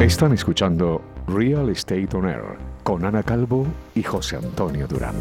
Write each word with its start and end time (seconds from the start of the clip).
Están 0.00 0.32
escuchando 0.32 1.02
Real 1.26 1.68
Estate 1.68 2.08
On 2.14 2.26
Air 2.26 2.56
con 2.82 3.04
Ana 3.04 3.22
Calvo 3.22 3.66
y 3.94 4.02
José 4.02 4.36
Antonio 4.36 4.86
Durán. 4.86 5.14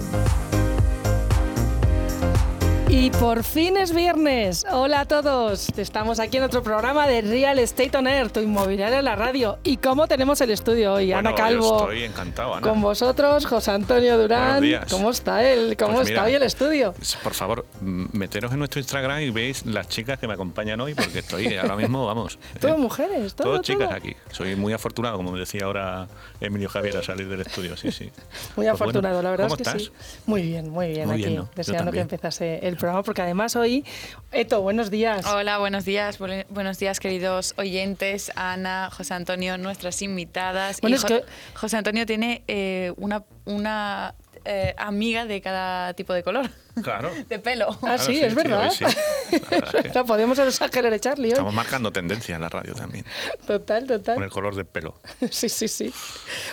Y 2.91 3.11
por 3.11 3.43
fin 3.43 3.77
es 3.77 3.93
viernes. 3.93 4.65
Hola 4.71 5.01
a 5.01 5.05
todos. 5.05 5.69
Estamos 5.77 6.19
aquí 6.19 6.37
en 6.37 6.43
otro 6.43 6.63
programa 6.63 7.05
de 7.05 7.21
Real 7.21 7.59
Estate 7.59 7.95
on 7.95 8.07
Air, 8.07 8.31
tu 8.31 8.39
inmobiliaria 8.39 8.97
en 8.97 9.05
la 9.05 9.15
radio. 9.15 9.59
¿Y 9.63 9.77
cómo 9.77 10.07
tenemos 10.07 10.41
el 10.41 10.49
estudio 10.49 10.93
hoy? 10.93 11.11
Bueno, 11.13 11.29
Ana 11.29 11.35
Calvo. 11.37 11.81
Estoy 11.81 12.03
encantado, 12.05 12.55
Ana. 12.55 12.67
Con 12.67 12.81
vosotros, 12.81 13.45
José 13.45 13.71
Antonio 13.71 14.17
Durán. 14.17 14.53
Buenos 14.53 14.61
días. 14.63 14.85
¿Cómo 14.89 15.11
está 15.11 15.47
él? 15.47 15.77
¿Cómo 15.77 15.97
Pues 15.97 16.07
está 16.09 16.21
mira, 16.21 16.23
hoy 16.29 16.33
el 16.33 16.43
estudio? 16.43 16.95
Por 17.21 17.35
favor, 17.35 17.67
meteros 17.79 18.51
en 18.53 18.57
nuestro 18.57 18.79
Instagram 18.79 19.21
y 19.21 19.29
veis 19.29 19.67
las 19.67 19.87
chicas 19.87 20.17
que 20.17 20.27
me 20.27 20.33
acompañan 20.33 20.81
hoy, 20.81 20.95
porque 20.95 21.19
estoy 21.19 21.55
ahora 21.57 21.75
mismo, 21.75 22.07
vamos. 22.07 22.39
Todo 22.59 22.73
eh, 22.73 22.77
mujeres, 22.77 23.35
todo, 23.35 23.49
Todas 23.49 23.61
chicas 23.61 23.89
todo. 23.89 23.97
aquí. 23.97 24.15
Soy 24.31 24.55
muy 24.55 24.73
afortunado, 24.73 25.15
como 25.17 25.31
me 25.31 25.39
decía 25.39 25.65
ahora 25.65 26.07
Emilio 26.41 26.69
Javier 26.69 26.95
al 26.97 27.03
salir 27.03 27.27
del 27.27 27.41
estudio, 27.41 27.75
sí, 27.75 27.91
sí. 27.91 28.05
Muy 28.55 28.65
Pues 28.65 28.67
afortunado, 28.69 29.15
bueno, 29.15 29.23
la 29.23 29.31
verdad 29.31 29.45
¿cómo 29.47 29.55
es 29.55 29.61
que 29.61 29.77
estás? 29.77 29.83
sí. 29.83 30.19
Muy 30.25 30.41
bien, 30.43 30.69
muy 30.69 30.89
bien. 30.89 31.05
Muy 31.07 31.15
aquí, 31.15 31.23
bien, 31.25 31.35
¿no? 31.37 31.43
Yo 31.45 31.49
deseando 31.55 31.91
que 31.91 31.99
empezase 31.99 32.59
el 32.67 32.77
programa, 32.77 33.03
porque 33.03 33.21
además 33.21 33.55
hoy, 33.55 33.83
Eto, 34.31 34.61
buenos 34.61 34.89
días. 34.91 35.25
Hola, 35.25 35.57
buenos 35.57 35.85
días. 35.85 36.17
buen- 36.19 36.45
Buenos 36.49 36.77
días, 36.79 36.99
queridos 36.99 37.53
oyentes, 37.57 38.31
Ana, 38.35 38.89
José 38.91 39.13
Antonio, 39.13 39.57
nuestras 39.57 40.01
invitadas. 40.01 40.79
Bueno, 40.81 40.95
Y 40.95 40.97
es 40.97 41.01
Jo- 41.01 41.07
que- 41.07 41.23
José 41.55 41.77
Antonio 41.77 42.05
tiene 42.05 42.43
eh, 42.47 42.93
una, 42.97 43.23
una 43.45 44.13
eh, 44.45 44.73
amiga 44.77 45.25
de 45.25 45.41
cada 45.41 45.93
tipo 45.93 46.13
de 46.13 46.23
color, 46.23 46.49
Claro. 46.83 47.11
de 47.29 47.39
pelo. 47.39 47.67
Ah, 47.71 47.77
Claro, 47.79 48.03
sí, 48.03 48.15
sí, 48.15 48.21
es 48.21 48.29
sí, 48.29 48.35
verdad. 48.35 48.69
hoy 48.69 48.75
sí. 48.75 48.83
La 49.31 49.39
verdad 49.49 49.75
es 49.75 49.81
que- 49.83 49.89
o 49.89 49.93
sea, 49.93 50.03
podemos 50.03 50.39
exagerar 50.39 50.99
Charlie 50.99 51.25
hoy. 51.27 51.31
Estamos 51.33 51.53
marcando 51.53 51.91
tendencia 51.91 52.35
en 52.35 52.41
la 52.41 52.49
radio 52.49 52.73
también, 52.73 53.05
Total, 53.45 53.85
total. 53.85 54.15
con 54.15 54.23
el 54.23 54.29
color 54.29 54.55
del 54.55 54.65
pelo. 54.65 54.99
Sí, 55.29 55.49
sí, 55.49 55.67
sí. 55.67 55.93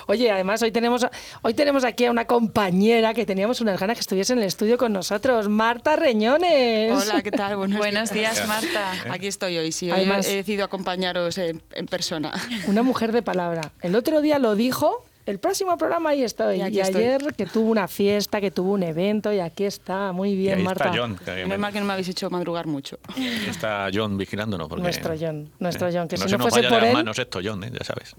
Oye, 0.06 0.30
además 0.30 0.62
hoy 0.62 0.72
tenemos, 0.72 1.06
hoy 1.42 1.54
tenemos 1.54 1.84
aquí 1.84 2.04
a 2.06 2.10
una 2.10 2.24
compañera 2.26 3.14
que 3.14 3.24
teníamos 3.26 3.60
unas 3.60 3.78
ganas 3.80 3.96
que 3.96 4.00
estuviese 4.00 4.32
en 4.32 4.40
el 4.40 4.44
estudio 4.46 4.76
con 4.78 4.92
nosotros, 4.92 5.48
Marta 5.48 5.96
Reñones. 5.96 6.92
Hola, 6.92 7.22
¿qué 7.22 7.30
tal? 7.30 7.56
Buenos, 7.56 7.78
Buenos 7.78 8.10
días. 8.10 8.46
Marta. 8.46 8.92
Aquí 9.10 9.26
estoy 9.28 9.56
hoy, 9.58 9.72
sí, 9.72 9.90
hoy 9.90 9.98
Además- 9.98 10.26
he 10.28 10.36
decidido 10.36 10.64
acompañaros 10.64 11.38
en, 11.38 11.62
en 11.72 11.86
persona. 11.86 12.32
Una 12.66 12.82
mujer 12.82 13.12
de 13.12 13.22
palabra. 13.22 13.72
El 13.82 13.94
otro 13.94 14.20
día 14.20 14.38
lo 14.38 14.54
dijo, 14.54 15.04
el 15.26 15.38
próximo 15.38 15.76
programa 15.76 16.10
ahí 16.10 16.22
estoy. 16.22 16.62
Y 16.62 16.76
Y, 16.76 16.80
estoy. 16.80 17.02
ayer 17.04 17.34
que 17.36 17.46
tuvo 17.46 17.70
una 17.70 17.88
fiesta, 17.88 18.40
que 18.40 18.50
tuvo 18.50 18.72
un 18.72 18.82
evento 18.84 19.32
y 19.32 19.40
aquí 19.40 19.64
está. 19.64 20.12
Muy 20.12 20.30
Y 20.30 20.36
bien, 20.36 20.58
ahí 20.58 20.64
Marta. 20.64 20.84
está 20.86 20.96
John, 20.98 21.16
que 21.22 21.30
Menos 21.44 21.58
mal 21.58 21.72
que 21.72 21.80
no 21.80 21.86
me 21.86 21.92
habéis 21.92 22.08
hecho 22.08 22.30
madrugar 22.30 22.66
mucho. 22.66 22.98
está 23.48 23.88
John 23.92 24.16
vigilándonos. 24.16 24.68
Porque, 24.68 24.82
Nuestro 24.82 25.14
John, 25.20 25.50
nuestro 25.58 25.88
John, 25.92 26.08
que 26.08 26.16
no 26.16 26.24
si 26.26 26.32
no 26.32 26.38
nos 26.38 26.48
fuese 26.50 26.68
por 26.68 26.82
él- 26.84 26.92
manos 26.94 27.18
esto, 27.18 27.40
John, 27.44 27.62
eh, 27.64 27.70
ya 27.78 27.84
sabes. 27.84 28.14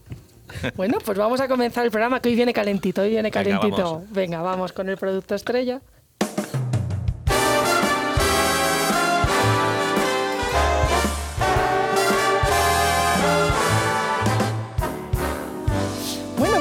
Bueno, 0.78 1.00
pues 1.04 1.18
vamos 1.18 1.42
a 1.42 1.48
comenzar 1.50 1.84
el 1.84 1.92
programa 1.92 2.22
que 2.22 2.30
hoy 2.30 2.36
viene 2.36 2.54
calentito, 2.54 3.02
hoy 3.02 3.10
viene 3.10 3.24
Venga, 3.32 3.44
calentito. 3.60 3.84
vamos. 3.84 4.12
Venga, 4.12 4.42
vamos 4.42 4.72
con 4.72 4.88
el 4.88 4.96
producto 4.98 5.36
estrella. 5.36 5.82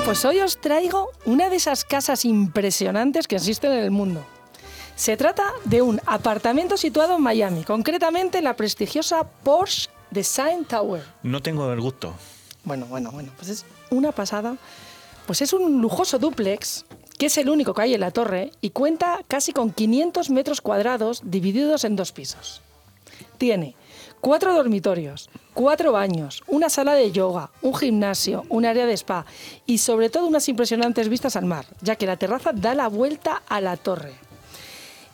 Pues 0.06 0.24
hoy 0.24 0.38
os 0.38 0.58
traigo 0.58 1.10
una 1.24 1.50
de 1.50 1.56
esas 1.56 1.84
casas 1.84 2.24
impresionantes 2.24 3.26
que 3.26 3.34
existen 3.34 3.72
en 3.72 3.80
el 3.80 3.90
mundo. 3.90 4.24
Se 4.94 5.16
trata 5.16 5.52
de 5.64 5.82
un 5.82 6.00
apartamento 6.06 6.76
situado 6.76 7.16
en 7.16 7.22
Miami, 7.22 7.64
concretamente 7.64 8.38
en 8.38 8.44
la 8.44 8.54
prestigiosa 8.54 9.24
Porsche 9.24 9.90
Design 10.12 10.64
Tower. 10.64 11.02
No 11.24 11.42
tengo 11.42 11.72
el 11.72 11.80
gusto. 11.80 12.14
Bueno, 12.62 12.86
bueno, 12.86 13.10
bueno, 13.10 13.32
pues 13.34 13.48
es 13.48 13.64
una 13.90 14.12
pasada. 14.12 14.56
Pues 15.26 15.42
es 15.42 15.52
un 15.52 15.82
lujoso 15.82 16.20
dúplex, 16.20 16.84
que 17.18 17.26
es 17.26 17.36
el 17.36 17.50
único 17.50 17.74
que 17.74 17.82
hay 17.82 17.94
en 17.94 18.00
la 18.00 18.12
torre, 18.12 18.52
y 18.60 18.70
cuenta 18.70 19.18
casi 19.26 19.52
con 19.52 19.72
500 19.72 20.30
metros 20.30 20.60
cuadrados 20.60 21.22
divididos 21.24 21.82
en 21.82 21.96
dos 21.96 22.12
pisos. 22.12 22.62
Tiene 23.38 23.74
cuatro 24.20 24.54
dormitorios, 24.54 25.28
cuatro 25.56 25.90
baños, 25.90 26.44
una 26.46 26.68
sala 26.68 26.92
de 26.94 27.10
yoga, 27.10 27.50
un 27.62 27.74
gimnasio, 27.74 28.44
un 28.50 28.66
área 28.66 28.84
de 28.84 28.92
spa 28.92 29.24
y 29.64 29.78
sobre 29.78 30.10
todo 30.10 30.26
unas 30.26 30.48
impresionantes 30.50 31.08
vistas 31.08 31.34
al 31.34 31.46
mar, 31.46 31.64
ya 31.80 31.96
que 31.96 32.06
la 32.06 32.18
terraza 32.18 32.52
da 32.52 32.74
la 32.74 32.88
vuelta 32.88 33.42
a 33.48 33.60
la 33.62 33.76
torre. 33.78 34.12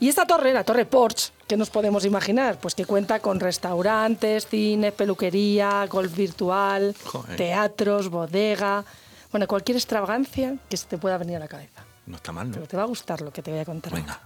Y 0.00 0.08
esta 0.08 0.26
torre, 0.26 0.52
la 0.52 0.64
torre 0.64 0.84
Porsche, 0.84 1.32
¿qué 1.46 1.56
nos 1.56 1.70
podemos 1.70 2.04
imaginar? 2.04 2.58
Pues 2.58 2.74
que 2.74 2.84
cuenta 2.84 3.20
con 3.20 3.38
restaurantes, 3.38 4.48
cines, 4.48 4.92
peluquería, 4.92 5.86
golf 5.86 6.14
virtual, 6.16 6.96
Joder. 7.04 7.36
teatros, 7.36 8.08
bodega. 8.08 8.84
Bueno, 9.30 9.46
cualquier 9.46 9.76
extravagancia 9.76 10.56
que 10.68 10.76
se 10.76 10.86
te 10.86 10.98
pueda 10.98 11.18
venir 11.18 11.36
a 11.36 11.38
la 11.38 11.46
cabeza. 11.48 11.84
No 12.06 12.16
está 12.16 12.32
mal, 12.32 12.48
¿no? 12.48 12.54
Pero 12.54 12.66
te 12.66 12.76
va 12.76 12.82
a 12.82 12.86
gustar 12.86 13.20
lo 13.20 13.32
que 13.32 13.42
te 13.42 13.52
voy 13.52 13.60
a 13.60 13.64
contar. 13.64 13.94
Venga. 13.94 14.20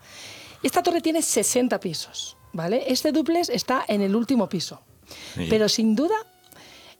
Esta 0.62 0.82
torre 0.82 1.02
tiene 1.02 1.20
60 1.20 1.78
pisos, 1.78 2.38
¿vale? 2.54 2.84
Este 2.90 3.12
duplex 3.12 3.50
está 3.50 3.84
en 3.86 4.00
el 4.00 4.16
último 4.16 4.48
piso. 4.48 4.80
Sí. 5.34 5.46
Pero 5.48 5.68
sin 5.68 5.94
duda, 5.94 6.16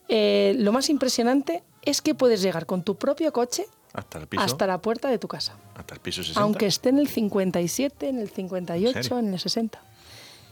eh, 0.07 0.55
lo 0.57 0.71
más 0.71 0.89
impresionante 0.89 1.63
es 1.81 2.01
que 2.01 2.15
puedes 2.15 2.41
llegar 2.41 2.65
con 2.65 2.83
tu 2.83 2.95
propio 2.95 3.31
coche 3.31 3.65
Hasta 3.93 4.19
el 4.19 4.27
piso. 4.27 4.43
hasta 4.43 4.67
la 4.67 4.81
puerta 4.81 5.09
de 5.09 5.17
tu 5.17 5.27
casa. 5.27 5.55
hasta 5.75 5.93
el 5.95 5.99
piso 6.01 6.21
60. 6.21 6.39
Aunque 6.41 6.67
esté 6.67 6.89
en 6.89 6.99
el 6.99 7.07
57, 7.07 8.09
en 8.09 8.19
el 8.19 8.29
58, 8.29 9.19
¿En 9.19 9.27
en 9.27 9.33
el 9.33 9.39
60. 9.39 9.81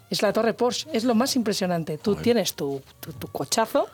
Es 0.10 0.22
la 0.22 0.32
torre 0.34 0.54
Porsche, 0.54 0.88
es 0.94 1.04
lo 1.04 1.16
más 1.16 1.36
impresionante. 1.36 1.98
Tú 1.98 2.16
tienes 2.16 2.54
tu, 2.54 2.82
tu, 3.00 3.12
tu 3.14 3.28
cochazo 3.28 3.88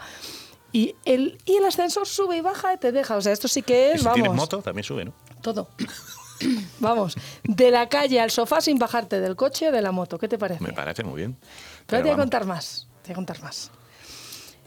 y 0.73 0.95
el, 1.05 1.37
y 1.45 1.55
el 1.55 1.65
ascensor 1.65 2.07
sube 2.07 2.37
y 2.37 2.41
baja 2.41 2.73
y 2.73 2.77
te 2.77 2.91
deja. 2.91 3.15
O 3.17 3.21
sea, 3.21 3.31
esto 3.33 3.47
sí 3.47 3.61
que 3.61 3.91
Y 3.91 3.95
es, 3.95 3.99
si 3.99 4.05
vamos, 4.05 4.15
tienes 4.15 4.33
moto, 4.33 4.61
también 4.61 4.83
sube, 4.83 5.05
¿no? 5.05 5.13
todo. 5.41 5.69
vamos, 6.79 7.15
de 7.43 7.71
la 7.71 7.89
calle 7.89 8.19
al 8.19 8.31
sofá 8.31 8.61
sin 8.61 8.77
bajarte 8.77 9.19
del 9.19 9.35
coche 9.35 9.69
o 9.69 9.71
de 9.71 9.81
la 9.81 9.91
moto. 9.91 10.17
¿Qué 10.17 10.27
te 10.27 10.37
parece? 10.37 10.63
Me 10.63 10.73
parece 10.73 11.03
muy 11.03 11.15
bien. 11.17 11.37
Pero 11.39 11.85
Pero 11.87 12.03
te 12.03 12.09
voy 12.09 12.13
a 12.13 12.17
contar 12.17 12.45
más. 12.45 12.87
A 13.11 13.15
contar 13.15 13.41
más. 13.41 13.71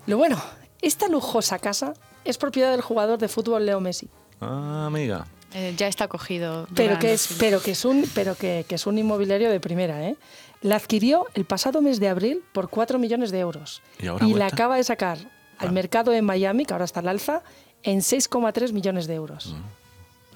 Lo 0.07 0.19
bueno, 0.19 0.41
esta 0.83 1.09
lujosa 1.09 1.59
casa 1.59 1.95
es 2.25 2.37
propiedad 2.39 2.71
del 2.73 2.83
jugador 2.83 3.19
de 3.19 3.29
fútbol 3.29 3.65
Leo 3.65 3.81
Messi. 3.81 4.09
Ah, 4.41 4.85
amiga. 4.87 5.27
Eh, 5.55 5.73
ya 5.77 5.87
está 5.87 6.09
cogido. 6.09 6.67
Pero 6.75 6.99
que 6.99 7.13
es, 7.15 7.37
pero 7.39 7.63
que 7.63 7.71
es 7.71 7.85
un, 7.85 8.05
pero 8.15 8.35
que, 8.35 8.67
que 8.69 8.75
es 8.75 8.87
un 8.87 8.99
inmobiliario 8.99 9.51
de 9.51 9.61
primera, 9.61 10.05
¿eh? 10.07 10.17
La 10.63 10.77
adquirió 10.77 11.27
el 11.35 11.45
pasado 11.45 11.81
mes 11.81 12.01
de 12.01 12.09
abril 12.09 12.43
por 12.53 12.69
4 12.69 12.99
millones 12.99 13.31
de 13.31 13.39
euros. 13.39 13.81
¿Y 14.01 14.09
ahora 14.09 14.27
la 14.27 14.31
vuelta? 14.31 14.47
acaba 14.55 14.77
de 14.77 14.85
sacar 14.85 15.19
al 15.59 15.69
Ah. 15.69 15.73
mercado 15.73 16.13
en 16.13 16.25
Miami, 16.25 16.65
que 16.67 16.73
ahora 16.73 16.85
está 16.87 17.01
al 17.01 17.09
alza, 17.09 17.43
en 17.83 18.01
6,3 18.01 18.73
millones 18.73 19.07
de 19.07 19.15
euros. 19.15 19.55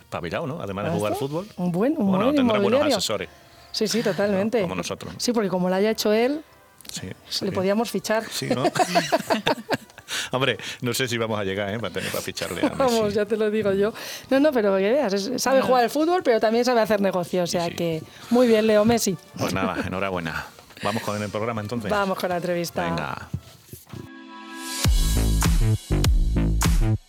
Espabilado, 0.00 0.46
¿no? 0.46 0.62
Además 0.62 0.84
de 0.86 0.90
¿Ah, 0.90 0.94
jugar 0.94 1.14
fútbol. 1.16 1.46
Un 1.56 1.72
buen, 1.72 1.92
un 1.98 2.06
bueno, 2.10 2.24
buen 2.26 2.36
tendrá 2.36 2.52
buenos 2.58 2.68
inmobiliario. 2.68 2.96
asesores. 2.96 3.28
Sí, 3.72 3.88
sí, 3.88 4.02
totalmente. 4.02 4.58
¿no? 4.60 4.64
Como 4.64 4.76
nosotros. 4.76 5.14
Sí, 5.18 5.32
porque 5.32 5.48
como 5.50 5.68
lo 5.68 5.74
haya 5.74 5.90
hecho 5.90 6.12
él, 6.12 6.42
Sí, 6.90 7.44
le 7.44 7.52
podíamos 7.52 7.90
fichar. 7.90 8.24
Sí, 8.30 8.48
¿no? 8.48 8.64
Hombre, 10.32 10.56
no 10.80 10.94
sé 10.94 11.06
si 11.06 11.18
vamos 11.18 11.38
a 11.38 11.44
llegar, 11.44 11.72
¿eh? 11.74 11.78
Para 11.78 11.92
tener 11.92 12.10
para 12.10 12.22
ficharle 12.22 12.60
a 12.60 12.70
Messi. 12.70 12.76
Vamos, 12.78 13.14
ya 13.14 13.26
te 13.26 13.36
lo 13.36 13.50
digo 13.50 13.72
yo. 13.72 13.92
No, 14.30 14.40
no, 14.40 14.52
pero 14.52 14.76
que 14.76 14.90
veas, 14.90 15.12
es- 15.12 15.42
sabe 15.42 15.60
jugar 15.60 15.84
al 15.84 15.90
fútbol, 15.90 16.22
pero 16.22 16.40
también 16.40 16.64
sabe 16.64 16.80
hacer 16.80 17.00
negocio. 17.00 17.42
O 17.42 17.46
sea 17.46 17.64
Sí, 17.64 17.70
sí. 17.70 17.76
que 17.76 18.02
muy 18.30 18.46
bien, 18.46 18.66
Leo 18.66 18.84
Messi. 18.84 19.16
Pues 19.38 19.52
nada, 19.52 19.76
enhorabuena. 19.86 20.46
Vamos 20.82 21.02
con 21.02 21.22
el 21.22 21.28
programa 21.28 21.60
entonces. 21.60 21.90
Vamos 21.90 22.18
con 22.18 22.28
la 22.30 22.36
entrevista. 22.36 22.84
Venga. 22.84 23.28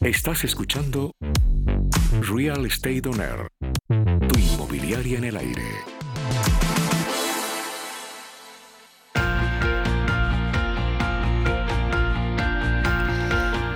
Estás 0.01 0.43
escuchando 0.43 1.11
Real 2.21 2.65
Estate 2.65 3.01
On 3.07 3.21
Air, 3.21 3.47
tu 4.27 4.39
inmobiliaria 4.39 5.17
en 5.19 5.23
el 5.25 5.37
aire. 5.37 5.63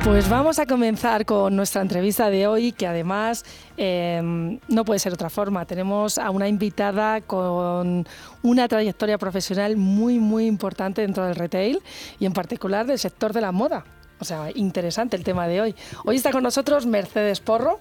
Pues 0.03 0.27
vamos 0.29 0.59
a 0.59 0.65
comenzar 0.65 1.25
con 1.25 1.55
nuestra 1.55 1.81
entrevista 1.81 2.29
de 2.29 2.45
hoy, 2.45 2.73
que 2.73 2.85
además 2.85 3.45
eh, 3.77 4.59
no 4.67 4.85
puede 4.85 4.99
ser 4.99 5.13
otra 5.13 5.29
forma. 5.29 5.65
Tenemos 5.65 6.17
a 6.17 6.29
una 6.29 6.47
invitada 6.49 7.21
con 7.21 8.05
una 8.41 8.67
trayectoria 8.67 9.17
profesional 9.17 9.77
muy, 9.77 10.19
muy 10.19 10.45
importante 10.45 11.01
dentro 11.01 11.25
del 11.25 11.35
retail 11.35 11.81
y 12.19 12.25
en 12.25 12.33
particular 12.33 12.85
del 12.85 12.99
sector 12.99 13.31
de 13.31 13.41
la 13.41 13.51
moda. 13.53 13.85
O 14.19 14.25
sea, 14.25 14.49
interesante 14.55 15.15
el 15.15 15.23
tema 15.23 15.47
de 15.47 15.61
hoy. 15.61 15.75
Hoy 16.05 16.17
está 16.17 16.31
con 16.31 16.43
nosotros 16.43 16.85
Mercedes 16.85 17.39
Porro, 17.39 17.79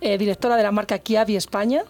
eh, 0.00 0.16
directora 0.16 0.56
de 0.56 0.62
la 0.62 0.70
marca 0.72 0.98
Kiavi 1.00 1.34
España. 1.36 1.82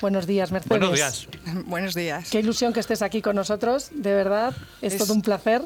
Buenos 0.00 0.26
días, 0.28 0.52
Mercedes. 0.52 0.78
Buenos 0.78 0.94
días. 0.94 1.28
Buenos 1.66 1.94
días. 1.94 2.30
Qué 2.30 2.38
ilusión 2.38 2.72
que 2.72 2.80
estés 2.80 3.02
aquí 3.02 3.20
con 3.20 3.34
nosotros, 3.34 3.90
de 3.92 4.14
verdad, 4.14 4.54
es, 4.80 4.94
Es- 4.94 4.98
todo 5.02 5.12
un 5.12 5.22
placer. 5.22 5.62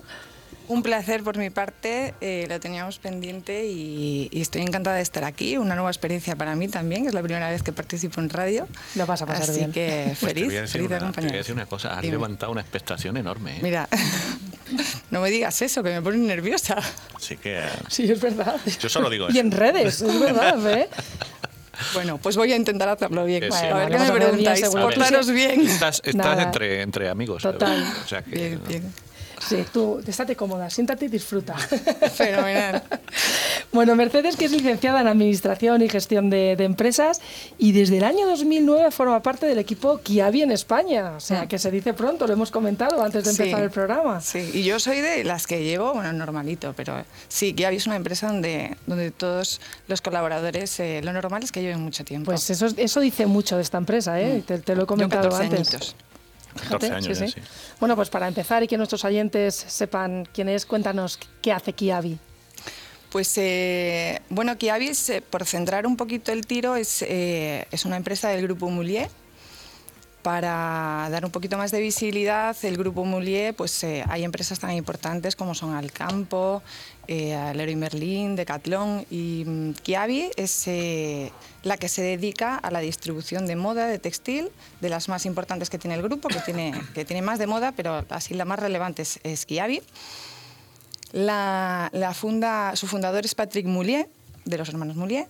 Un 0.69 0.83
placer 0.83 1.23
por 1.23 1.37
mi 1.37 1.51
parte, 1.51 2.15
eh, 2.21 2.47
lo 2.49 2.59
teníamos 2.61 2.99
pendiente 2.99 3.67
y, 3.67 4.29
y 4.33 4.41
estoy 4.41 4.63
encantada 4.63 4.97
de 4.97 5.03
estar 5.03 5.25
aquí. 5.25 5.57
Una 5.59 5.75
nueva 5.75 5.91
experiencia 5.91 6.35
para 6.37 6.55
mí 6.55 6.69
también, 6.69 7.07
es 7.07 7.15
la 7.15 7.23
primera 7.23 7.51
vez 7.51 7.63
que 7.63 7.73
participo 7.73 8.21
en 8.21 8.31
radio. 8.31 8.67
Lo 8.95 9.05
vas 9.05 9.21
a 9.23 9.27
pasar 9.27 9.51
Así 9.51 9.59
bien. 9.59 9.73
que 9.73 10.05
Pues 10.07 10.21
te 10.21 10.27
feliz, 10.27 10.45
voy 10.47 10.57
a 10.57 10.61
decir 10.63 10.73
feliz 10.83 10.89
de 10.91 10.97
una, 10.97 10.99
te 10.99 10.99
voy 10.99 11.05
a 11.05 11.09
acompañaros. 11.11 11.39
decir 11.39 11.55
una 11.55 11.67
cosa, 11.67 11.95
has 11.95 12.01
Dime. 12.03 12.13
levantado 12.13 12.53
una 12.53 12.61
expectación 12.63 13.17
enorme. 13.17 13.57
¿eh? 13.57 13.61
Mira, 13.63 13.89
no 15.11 15.21
me 15.21 15.31
digas 15.31 15.61
eso, 15.63 15.83
que 15.83 15.91
me 15.91 16.01
pone 16.01 16.17
nerviosa. 16.19 16.77
Así 17.15 17.37
que 17.37 17.59
eh, 17.59 17.63
Sí, 17.89 18.11
es 18.11 18.21
verdad. 18.21 18.57
yo 18.81 18.89
solo 18.89 19.11
digo 19.11 19.27
Y 19.29 19.33
eso. 19.33 19.41
en 19.41 19.51
redes, 19.51 20.01
es 20.01 20.21
verdad, 20.21 20.79
¿eh? 20.79 20.89
Bueno, 21.95 22.19
pues 22.19 22.37
voy 22.37 22.53
a 22.53 22.57
intentar 22.57 22.89
hacerlo 22.89 23.25
bien. 23.25 23.43
Sí. 23.51 23.67
a 23.67 23.75
ver 23.75 23.89
Bueno, 23.89 23.89
qué 23.89 23.99
me 23.99 24.05
bien, 24.05 24.15
preguntáis. 24.31 24.61
sí. 24.61 24.67
Portaros 24.73 25.31
bien. 25.31 25.61
Estás, 25.67 26.01
estás 26.05 26.39
entre, 26.39 26.83
entre 26.83 27.09
amigos. 27.09 27.43
Total. 27.43 27.83
O 28.05 28.09
sea 28.09 28.23
que, 28.23 28.31
Bien, 28.37 28.61
bien. 28.69 28.93
Sí, 29.49 29.65
tú 29.73 30.01
estate 30.07 30.37
cómoda, 30.37 30.71
siéntate 30.71 31.07
y 31.07 31.09
disfruta. 31.09 31.57
Fenomenal. 32.15 32.83
Bueno, 33.73 33.97
Mercedes, 33.97 34.37
que 34.37 34.45
es 34.45 34.53
licenciada 34.53 35.01
en 35.01 35.09
Administración 35.09 35.83
y 35.83 35.89
Gestión 35.89 36.31
de, 36.31 36.57
de 36.57 36.65
Empresas 36.65 37.21
y 37.59 37.73
desde 37.73 37.99
el 37.99 38.05
año 38.05 38.27
2009 38.27 38.91
forma 38.91 39.23
parte 39.23 39.47
del 39.47 39.59
equipo 39.59 39.99
Kiabi 39.99 40.43
en 40.43 40.53
España. 40.53 41.13
O 41.17 41.21
sea, 41.21 41.47
que 41.47 41.59
se 41.59 41.71
dice 41.71 41.95
pronto, 41.95 42.27
lo 42.27 42.35
hemos 42.35 42.51
comentado 42.51 43.03
antes 43.03 43.25
de 43.25 43.31
empezar 43.31 43.59
Sí, 43.61 43.65
el 43.65 43.71
programa. 43.71 44.21
Sí, 44.21 44.51
y 44.55 44.63
yo 44.63 44.79
soy 44.79 45.01
de 45.01 45.25
las 45.25 45.47
que 45.47 45.65
llevo, 45.65 45.95
bueno, 45.95 46.13
normalito, 46.13 46.75
pero 46.77 47.03
sí, 47.29 47.55
que 47.55 47.67
es 47.67 47.87
una 47.87 47.97
empresa 47.97 48.29
donde, 48.29 48.77
donde 48.87 49.11
todos 49.11 49.61
los 49.89 50.03
colaboradores, 50.03 50.79
eh, 50.81 51.01
lo 51.03 51.13
normal 51.13 51.43
es 51.43 51.51
que 51.53 51.63
lleven 51.63 51.81
mucho 51.81 52.05
tiempo. 52.05 52.27
Pues 52.31 52.49
eso, 52.51 52.67
eso 52.77 53.01
dice 53.01 53.27
mucho 53.27 53.57
de 53.57 53.63
esta 53.63 53.79
empresa, 53.79 54.21
¿eh? 54.21 54.43
Te, 54.47 54.59
te 54.59 54.75
lo 54.75 54.83
he 54.83 54.85
Yo 54.85 54.87
comentado 54.87 55.31
14 55.31 55.45
antes. 55.45 55.69
añitos. 55.73 55.97
14 56.55 56.69
Fíjate, 56.69 56.87
años 56.95 57.19
sí, 57.19 57.25
ya, 57.25 57.31
sí. 57.31 57.33
sí. 57.35 57.41
Bueno, 57.81 57.97
pues 57.97 58.11
para 58.11 58.29
empezar 58.29 58.63
y 58.63 58.69
que 58.69 58.77
nuestros 58.77 59.05
oyentes 59.05 59.55
sepan 59.55 60.29
quién 60.33 60.49
es, 60.49 60.67
cuéntanos 60.67 61.19
qué 61.41 61.53
hace 61.53 61.73
Kiabi. 61.73 62.19
Pues 63.11 63.35
eh, 63.37 64.23
bueno, 64.31 64.57
Kiavis, 64.57 65.11
eh, 65.11 65.23
por 65.23 65.45
centrar 65.45 65.87
un 65.87 65.99
poquito 65.99 66.33
el 66.33 66.47
tiro, 66.47 66.77
es, 66.77 67.03
eh, 67.03 67.67
es 67.71 67.85
una 67.85 67.97
empresa 67.97 68.31
del 68.31 68.43
Grupo 68.43 68.71
Moulier. 68.71 69.11
Para 70.23 71.09
dar 71.11 71.25
un 71.25 71.33
poquito 71.33 71.59
más 71.59 71.73
de 71.73 71.81
visibilidad, 71.81 72.57
el 72.63 72.77
Grupo 72.77 73.05
Moulier, 73.05 73.55
pues 73.55 73.83
eh, 73.83 74.05
hay 74.09 74.23
empresas 74.23 74.61
tan 74.61 74.71
importantes 74.71 75.35
como 75.35 75.53
son 75.57 75.75
Alcampo, 75.75 76.63
eh, 77.09 77.53
Leroy 77.57 77.75
Merlin, 77.75 78.37
Decathlon 78.37 79.05
y 79.11 79.43
mm, 79.45 79.73
Kiabi 79.83 80.31
es 80.37 80.69
eh, 80.69 81.33
la 81.65 81.77
que 81.77 81.89
se 81.89 82.03
dedica 82.03 82.57
a 82.57 82.71
la 82.71 82.79
distribución 82.79 83.47
de 83.47 83.57
moda, 83.57 83.89
de 83.89 83.99
textil, 83.99 84.51
de 84.81 84.89
las 84.89 85.09
más 85.09 85.27
importantes 85.27 85.71
que 85.71 85.79
tiene 85.79 85.97
el 85.97 86.03
grupo, 86.03 86.29
que 86.29 86.39
tiene, 86.39 86.73
que 86.95 87.05
tiene 87.05 87.23
más 87.23 87.41
de 87.41 87.49
moda, 87.49 87.73
pero 87.73 88.05
así 88.09 88.35
la 88.35 88.45
más 88.45 88.61
relevante 88.61 89.03
es, 89.03 89.19
es 89.25 89.45
Kiabi. 89.45 89.83
La, 91.13 92.13
funda, 92.15 92.75
su 92.75 92.87
fundador 92.87 93.25
es 93.25 93.35
Patrick 93.35 93.67
Moulier, 93.67 94.09
de 94.45 94.59
los 94.59 94.69
hermanos 94.69 94.97
Moulier, 94.97 95.29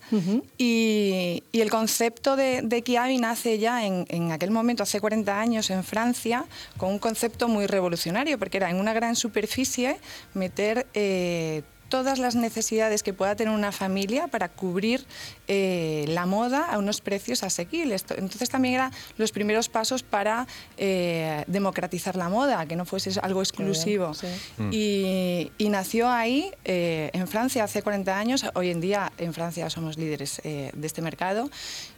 y, 0.58 1.42
y 1.52 1.60
el 1.60 1.70
concepto 1.70 2.36
de, 2.36 2.62
de 2.62 2.82
Kiabi 2.82 3.18
nace 3.18 3.58
ya 3.58 3.84
en, 3.84 4.06
en 4.08 4.32
aquel 4.32 4.50
momento, 4.50 4.82
hace 4.82 5.00
40 5.00 5.38
años, 5.38 5.70
en 5.70 5.84
Francia, 5.84 6.44
con 6.76 6.90
un 6.90 6.98
concepto 6.98 7.48
muy 7.48 7.66
revolucionario, 7.66 8.38
porque 8.38 8.56
era 8.56 8.70
en 8.70 8.76
una 8.76 8.92
gran 8.92 9.16
superficie 9.16 9.98
meter 10.34 10.86
eh, 10.94 11.62
todas 11.92 12.18
las 12.18 12.34
necesidades 12.36 13.02
que 13.02 13.12
pueda 13.12 13.36
tener 13.36 13.52
una 13.54 13.70
familia 13.70 14.26
para 14.28 14.48
cubrir 14.48 15.04
eh, 15.46 16.06
la 16.08 16.24
moda 16.24 16.64
a 16.72 16.78
unos 16.78 17.02
precios 17.02 17.42
asequibles. 17.42 18.06
Entonces 18.16 18.48
también 18.48 18.74
eran 18.76 18.92
los 19.18 19.30
primeros 19.30 19.68
pasos 19.68 20.02
para 20.02 20.46
eh, 20.78 21.44
democratizar 21.48 22.16
la 22.16 22.30
moda, 22.30 22.64
que 22.64 22.76
no 22.76 22.86
fuese 22.86 23.10
algo 23.20 23.40
exclusivo. 23.42 24.14
sí. 24.14 24.26
Y, 24.72 25.52
y 25.58 25.68
nació 25.68 26.08
ahí, 26.08 26.50
eh, 26.64 27.10
en 27.12 27.28
Francia, 27.28 27.64
hace 27.64 27.82
40 27.82 28.18
años. 28.18 28.44
Hoy 28.54 28.70
en 28.70 28.80
día 28.80 29.12
en 29.18 29.34
Francia 29.34 29.68
somos 29.68 29.98
líderes 29.98 30.40
eh, 30.44 30.70
de 30.72 30.86
este 30.86 31.02
mercado 31.02 31.50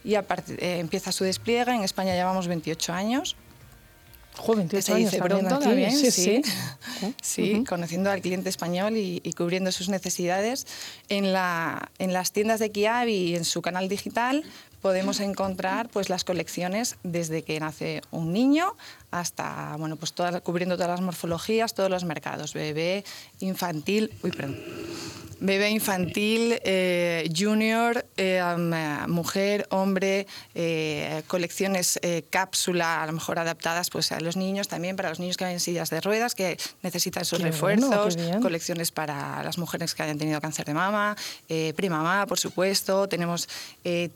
y 0.03 0.17
a 0.17 0.27
part- 0.27 0.59
eh, 0.59 0.81
empieza 0.81 1.13
su 1.13 1.23
despliegue. 1.23 1.71
En 1.73 1.83
España 1.85 2.15
llevamos 2.15 2.49
28 2.49 2.93
años. 2.93 3.37
Jo, 4.37 4.57
28 4.57 4.85
Se 4.87 4.95
dice 4.95 5.19
pronto 5.19 5.59
también, 5.59 5.93
sí, 5.93 6.11
sí. 6.11 6.43
sí. 6.43 7.15
Sí, 7.23 7.65
conociendo 7.69 8.11
al 8.11 8.21
cliente 8.21 8.49
español 8.49 8.97
y, 8.97 9.21
y 9.23 9.33
cubriendo 9.33 9.71
sus 9.73 9.89
necesidades. 9.89 10.67
En, 11.09 11.33
la, 11.33 11.91
en 11.99 12.13
las 12.13 12.33
tiendas 12.33 12.61
de 12.61 12.71
Kiabi 12.71 13.15
y 13.15 13.37
en 13.37 13.45
su 13.45 13.63
canal 13.63 13.89
digital 13.89 14.45
podemos 14.85 15.21
encontrar 15.21 15.89
pues, 15.89 16.11
las 16.11 16.25
colecciones 16.25 16.97
desde 17.03 17.43
que 17.43 17.59
nace 17.59 18.03
un 18.11 18.35
niño 18.35 18.75
hasta, 19.11 19.77
bueno, 19.79 19.97
pues 19.97 20.13
todas, 20.13 20.39
cubriendo 20.43 20.77
todas 20.77 20.91
las 20.91 21.01
morfologías, 21.01 21.73
todos 21.73 21.89
los 21.89 22.05
mercados, 22.05 22.53
bebé, 22.53 23.03
infantil, 23.41 24.13
uy, 24.23 24.31
perdón, 24.31 24.59
bebé 25.41 25.71
infantil, 25.71 26.61
eh, 26.65 27.31
junior, 27.35 28.05
eh, 28.17 28.41
eh, 28.43 29.07
mujer, 29.09 29.67
hombre, 29.71 30.27
eh, 30.55 31.23
colecciones 31.27 31.99
cápsula, 32.31 33.03
a 33.03 33.07
lo 33.07 33.13
mejor 33.13 33.39
adaptadas 33.39 33.91
pues, 33.91 34.13
a 34.13 34.21
los 34.21 34.37
niños 34.37 34.69
también, 34.69 34.97
para 34.97 35.09
los 35.09 35.21
niños 35.21 35.37
que 35.37 35.45
vayan 35.45 35.57
en 35.57 35.61
sillas 35.61 35.91
de 35.91 36.01
ruedas, 36.01 36.35
que 36.35 36.59
necesitan 36.83 37.25
sus 37.25 37.39
Qué 37.39 37.45
refuerzos, 37.45 38.17
colecciones 38.41 38.91
para 38.91 39.43
las 39.43 39.59
mujeres 39.59 39.95
que 39.95 40.03
hayan 40.03 40.19
tenido 40.19 40.41
cáncer 40.41 40.67
de 40.67 40.75
mama, 40.75 41.17
primamá, 41.77 42.27
por 42.27 42.39
supuesto, 42.39 43.09
tenemos 43.09 43.49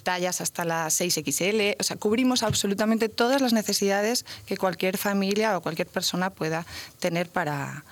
tallas 0.02 0.40
hasta 0.40 0.64
las 0.64 1.00
6XL, 1.00 1.76
o 1.78 1.82
sea, 1.82 1.96
cubrimos 1.96 2.42
absolutamente 2.42 3.08
todas 3.08 3.40
las 3.40 3.52
necesidades 3.52 4.24
que 4.46 4.56
cualquier 4.56 4.98
familia 4.98 5.56
o 5.56 5.60
cualquier 5.60 5.88
persona 5.88 6.30
pueda 6.30 6.66
tener 6.98 7.28
para, 7.28 7.84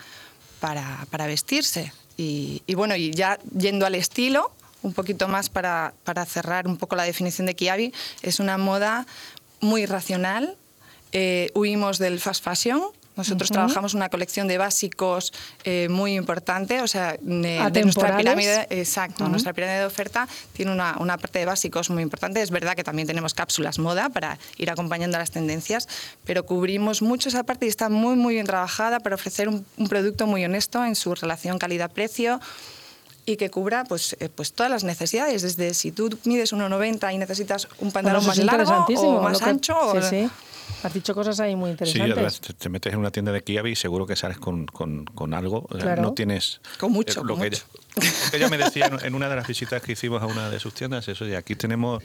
para, 0.61 1.07
para 1.11 1.27
vestirse. 1.27 1.93
Y, 2.17 2.63
bueno, 2.75 2.97
y 2.97 3.11
ya 3.13 3.39
yendo 3.57 3.85
al 3.87 3.95
estilo, 3.95 4.51
un 4.83 4.93
poquito 4.93 5.29
más 5.29 5.49
para, 5.51 5.93
para 6.05 6.25
cerrar 6.25 6.67
un 6.67 6.77
poco 6.77 6.97
la 6.97 7.05
definición 7.05 7.47
de 7.47 7.55
Kiabi, 7.55 7.93
es 8.23 8.41
una 8.41 8.57
moda 8.57 9.07
muy 9.61 9.87
racional, 9.87 10.57
eh, 11.13 11.51
huimos 11.55 11.99
del 11.99 12.21
fast 12.21 12.43
fashion. 12.43 12.83
Nosotros 13.17 13.51
trabajamos 13.51 13.95
una 13.95 14.09
colección 14.11 14.47
de 14.47 14.59
básicos 14.59 15.33
eh, 15.65 15.89
muy 15.89 16.15
importante, 16.15 16.83
o 16.83 16.87
sea, 16.87 17.17
de, 17.21 17.59
de 17.71 17.83
nuestra 17.83 18.17
pirámide, 18.19 18.67
exacto, 18.71 19.27
nuestra 19.29 19.53
pirámide 19.55 19.79
de 19.81 19.85
oferta 19.87 20.29
tiene 20.53 20.71
una, 20.73 20.97
una 20.99 21.17
parte 21.17 21.39
de 21.39 21.47
básicos 21.47 21.89
muy 21.91 22.03
importante. 22.03 22.43
Es 22.43 22.51
verdad 22.51 22.75
que 22.75 22.85
también 22.85 23.07
tenemos 23.09 23.33
cápsulas 23.33 23.79
moda 23.79 24.11
para 24.11 24.39
ir 24.59 24.71
acompañando 24.71 25.17
las 25.19 25.31
tendencias, 25.31 25.89
pero 26.25 26.45
cubrimos 26.45 27.01
mucho 27.03 27.29
esa 27.31 27.43
parte 27.43 27.67
y 27.67 27.69
está 27.71 27.89
muy, 27.89 28.17
muy 28.17 28.35
bien 28.35 28.47
trabajada 28.47 29.01
para 29.01 29.15
ofrecer 29.15 29.49
un, 29.49 29.65
un 29.79 29.89
producto 29.89 30.27
muy 30.27 30.45
honesto 30.45 30.85
en 30.85 30.95
su 30.95 31.15
relación 31.15 31.59
calidad-precio 31.59 32.39
y 33.25 33.37
que 33.39 33.51
cubra 33.51 33.85
pues, 33.85 34.15
eh, 34.21 34.29
pues 34.29 34.53
todas 34.53 34.71
las 34.71 34.85
necesidades, 34.85 35.43
desde 35.43 35.75
si 35.75 35.91
tú 35.91 36.17
mides 36.25 36.53
1,90 36.53 37.13
y 37.15 37.19
necesitas 37.19 37.67
un 37.79 37.91
pantalón 37.91 38.25
Bueno, 38.25 38.29
más 38.29 38.39
largo 38.39 38.87
o 38.99 39.21
más 39.23 39.39
que- 39.39 39.45
ancho. 39.51 39.77
o- 39.81 40.01
Sí, 40.03 40.07
sí. 40.09 40.31
Has 40.83 40.93
dicho 40.95 41.15
cosas 41.15 41.41
ahí 41.41 41.57
muy 41.57 41.71
Sí, 41.71 41.73
interesantes. 41.73 42.13
además 42.13 42.41
te, 42.41 42.53
te 42.55 42.69
metes 42.69 42.93
en 42.93 42.99
una 42.99 43.11
tienda 43.11 43.33
de 43.33 43.43
Kiabi 43.43 43.73
y 43.73 43.77
seguro 43.77 44.07
que 44.07 44.15
sales 44.17 44.39
con, 44.39 44.67
con- 44.67 45.05
con 45.05 45.35
algo. 45.35 45.67
Claro. 45.67 46.03
No 46.03 46.13
tienes... 46.13 46.61
Con 46.79 46.93
mucho, 46.93 47.21
eh, 47.21 47.25
lo 47.25 47.35
con 47.35 47.43
que 47.43 47.51
mucho. 47.51 47.65
Ella, 47.97 48.11
lo 48.25 48.31
que 48.31 48.37
ella 48.37 48.49
me 48.49 48.59
decía 48.59 48.87
en, 48.87 49.05
en 49.07 49.15
una 49.15 49.29
de 49.29 49.37
las 49.37 49.47
visitas 49.47 49.83
que 49.83 49.93
hicimos 49.93 50.23
a 50.23 50.27
una 50.27 50.51
de 50.51 50.61
sus 50.61 50.75
tiendas, 50.75 51.09
eso, 51.09 51.27
y 51.27 51.35
aquí 51.35 51.57
tenemos 51.57 52.03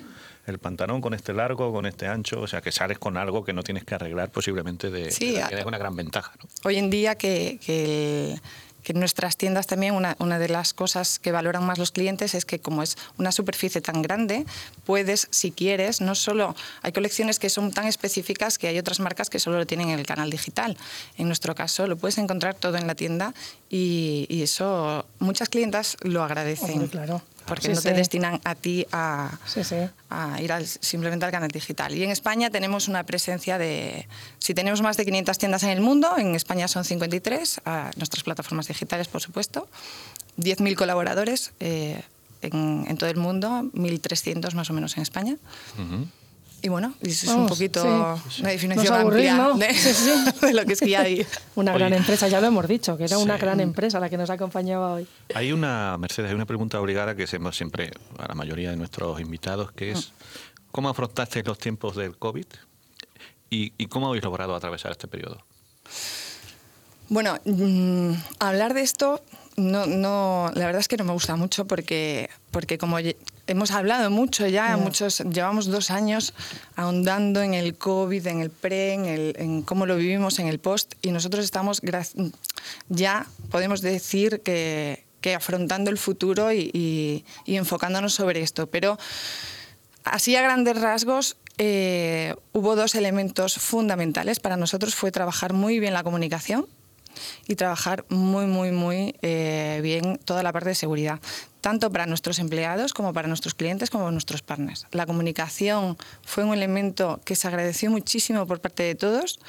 el 0.47 0.57
pantalón 0.57 1.01
con 1.01 1.13
este 1.13 1.33
largo, 1.33 1.71
con 1.71 1.85
este 1.85 2.07
ancho, 2.07 2.41
o 2.41 2.47
sea, 2.47 2.61
que 2.61 2.71
sales 2.71 2.97
con 2.97 3.17
algo 3.17 3.43
que 3.43 3.53
no 3.53 3.61
tienes 3.61 3.83
que 3.83 3.93
arreglar 3.95 4.31
posiblemente 4.31 4.89
de... 4.89 5.11
Sí, 5.11 5.33
de 5.33 5.39
la 5.39 5.45
a- 5.45 5.49
que 5.49 5.59
es 5.59 5.65
una 5.65 5.77
gran 5.77 5.95
ventaja. 5.95 6.31
¿no? 6.41 6.49
Hoy 6.63 6.77
en 6.77 6.89
día 6.89 7.15
que, 7.15 7.59
que, 7.63 8.31
el- 8.33 8.41
que 8.83 8.93
en 8.93 8.99
nuestras 8.99 9.37
tiendas 9.37 9.67
también 9.67 9.95
una, 9.95 10.15
una 10.19 10.39
de 10.39 10.49
las 10.49 10.73
cosas 10.73 11.19
que 11.19 11.31
valoran 11.31 11.65
más 11.65 11.77
los 11.77 11.91
clientes 11.91 12.35
es 12.35 12.45
que 12.45 12.59
como 12.59 12.83
es 12.83 12.97
una 13.17 13.31
superficie 13.31 13.81
tan 13.81 14.01
grande, 14.01 14.45
puedes, 14.85 15.27
si 15.31 15.51
quieres, 15.51 16.01
no 16.01 16.15
solo 16.15 16.55
hay 16.81 16.91
colecciones 16.91 17.39
que 17.39 17.49
son 17.49 17.71
tan 17.71 17.87
específicas 17.87 18.57
que 18.57 18.67
hay 18.67 18.77
otras 18.77 18.99
marcas 18.99 19.29
que 19.29 19.39
solo 19.39 19.57
lo 19.57 19.65
tienen 19.65 19.89
en 19.89 19.99
el 19.99 20.05
canal 20.05 20.29
digital. 20.29 20.77
En 21.17 21.27
nuestro 21.27 21.55
caso 21.55 21.87
lo 21.87 21.97
puedes 21.97 22.17
encontrar 22.17 22.55
todo 22.55 22.77
en 22.77 22.87
la 22.87 22.95
tienda 22.95 23.33
y, 23.69 24.27
eso 24.41 25.05
muchas 25.19 25.49
clientas 25.49 25.97
lo 26.01 26.23
agradecen. 26.23 26.71
Hombre, 26.71 26.89
claro. 26.89 27.21
Porque 27.51 27.67
Sí, 27.67 27.73
no 27.73 27.81
te 27.81 27.89
sí. 27.89 27.95
destinan 27.95 28.39
a 28.45 28.55
ti 28.55 28.87
a, 28.93 29.29
Sí, 29.45 29.65
sí. 29.65 29.75
a 30.09 30.41
ir 30.41 30.53
al- 30.53 30.65
simplemente 30.65 31.25
al 31.25 31.33
canal 31.33 31.51
digital. 31.51 31.93
Y 31.93 32.01
en 32.01 32.09
España 32.09 32.49
tenemos 32.49 32.87
una 32.87 33.03
presencia 33.03 33.57
de, 33.57 34.07
si 34.39 34.53
tenemos 34.53 34.81
más 34.81 34.95
de 34.95 35.03
500 35.03 35.37
tiendas 35.37 35.63
en 35.63 35.69
el 35.71 35.81
mundo, 35.81 36.17
en 36.17 36.33
España 36.33 36.69
son 36.69 36.85
53, 36.85 37.59
a 37.65 37.91
nuestras 37.97 38.23
plataformas 38.23 38.69
digitales, 38.69 39.09
por 39.09 39.19
supuesto, 39.21 39.67
10.000 40.37 40.75
colaboradores 40.75 41.51
eh, 41.59 42.01
en, 42.41 42.85
en 42.87 42.95
todo 42.97 43.09
el 43.09 43.17
mundo, 43.17 43.63
1.300 43.73 44.53
más 44.53 44.69
o 44.69 44.73
menos 44.73 44.95
en 44.95 45.03
España. 45.03 45.35
Y 46.61 46.69
bueno, 46.69 46.93
es 47.01 47.23
un 47.23 47.47
poquito 47.47 47.81
sí. 48.29 48.41
una 48.41 48.49
definición 48.51 48.93
amplia 48.93 49.35
¿no? 49.35 49.57
de, 49.57 49.73
Sí, 49.73 49.93
sí. 49.93 50.11
de 50.45 50.53
lo 50.53 50.65
que 50.65 50.73
es 50.73 50.79
Kiabi. 50.79 51.25
Una 51.55 51.73
gran 51.73 51.93
empresa, 51.93 52.27
ya 52.27 52.39
lo 52.39 52.47
hemos 52.47 52.67
dicho, 52.67 52.97
que 52.97 53.05
era 53.05 53.17
una 53.17 53.37
gran 53.37 53.59
empresa 53.59 53.99
la 53.99 54.09
que 54.09 54.17
nos 54.17 54.29
acompañaba 54.29 54.93
hoy. 54.93 55.07
Hay 55.33 55.51
una, 55.51 55.97
Mercedes, 55.97 56.29
hay 56.29 56.35
una 56.35 56.45
pregunta 56.45 56.79
obligada 56.79 57.15
que 57.15 57.23
hacemos 57.23 57.57
siempre 57.57 57.91
a 58.17 58.27
la 58.27 58.35
mayoría 58.35 58.69
de 58.69 58.77
nuestros 58.77 59.19
invitados, 59.19 59.71
que 59.71 59.91
es 59.91 60.13
¿cómo 60.71 60.89
afrontasteis 60.89 61.45
los 61.45 61.57
tiempos 61.57 61.95
del 61.95 62.17
COVID 62.17 62.45
y, 63.49 63.73
y 63.77 63.87
cómo 63.87 64.07
habéis 64.07 64.23
logrado 64.23 64.55
atravesar 64.55 64.91
este 64.91 65.07
periodo? 65.07 65.43
Bueno, 67.09 67.37
mm, 67.43 68.13
hablar 68.39 68.73
de 68.73 68.81
esto 68.81 69.21
no, 69.57 69.85
no, 69.85 70.51
la 70.53 70.65
verdad 70.65 70.79
es 70.79 70.87
que 70.87 70.97
no 70.97 71.03
me 71.03 71.13
gusta 71.13 71.35
mucho 71.35 71.65
porque, 71.65 72.29
porque 72.51 72.77
como 72.77 72.97
hemos 73.51 73.71
hablado 73.71 74.09
mucho 74.09 74.47
ya, 74.47 74.75
muchos, 74.77 75.19
llevamos 75.19 75.67
dos 75.67 75.91
años 75.91 76.33
ahondando 76.75 77.41
en 77.41 77.53
el 77.53 77.75
COVID, 77.77 78.25
en 78.27 78.41
el 78.41 78.49
pre, 78.49 78.93
en, 78.93 79.05
el- 79.05 79.35
en 79.37 79.61
cómo 79.61 79.85
lo 79.85 79.95
vivimos 79.97 80.39
en 80.39 80.47
el 80.47 80.59
post 80.59 80.93
y 81.01 81.11
nosotros 81.11 81.45
estamos 81.45 81.81
ya, 82.89 83.25
podemos 83.49 83.81
decir 83.81 84.41
que, 84.41 85.03
que 85.21 85.35
afrontando 85.35 85.91
el 85.91 85.97
futuro 85.97 86.51
y, 86.51 86.71
y- 86.73 87.25
y 87.45 87.55
enfocándonos 87.57 88.13
sobre 88.13 88.41
esto. 88.41 88.67
Pero 88.67 88.97
Así 90.03 90.35
a 90.35 90.41
grandes 90.41 90.81
rasgos, 90.81 91.37
eh, 91.59 92.33
hubo 92.53 92.75
dos 92.75 92.95
elementos 92.95 93.53
fundamentales 93.53 94.39
para 94.39 94.57
nosotros. 94.57 94.95
Fue 94.95 95.11
trabajar 95.11 95.53
muy 95.53 95.79
bien 95.79 95.93
la 95.93 96.01
comunicación 96.01 96.65
y 97.47 97.55
trabajar 97.55 98.05
muy, 98.09 98.45
muy, 98.45 98.71
muy 98.71 99.15
eh, 99.21 99.79
bien 99.83 100.19
toda 100.23 100.43
la 100.43 100.51
parte 100.51 100.69
de 100.69 100.75
seguridad, 100.75 101.19
tanto 101.61 101.91
para 101.91 102.05
nuestros 102.05 102.39
empleados 102.39 102.93
como 102.93 103.13
para 103.13 103.27
nuestros 103.27 103.53
clientes 103.53 103.89
como 103.89 104.05
para 104.05 104.11
nuestros 104.11 104.41
partners. 104.41 104.87
La 104.91 105.05
comunicación 105.05 105.97
fue 106.23 106.43
un 106.43 106.53
elemento 106.53 107.19
que 107.25 107.35
se 107.35 107.47
agradeció 107.47 107.91
muchísimo 107.91 108.47
por 108.47 108.61
parte 108.61 108.83
de 108.83 108.95
todos, 108.95 109.39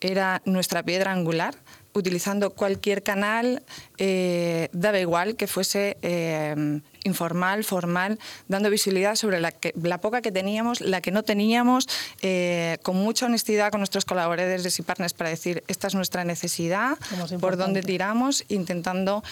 era 0.00 0.42
nuestra 0.44 0.82
piedra 0.82 1.12
angular 1.12 1.54
utilizando 1.92 2.50
cualquier 2.50 3.02
canal, 3.02 3.62
eh, 3.98 4.68
daba 4.72 5.00
igual 5.00 5.36
que 5.36 5.46
fuese 5.46 5.96
eh, 6.02 6.80
informal, 7.04 7.64
formal, 7.64 8.18
dando 8.48 8.70
visibilidad 8.70 9.14
sobre 9.14 9.40
la, 9.40 9.52
que- 9.52 9.72
la 9.82 9.98
poca 10.00 10.20
que 10.22 10.32
teníamos, 10.32 10.80
la 10.80 11.00
que 11.00 11.10
no 11.10 11.22
teníamos, 11.22 11.88
eh, 12.22 12.78
con 12.82 12.96
mucha 12.96 13.26
honestidad 13.26 13.70
con 13.70 13.80
nuestros 13.80 14.04
colaboradores 14.04 14.78
y 14.78 14.82
partners 14.82 15.12
para 15.14 15.30
decir 15.30 15.62
esta 15.68 15.86
es 15.86 15.94
nuestra 15.94 16.24
necesidad, 16.24 16.98
por 17.40 17.56
dónde 17.56 17.82
tiramos, 17.82 18.44
intentando, 18.48 19.22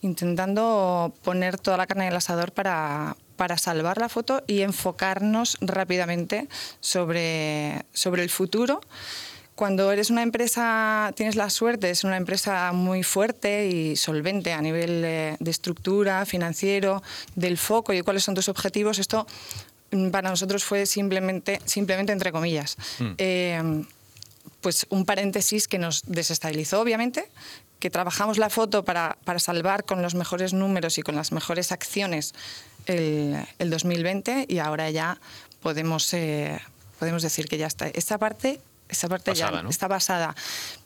intentando 0.00 1.12
poner 1.22 1.58
toda 1.58 1.76
la 1.76 1.86
carne 1.86 2.04
en 2.04 2.10
el 2.10 2.16
asador 2.16 2.52
para 2.52 3.16
para 3.36 3.56
salvar 3.56 3.98
la 3.98 4.08
foto 4.08 4.42
y 4.48 4.62
enfocarnos 4.62 5.58
rápidamente 5.60 6.48
sobre, 6.80 7.84
sobre 7.92 8.24
el 8.24 8.30
futuro 8.30 8.80
cuando 9.58 9.90
eres 9.90 10.08
una 10.10 10.22
empresa, 10.22 11.12
tienes 11.16 11.34
la 11.34 11.50
suerte, 11.50 11.90
es 11.90 12.04
una 12.04 12.16
empresa 12.16 12.70
muy 12.72 13.02
fuerte 13.02 13.66
y 13.66 13.96
solvente 13.96 14.52
a 14.52 14.62
nivel 14.62 15.02
eh, 15.04 15.36
de 15.40 15.50
estructura, 15.50 16.24
financiero, 16.26 17.02
del 17.34 17.58
foco 17.58 17.92
y 17.92 17.96
de 17.96 18.02
cuáles 18.04 18.22
son 18.22 18.36
tus 18.36 18.48
objetivos, 18.48 19.00
esto 19.00 19.26
mm, 19.90 20.10
para 20.10 20.30
nosotros 20.30 20.62
fue 20.62 20.86
simplemente, 20.86 21.60
simplemente 21.64 22.12
entre 22.12 22.30
comillas. 22.30 22.76
Eh, 23.18 23.84
pues 24.60 24.86
un 24.90 25.04
paréntesis 25.04 25.66
que 25.66 25.80
nos 25.80 26.02
desestabilizó, 26.06 26.80
obviamente, 26.80 27.28
que 27.80 27.90
trabajamos 27.90 28.38
la 28.38 28.50
foto 28.50 28.84
para, 28.84 29.18
para 29.24 29.40
salvar 29.40 29.82
con 29.82 30.02
los 30.02 30.14
mejores 30.14 30.52
números 30.52 30.98
y 30.98 31.02
con 31.02 31.16
las 31.16 31.32
mejores 31.32 31.72
acciones 31.72 32.32
el, 32.86 33.36
el 33.58 33.70
2020 33.70 34.46
y 34.48 34.60
ahora 34.60 34.88
ya 34.90 35.20
podemos, 35.60 36.14
eh, 36.14 36.60
podemos 37.00 37.22
decir 37.24 37.48
que 37.48 37.58
ya 37.58 37.66
está. 37.66 37.88
Esta 37.88 38.18
parte, 38.18 38.60
esta 38.88 39.08
parte 39.08 39.34
ya 39.34 39.50
¿no? 39.50 39.68
está 39.68 39.88
basada. 39.88 40.34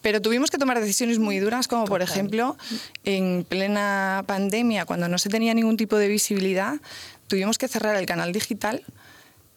Pero 0.01 0.21
tuvimos 0.21 0.51
que 0.51 0.59
tomar 0.59 0.81
decisiones 0.81 1.19
muy 1.19 1.39
duras, 1.39 1.69
como 1.69 1.85
por 1.85 2.03
ejemplo, 2.03 2.57
en 3.05 3.45
plena 3.49 4.25
pandemia, 4.27 4.85
cuando 4.87 5.09
no 5.09 5.19
se 5.19 5.29
tenía 5.29 5.55
ningún 5.55 5.77
tipo 5.77 5.97
de 5.97 6.09
visibilidad, 6.09 6.77
tuvimos 7.29 7.59
que 7.59 7.69
cerrar 7.69 7.97
el 7.97 8.07
canal 8.07 8.33
digital 8.33 8.85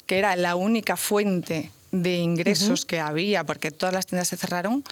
que 0.05 0.19
era 0.19 0.35
la 0.35 0.55
única 0.55 0.97
fuente 0.97 1.71
de 1.91 2.17
ingresos 2.17 2.85
que 2.85 2.99
había, 2.99 3.43
porque 3.43 3.71
todas 3.71 3.93
las 3.93 4.05
tiendas 4.05 4.27
se 4.27 4.37
cerraron, 4.37 4.83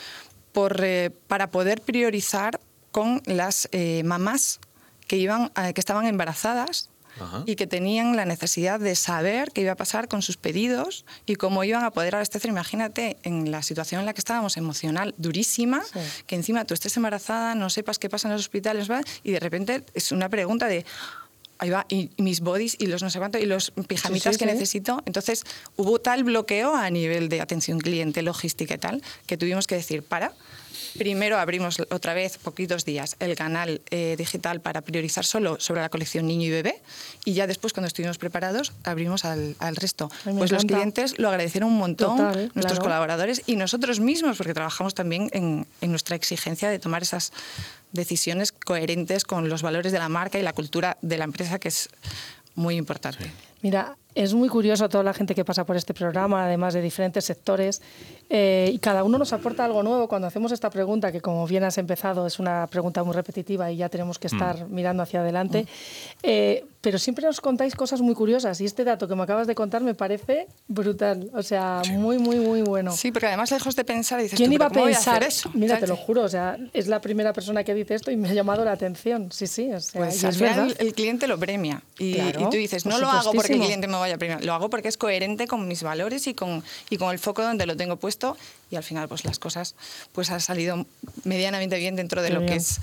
por, 0.51 0.83
eh, 0.83 1.11
para 1.27 1.51
poder 1.51 1.81
priorizar 1.81 2.59
con 2.91 3.21
las 3.25 3.67
eh, 3.71 4.03
mamás 4.03 4.59
que, 5.07 5.17
iban, 5.17 5.51
eh, 5.61 5.73
que 5.73 5.81
estaban 5.81 6.05
embarazadas 6.05 6.89
Ajá. 7.19 7.43
y 7.45 7.55
que 7.55 7.67
tenían 7.67 8.15
la 8.15 8.25
necesidad 8.25 8.79
de 8.79 8.95
saber 8.95 9.51
qué 9.51 9.61
iba 9.61 9.73
a 9.73 9.75
pasar 9.75 10.07
con 10.07 10.21
sus 10.21 10.37
pedidos 10.37 11.05
y 11.25 11.35
cómo 11.35 11.63
iban 11.63 11.83
a 11.83 11.91
poder 11.91 12.15
abastecer. 12.15 12.49
Imagínate 12.49 13.17
en 13.23 13.51
la 13.51 13.61
situación 13.61 13.99
en 13.99 14.05
la 14.05 14.13
que 14.13 14.21
estábamos, 14.21 14.57
emocional, 14.57 15.13
durísima, 15.17 15.83
Sí. 15.83 15.99
que 16.27 16.35
encima 16.35 16.65
tú 16.65 16.73
estés 16.73 16.95
embarazada, 16.97 17.55
no 17.55 17.69
sepas 17.69 17.99
qué 17.99 18.09
pasa 18.09 18.27
en 18.27 18.33
los 18.33 18.41
hospitales, 18.41 18.87
¿verdad? 18.87 19.05
y 19.23 19.31
de 19.31 19.39
repente 19.39 19.83
es 19.93 20.11
una 20.11 20.29
pregunta 20.29 20.67
de, 20.67 20.85
ahí 21.59 21.69
va, 21.69 21.85
y, 21.89 22.09
mis 22.17 22.41
bodies 22.41 22.75
y 22.79 22.87
los 22.87 23.03
no 23.03 23.09
sé 23.09 23.19
cuánto, 23.19 23.37
y 23.37 23.45
los 23.45 23.71
pijamitas 23.87 24.33
Sí, 24.33 24.39
sí, 24.39 24.45
que 24.45 24.49
sí. 24.49 24.53
necesito. 24.53 25.03
Entonces 25.05 25.43
hubo 25.77 25.99
tal 25.99 26.23
bloqueo 26.23 26.75
a 26.75 26.89
nivel 26.89 27.29
de 27.29 27.41
atención 27.41 27.79
cliente, 27.79 28.21
logística 28.21 28.73
y 28.73 28.77
tal, 28.79 29.03
que 29.27 29.37
tuvimos 29.37 29.67
que 29.67 29.75
decir, 29.75 30.03
para. 30.03 30.33
Primero 30.97 31.39
abrimos 31.39 31.79
otra 31.79 32.13
vez, 32.13 32.37
poquitos 32.37 32.85
días, 32.85 33.15
el 33.19 33.35
canal 33.35 33.81
eh, 33.89 34.15
digital 34.17 34.61
para 34.61 34.81
priorizar 34.81 35.25
solo 35.25 35.59
sobre 35.59 35.81
la 35.81 35.89
colección 35.89 36.27
niño 36.27 36.47
y 36.47 36.51
bebé 36.51 36.81
y 37.25 37.33
ya 37.33 37.47
después, 37.47 37.73
cuando 37.73 37.87
estuvimos 37.87 38.17
preparados, 38.17 38.73
abrimos 38.83 39.25
al, 39.25 39.55
al 39.59 39.75
resto. 39.75 40.11
Ay, 40.25 40.35
Pues 40.37 40.51
los 40.51 40.65
clientes 40.65 41.17
lo 41.17 41.29
agradecieron 41.29 41.69
un 41.69 41.77
montón, 41.77 42.17
Total, 42.17 42.51
nuestros 42.53 42.79
claro. 42.79 42.83
colaboradores 42.83 43.41
y 43.47 43.55
nosotros 43.55 43.99
mismos, 43.99 44.37
porque 44.37 44.53
trabajamos 44.53 44.93
también 44.93 45.29
en, 45.33 45.65
en 45.81 45.89
nuestra 45.89 46.15
exigencia 46.15 46.69
de 46.69 46.79
tomar 46.79 47.01
esas 47.01 47.31
decisiones 47.91 48.51
coherentes 48.51 49.23
con 49.23 49.49
los 49.49 49.61
valores 49.61 49.91
de 49.91 49.99
la 49.99 50.09
marca 50.09 50.37
y 50.39 50.41
la 50.41 50.53
cultura 50.53 50.97
de 51.01 51.17
la 51.17 51.23
empresa, 51.23 51.59
que 51.59 51.69
es 51.69 51.89
muy 52.55 52.75
importante. 52.75 53.31
Mira, 53.63 53.97
es 54.13 54.35
muy 54.35 54.47
curioso 54.49 54.87
toda 54.89 55.03
la 55.03 55.13
gente 55.13 55.33
que 55.33 55.43
pasa 55.43 55.65
por 55.65 55.75
este 55.75 55.93
programa, 55.95 56.45
además 56.45 56.75
de 56.75 56.81
diferentes 56.81 57.25
sectores, 57.25 57.81
eh, 58.29 58.69
y 58.71 58.77
cada 58.77 59.03
uno 59.03 59.17
nos 59.17 59.33
aporta 59.33 59.65
algo 59.65 59.81
nuevo 59.81 60.07
cuando 60.07 60.27
hacemos 60.27 60.51
esta 60.51 60.69
pregunta, 60.69 61.11
que 61.11 61.19
como 61.21 61.47
bien 61.47 61.63
has 61.63 61.77
empezado, 61.79 62.27
es 62.27 62.37
una 62.39 62.67
pregunta 62.67 63.03
muy 63.03 63.13
repetitiva 63.15 63.71
y 63.71 63.77
ya 63.77 63.89
tenemos 63.89 64.19
que 64.19 64.27
estar 64.27 64.67
mirando 64.69 65.01
hacia 65.01 65.21
adelante. 65.21 65.65
Eh, 66.21 66.65
pero 66.81 66.99
siempre 66.99 67.25
nos 67.25 67.39
contáis 67.39 67.75
cosas 67.75 68.01
muy 68.01 68.13
curiosas 68.13 68.59
y 68.59 68.65
este 68.65 68.83
dato 68.83 69.07
que 69.07 69.15
me 69.15 69.23
acabas 69.23 69.47
de 69.47 69.55
contar 69.55 69.81
me 69.81 69.93
parece 69.95 70.47
brutal, 70.67 71.29
o 71.33 71.41
sea, 71.41 71.81
muy, 71.91 72.17
muy, 72.19 72.35
muy 72.35 72.61
bueno. 72.61 72.91
Sí, 72.91 73.11
porque 73.11 73.27
además 73.27 73.51
lejos 73.51 73.75
de 73.77 73.85
pensar, 73.85 74.21
dices, 74.21 74.35
¿Quién 74.37 74.49
tú, 74.49 74.55
iba 74.55 74.65
a 74.65 74.69
¿pero 74.69 74.73
cómo 74.81 74.85
voy 74.87 74.93
pensar? 74.93 75.15
hacer 75.23 75.27
eso? 75.29 75.49
Mira, 75.53 75.79
te 75.79 75.87
lo 75.87 75.95
juro, 75.95 76.23
o 76.23 76.29
sea, 76.29 76.57
es 76.73 76.87
la 76.87 76.99
primera 76.99 77.31
persona 77.31 77.63
que 77.63 77.73
dice 77.73 77.95
esto 77.95 78.11
y 78.11 78.17
me 78.17 78.29
ha 78.29 78.33
llamado 78.33 78.65
la 78.65 78.73
atención. 78.73 79.31
Sí, 79.31 79.47
sí, 79.47 79.71
o 79.71 79.79
sea, 79.79 80.01
Pues 80.01 80.21
y 80.21 80.25
al 80.25 80.31
es 80.33 80.37
final 80.37 80.55
verdad. 80.57 80.75
el, 80.79 80.87
el 80.87 80.93
cliente 80.93 81.27
lo 81.27 81.37
premia 81.39 81.81
y, 81.97 82.15
Claro, 82.15 82.41
y 82.41 82.43
tú 82.49 82.57
dices, 82.57 82.85
no 82.85 82.99
lo 82.99 83.09
hago 83.09 83.31
porque 83.31 83.52
el 83.53 83.61
cliente 83.61 83.87
me 83.87 83.97
vaya 83.97 84.17
premiar, 84.17 84.43
lo 84.43 84.53
hago 84.53 84.69
porque 84.69 84.87
es 84.87 84.97
coherente 84.97 85.47
con 85.47 85.67
mis 85.67 85.83
valores 85.83 86.27
y 86.27 86.33
con, 86.33 86.63
y 86.89 86.97
con 86.97 87.11
el 87.11 87.19
foco 87.19 87.41
donde 87.41 87.65
lo 87.65 87.75
tengo 87.75 87.97
puesto 87.97 88.37
y 88.69 88.75
al 88.75 88.83
final 88.83 89.07
pues 89.07 89.25
las 89.25 89.39
cosas 89.39 89.75
pues 90.11 90.29
han 90.31 90.41
salido 90.41 90.85
medianamente 91.23 91.77
bien 91.77 91.95
dentro 91.95 92.21
de 92.21 92.29
Qué 92.29 92.33
lo 92.33 92.45
que 92.45 92.55
es 92.55 92.79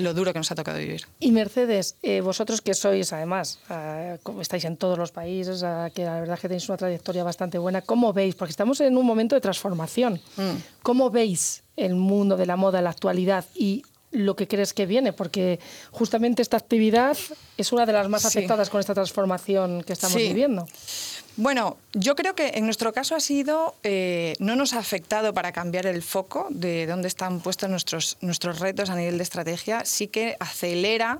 lo 0.00 0.14
duro 0.14 0.32
que 0.32 0.38
nos 0.38 0.50
ha 0.50 0.54
tocado 0.54 0.78
vivir. 0.78 1.06
Y 1.20 1.32
Mercedes, 1.32 1.96
eh, 2.02 2.20
vosotros 2.20 2.60
que 2.60 2.74
sois, 2.74 3.12
además, 3.12 3.58
eh, 3.70 4.18
como 4.22 4.42
estáis 4.42 4.64
en 4.64 4.76
todos 4.76 4.98
los 4.98 5.12
países, 5.12 5.62
eh, 5.64 5.90
que 5.94 6.04
la 6.04 6.20
verdad 6.20 6.34
es 6.34 6.40
que 6.40 6.48
tenéis 6.48 6.68
una 6.68 6.78
trayectoria 6.78 7.24
bastante 7.24 7.58
buena, 7.58 7.82
¿cómo 7.82 8.12
veis? 8.12 8.34
Porque 8.34 8.50
estamos 8.50 8.80
en 8.80 8.96
un 8.96 9.06
momento 9.06 9.34
de 9.34 9.40
transformación. 9.40 10.20
Mm. 10.36 10.82
¿Cómo 10.82 11.10
veis 11.10 11.62
el 11.76 11.94
mundo 11.94 12.36
de 12.36 12.46
la 12.46 12.56
moda 12.56 12.78
en 12.78 12.84
la 12.84 12.90
actualidad 12.90 13.44
y 13.54 13.82
lo 14.10 14.36
que 14.36 14.48
crees 14.48 14.72
que 14.72 14.86
viene? 14.86 15.12
Porque 15.12 15.60
justamente 15.90 16.42
esta 16.42 16.56
actividad 16.56 17.16
es 17.56 17.72
una 17.72 17.84
de 17.86 17.92
las 17.92 18.08
más 18.08 18.22
Sí. 18.22 18.28
afectadas 18.28 18.70
con 18.70 18.80
esta 18.80 18.94
transformación 18.94 19.82
que 19.82 19.92
estamos 19.92 20.20
Sí. 20.20 20.28
viviendo. 20.28 20.66
Bueno, 21.36 21.76
yo 21.92 22.16
creo 22.16 22.34
que 22.34 22.48
en 22.54 22.64
nuestro 22.64 22.92
caso 22.92 23.14
ha 23.14 23.20
sido, 23.20 23.76
eh, 23.84 24.34
no 24.40 24.56
nos 24.56 24.72
ha 24.72 24.78
afectado 24.80 25.32
para 25.34 25.52
cambiar 25.52 25.86
el 25.86 26.02
foco 26.02 26.48
de 26.50 26.86
dónde 26.86 27.06
están 27.06 27.40
puestos 27.40 27.70
nuestros, 27.70 28.16
nuestros 28.20 28.58
retos 28.58 28.90
a 28.90 28.96
nivel 28.96 29.18
de 29.18 29.22
estrategia, 29.22 29.84
sí 29.84 30.08
que 30.08 30.36
acelera 30.40 31.18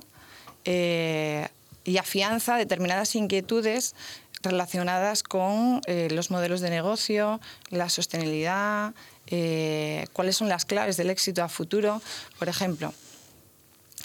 eh, 0.65 1.47
y 1.85 1.97
afianza 1.97 2.57
determinadas 2.57 3.15
inquietudes 3.15 3.95
relacionadas 4.41 5.23
con 5.23 5.81
eh, 5.85 6.09
los 6.11 6.31
modelos 6.31 6.61
de 6.61 6.69
negocio, 6.69 7.39
la 7.69 7.89
sostenibilidad, 7.89 8.93
eh, 9.27 10.07
cuáles 10.13 10.37
son 10.37 10.49
las 10.49 10.65
claves 10.65 10.97
del 10.97 11.09
éxito 11.09 11.43
a 11.43 11.49
futuro. 11.49 12.01
Por 12.37 12.49
ejemplo, 12.49 12.93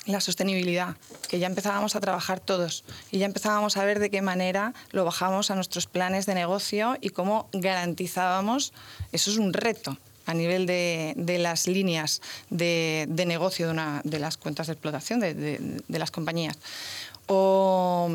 la 0.06 0.20
sostenibilidad, 0.20 0.96
que 1.28 1.38
ya 1.38 1.46
empezábamos 1.46 1.96
a 1.96 2.00
trabajar 2.00 2.40
todos 2.40 2.84
y 3.10 3.18
ya 3.18 3.26
empezábamos 3.26 3.76
a 3.76 3.84
ver 3.84 3.98
de 3.98 4.10
qué 4.10 4.22
manera 4.22 4.74
lo 4.90 5.04
bajamos 5.04 5.50
a 5.50 5.54
nuestros 5.54 5.86
planes 5.86 6.26
de 6.26 6.34
negocio 6.34 6.96
y 7.00 7.10
cómo 7.10 7.48
garantizábamos, 7.52 8.72
eso 9.12 9.30
es 9.30 9.38
un 9.38 9.52
reto 9.52 9.96
a 10.26 10.34
nivel 10.34 10.66
de, 10.66 11.14
de 11.16 11.38
las 11.38 11.66
líneas 11.66 12.20
de, 12.50 13.06
de 13.08 13.26
negocio 13.26 13.66
de, 13.66 13.72
una, 13.72 14.00
de 14.04 14.18
las 14.18 14.36
cuentas 14.36 14.66
de 14.66 14.72
explotación 14.72 15.20
de, 15.20 15.82
las 15.88 16.10
compañías. 16.10 16.58
O, 17.26 18.10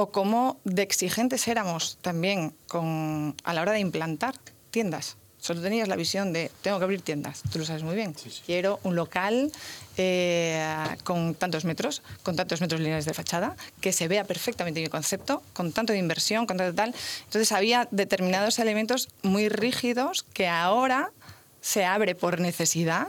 o 0.00 0.10
cómo 0.10 0.58
de 0.64 0.80
exigentes 0.80 1.46
éramos 1.46 1.98
también 2.00 2.54
con, 2.68 3.36
a 3.44 3.52
la 3.52 3.60
hora 3.60 3.72
de 3.72 3.80
implantar 3.80 4.34
tiendas. 4.70 5.18
Solo 5.36 5.60
tenías 5.60 5.88
la 5.88 5.96
visión 5.96 6.32
de, 6.32 6.50
tengo 6.62 6.78
que 6.78 6.84
abrir 6.84 7.02
tiendas, 7.02 7.42
tú 7.52 7.58
lo 7.58 7.66
sabes 7.66 7.82
muy 7.82 7.94
bien. 7.94 8.14
Quiero 8.46 8.80
un 8.82 8.96
local 8.96 9.52
eh, 9.98 10.64
con 11.04 11.34
tantos 11.34 11.66
metros, 11.66 12.02
con 12.22 12.34
tantos 12.34 12.62
metros 12.62 12.80
lineales 12.80 13.04
de 13.04 13.12
fachada, 13.12 13.56
que 13.82 13.92
se 13.92 14.08
vea 14.08 14.24
perfectamente 14.24 14.80
mi 14.80 14.88
concepto, 14.88 15.42
con 15.52 15.70
tanto 15.72 15.92
de 15.92 15.98
inversión, 15.98 16.46
con 16.46 16.56
tanto 16.56 16.74
tal. 16.74 16.94
Entonces 17.24 17.52
había 17.52 17.86
determinados 17.90 18.58
elementos 18.58 19.10
muy 19.22 19.50
rígidos 19.50 20.22
que 20.32 20.48
ahora 20.48 21.12
se 21.60 21.84
abre 21.84 22.14
por 22.14 22.40
necesidad 22.40 23.08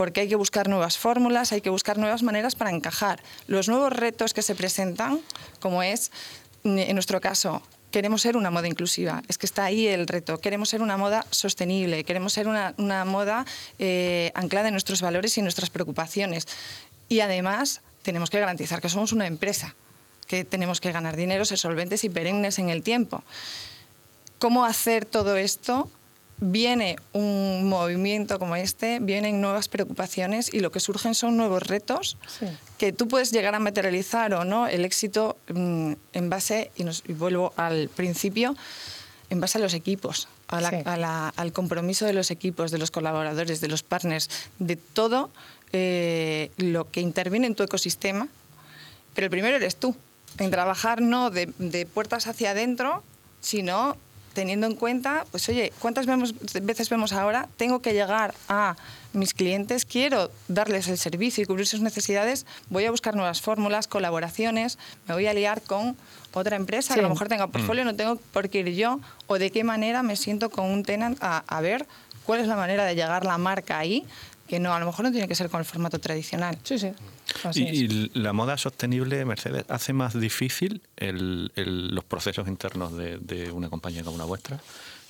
porque 0.00 0.22
hay 0.22 0.28
que 0.30 0.36
buscar 0.36 0.66
nuevas 0.66 0.96
fórmulas, 0.96 1.52
hay 1.52 1.60
que 1.60 1.68
buscar 1.68 1.98
nuevas 1.98 2.22
maneras 2.22 2.54
para 2.54 2.70
encajar 2.70 3.22
los 3.46 3.68
nuevos 3.68 3.92
retos 3.92 4.32
que 4.32 4.40
se 4.40 4.54
presentan, 4.54 5.20
como 5.60 5.82
es, 5.82 6.10
en 6.64 6.94
nuestro 6.94 7.20
caso, 7.20 7.60
queremos 7.90 8.22
ser 8.22 8.38
una 8.38 8.50
moda 8.50 8.66
inclusiva. 8.66 9.22
Es 9.28 9.36
que 9.36 9.44
está 9.44 9.64
ahí 9.64 9.86
el 9.86 10.08
reto. 10.08 10.38
Queremos 10.38 10.70
ser 10.70 10.80
una 10.80 10.96
moda 10.96 11.26
sostenible, 11.30 12.02
queremos 12.04 12.32
ser 12.32 12.48
una, 12.48 13.04
moda 13.04 13.44
eh, 13.78 14.32
anclada 14.34 14.68
en 14.68 14.72
nuestros 14.72 15.02
valores 15.02 15.36
y 15.36 15.42
nuestras 15.42 15.68
preocupaciones. 15.68 16.48
Y 17.10 17.20
además 17.20 17.82
tenemos 18.00 18.30
que 18.30 18.40
garantizar 18.40 18.80
que 18.80 18.88
somos 18.88 19.12
una 19.12 19.26
empresa, 19.26 19.74
que 20.26 20.46
tenemos 20.46 20.80
que 20.80 20.92
ganar 20.92 21.14
dinero, 21.14 21.44
ser 21.44 21.58
solventes 21.58 22.04
y 22.04 22.08
perennes 22.08 22.58
en 22.58 22.70
el 22.70 22.82
tiempo. 22.82 23.22
¿Cómo 24.38 24.64
hacer 24.64 25.04
todo 25.04 25.36
esto? 25.36 25.90
Viene 26.42 26.96
un 27.12 27.68
movimiento 27.68 28.38
como 28.38 28.56
este, 28.56 28.98
vienen 28.98 29.40
nuevas 29.42 29.68
preocupaciones 29.68 30.52
y 30.52 30.60
lo 30.60 30.72
que 30.72 30.80
surgen 30.80 31.14
son 31.14 31.36
nuevos 31.36 31.62
retos 31.64 32.16
Sí. 32.38 32.46
que 32.78 32.92
tú 32.92 33.08
puedes 33.08 33.30
llegar 33.30 33.54
a 33.54 33.58
materializar 33.58 34.32
o 34.32 34.44
no 34.44 34.66
el 34.66 34.84
éxito 34.86 35.36
mm, 35.52 35.92
en 36.14 36.30
base, 36.30 36.70
y, 36.76 36.84
nos- 36.84 37.02
y 37.06 37.12
vuelvo 37.12 37.52
al 37.56 37.90
principio, 37.90 38.56
en 39.28 39.38
base 39.40 39.58
a 39.58 39.60
los 39.60 39.74
equipos, 39.74 40.28
a 40.48 40.60
la- 40.62 40.70
Sí. 40.70 40.76
a 40.86 40.96
la- 40.96 41.28
al 41.36 41.52
compromiso 41.52 42.06
de 42.06 42.14
los 42.14 42.30
equipos, 42.30 42.70
de 42.70 42.78
los 42.78 42.90
colaboradores, 42.90 43.60
de 43.60 43.68
los 43.68 43.82
partners, 43.82 44.30
de 44.58 44.76
todo 44.76 45.30
eh, 45.72 46.50
lo 46.56 46.90
que 46.90 47.00
interviene 47.00 47.46
en 47.46 47.54
tu 47.54 47.62
ecosistema. 47.62 48.26
Pero 49.14 49.26
el 49.26 49.30
primero 49.30 49.54
eres 49.56 49.76
tú, 49.76 49.94
en 50.38 50.50
trabajar 50.50 51.00
no 51.00 51.30
de, 51.30 51.52
de 51.58 51.86
puertas 51.86 52.26
hacia 52.26 52.50
adentro, 52.52 53.04
sino 53.40 53.96
teniendo 54.32 54.66
en 54.66 54.74
cuenta, 54.74 55.24
pues 55.30 55.48
oye, 55.48 55.72
¿cuántas 55.80 56.06
vemos- 56.06 56.34
veces 56.62 56.88
vemos 56.88 57.12
ahora? 57.12 57.48
Tengo 57.56 57.80
que 57.82 57.92
llegar 57.92 58.34
a 58.48 58.76
mis 59.12 59.34
clientes, 59.34 59.84
quiero 59.84 60.30
darles 60.48 60.86
el 60.88 60.96
servicio 60.98 61.42
y 61.42 61.46
cubrir 61.46 61.66
sus 61.66 61.80
necesidades, 61.80 62.46
voy 62.68 62.84
a 62.84 62.90
buscar 62.90 63.16
nuevas 63.16 63.40
fórmulas, 63.40 63.88
colaboraciones, 63.88 64.78
me 65.08 65.14
voy 65.14 65.26
a 65.26 65.34
liar 65.34 65.62
con 65.62 65.96
otra 66.32 66.56
empresa 66.56 66.94
que 66.94 67.00
a 67.00 67.02
lo 67.02 67.08
mejor 67.10 67.28
tenga 67.28 67.48
portfolio, 67.48 67.84
no 67.84 67.96
tengo 67.96 68.16
por 68.16 68.48
qué 68.48 68.60
ir 68.60 68.68
yo, 68.74 69.00
o 69.26 69.38
de 69.38 69.50
qué 69.50 69.64
manera 69.64 70.02
me 70.04 70.14
siento 70.16 70.50
con 70.50 70.66
un 70.70 70.84
tenant 70.84 71.18
a, 71.20 71.38
a 71.46 71.60
ver 71.60 71.86
cuál 72.24 72.40
es 72.40 72.46
la 72.46 72.54
manera 72.56 72.84
de 72.84 72.94
llegar 72.94 73.24
la 73.24 73.36
marca 73.38 73.78
ahí, 73.78 74.06
que 74.46 74.60
no, 74.60 74.72
a 74.74 74.78
lo 74.80 74.86
mejor 74.86 75.04
no 75.04 75.10
tiene 75.12 75.26
que 75.28 75.34
ser 75.34 75.48
con 75.50 75.58
el 75.60 75.64
formato 75.66 75.98
tradicional. 75.98 76.56
Sí, 76.62 76.78
sí. 76.78 76.92
Así 77.44 77.64
Y, 77.64 77.84
es. 78.10 78.16
la 78.16 78.32
moda 78.32 78.56
sostenible, 78.58 79.24
Mercedes, 79.24 79.64
hace 79.68 79.92
más 79.92 80.18
difícil 80.18 80.82
el- 80.96 81.52
el- 81.56 81.94
los 81.94 82.04
procesos 82.04 82.48
internos 82.48 82.96
de, 82.96 83.18
de 83.18 83.50
una 83.52 83.68
compañía 83.70 84.02
como 84.02 84.18
la 84.18 84.24
vuestra. 84.24 84.60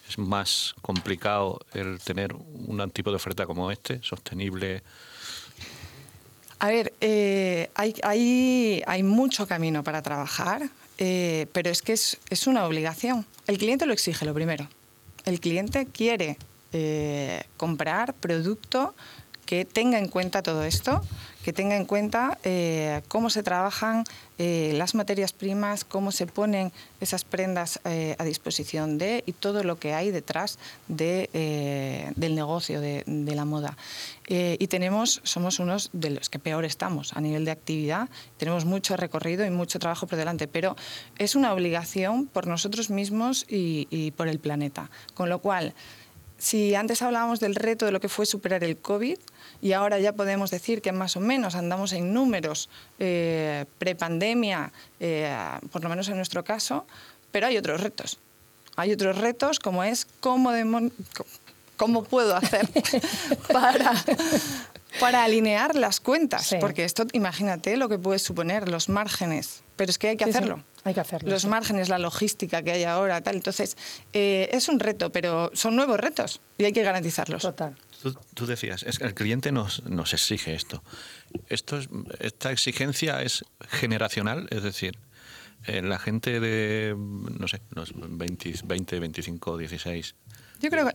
Es 0.08 0.18
más 0.18 0.74
complicado 0.82 1.60
el 1.72 1.98
tener 2.00 2.34
un 2.34 2.90
tipo 2.90 3.10
de 3.10 3.16
oferta 3.16 3.46
como 3.46 3.70
este, 3.70 4.00
sostenible. 4.02 4.82
A 6.58 6.68
ver, 6.68 6.92
eh, 7.00 7.70
hay, 7.74 7.94
hay, 8.02 8.82
hay 8.86 9.02
mucho 9.02 9.46
camino 9.46 9.82
para 9.82 10.02
trabajar, 10.02 10.68
eh, 10.98 11.46
pero 11.52 11.70
es 11.70 11.80
que 11.80 11.92
es, 11.94 12.18
es 12.28 12.46
una 12.46 12.66
obligación. 12.66 13.24
El 13.46 13.56
cliente 13.56 13.86
lo 13.86 13.92
exige, 13.94 14.26
lo 14.26 14.34
primero. 14.34 14.68
El 15.24 15.40
cliente 15.40 15.86
quiere 15.86 16.36
eh, 16.72 17.42
comprar 17.56 18.12
producto 18.14 18.94
que 19.50 19.64
tenga 19.64 19.98
en 19.98 20.06
cuenta 20.06 20.44
todo 20.44 20.62
esto, 20.62 21.02
que 21.42 21.52
tenga 21.52 21.76
en 21.76 21.84
cuenta 21.84 22.38
eh, 22.44 23.02
cómo 23.08 23.30
se 23.30 23.42
trabajan 23.42 24.04
eh, 24.38 24.72
las 24.76 24.94
materias 24.94 25.32
primas, 25.32 25.82
cómo 25.82 26.12
se 26.12 26.28
ponen 26.28 26.70
esas 27.00 27.24
prendas 27.24 27.80
eh, 27.84 28.14
a 28.20 28.24
disposición 28.24 28.96
de 28.96 29.24
y 29.26 29.32
todo 29.32 29.64
lo 29.64 29.76
que 29.76 29.92
hay 29.92 30.12
detrás 30.12 30.60
de, 30.86 32.12
del 32.14 32.36
negocio 32.36 32.80
de, 32.80 33.02
la 33.34 33.44
moda. 33.44 33.76
Y 34.28 34.64
tenemos, 34.68 35.20
somos 35.24 35.58
unos 35.58 35.90
de 35.92 36.10
los 36.10 36.30
que 36.30 36.38
peor 36.38 36.64
estamos 36.64 37.12
a 37.14 37.20
nivel 37.20 37.44
de 37.44 37.50
actividad, 37.50 38.08
tenemos 38.36 38.64
mucho 38.64 38.96
recorrido 38.96 39.44
y 39.44 39.50
mucho 39.50 39.80
trabajo 39.80 40.06
por 40.06 40.16
delante, 40.16 40.46
pero 40.46 40.76
es 41.18 41.34
una 41.34 41.52
obligación 41.52 42.26
por 42.26 42.46
nosotros 42.46 42.88
mismos 42.88 43.46
y, 43.48 43.88
y 43.90 44.12
por 44.12 44.28
el 44.28 44.38
planeta. 44.38 44.90
Con 45.14 45.28
lo 45.28 45.40
cual, 45.40 45.74
si 46.40 46.74
antes 46.74 47.02
hablábamos 47.02 47.38
del 47.38 47.54
reto 47.54 47.84
de 47.86 47.92
lo 47.92 48.00
que 48.00 48.08
fue 48.08 48.24
superar 48.26 48.64
el 48.64 48.76
COVID 48.78 49.18
y 49.60 49.72
ahora 49.72 49.98
ya 50.00 50.14
podemos 50.14 50.50
decir 50.50 50.80
que 50.80 50.90
más 50.90 51.14
o 51.16 51.20
menos 51.20 51.54
andamos 51.54 51.92
en 51.92 52.14
números 52.14 52.70
eh, 52.98 53.66
prepandemia, 53.78 54.72
eh, 55.00 55.30
por 55.70 55.82
lo 55.84 55.90
menos 55.90 56.08
en 56.08 56.16
nuestro 56.16 56.42
caso, 56.42 56.86
pero 57.30 57.46
hay 57.46 57.58
otros 57.58 57.80
retos. 57.82 58.18
Hay 58.76 58.90
otros 58.92 59.18
retos 59.18 59.58
como 59.58 59.84
es 59.84 60.06
cómo, 60.20 60.50
demon- 60.52 60.92
cómo 61.76 62.04
puedo 62.04 62.34
hacer 62.34 62.66
para, 63.52 63.92
para 64.98 65.24
alinear 65.24 65.74
las 65.76 66.00
cuentas, 66.00 66.46
Sí. 66.46 66.56
porque 66.60 66.84
esto 66.84 67.06
imagínate 67.12 67.76
lo 67.76 67.88
que 67.88 67.98
puede 67.98 68.18
suponer 68.18 68.68
los 68.68 68.88
márgenes, 68.88 69.62
pero 69.76 69.90
es 69.90 69.98
que 69.98 70.08
hay 70.08 70.16
que 70.16 70.24
Sí, 70.24 70.32
sí, 70.32 70.38
hacerlo 70.38 70.64
hay 70.84 70.94
que 70.94 71.00
hacerlo, 71.00 71.30
los 71.30 71.44
márgenes, 71.46 71.88
la 71.88 71.98
logística 71.98 72.62
que 72.62 72.72
hay 72.72 72.84
ahora, 72.84 73.20
tal. 73.20 73.36
Entonces, 73.36 73.76
eh, 74.12 74.48
es 74.52 74.68
un 74.68 74.80
reto, 74.80 75.12
pero 75.12 75.50
son 75.54 75.76
nuevos 75.76 75.98
retos 75.98 76.40
y 76.58 76.64
hay 76.64 76.72
que 76.72 76.82
garantizarlos. 76.82 77.42
Total. 77.42 77.76
Tú, 78.02 78.16
tú 78.34 78.46
decías, 78.46 78.82
es 78.82 78.98
que 78.98 79.04
el 79.04 79.14
cliente 79.14 79.52
nos, 79.52 79.84
nos 79.84 80.14
exige 80.14 80.54
esto. 80.54 80.82
esto 81.48 81.78
es, 81.78 81.88
esta 82.18 82.50
exigencia 82.50 83.22
es 83.22 83.44
generacional, 83.68 84.48
es 84.50 84.62
decir, 84.62 84.98
eh, 85.66 85.82
la 85.82 85.98
gente 85.98 86.40
de, 86.40 86.94
no 86.96 87.46
sé, 87.46 87.60
los 87.74 87.92
20, 87.94 88.54
20 88.64 89.00
25, 89.00 89.58
16, 89.58 90.14
Yo 90.60 90.70
creo 90.70 90.86
que 90.88 90.94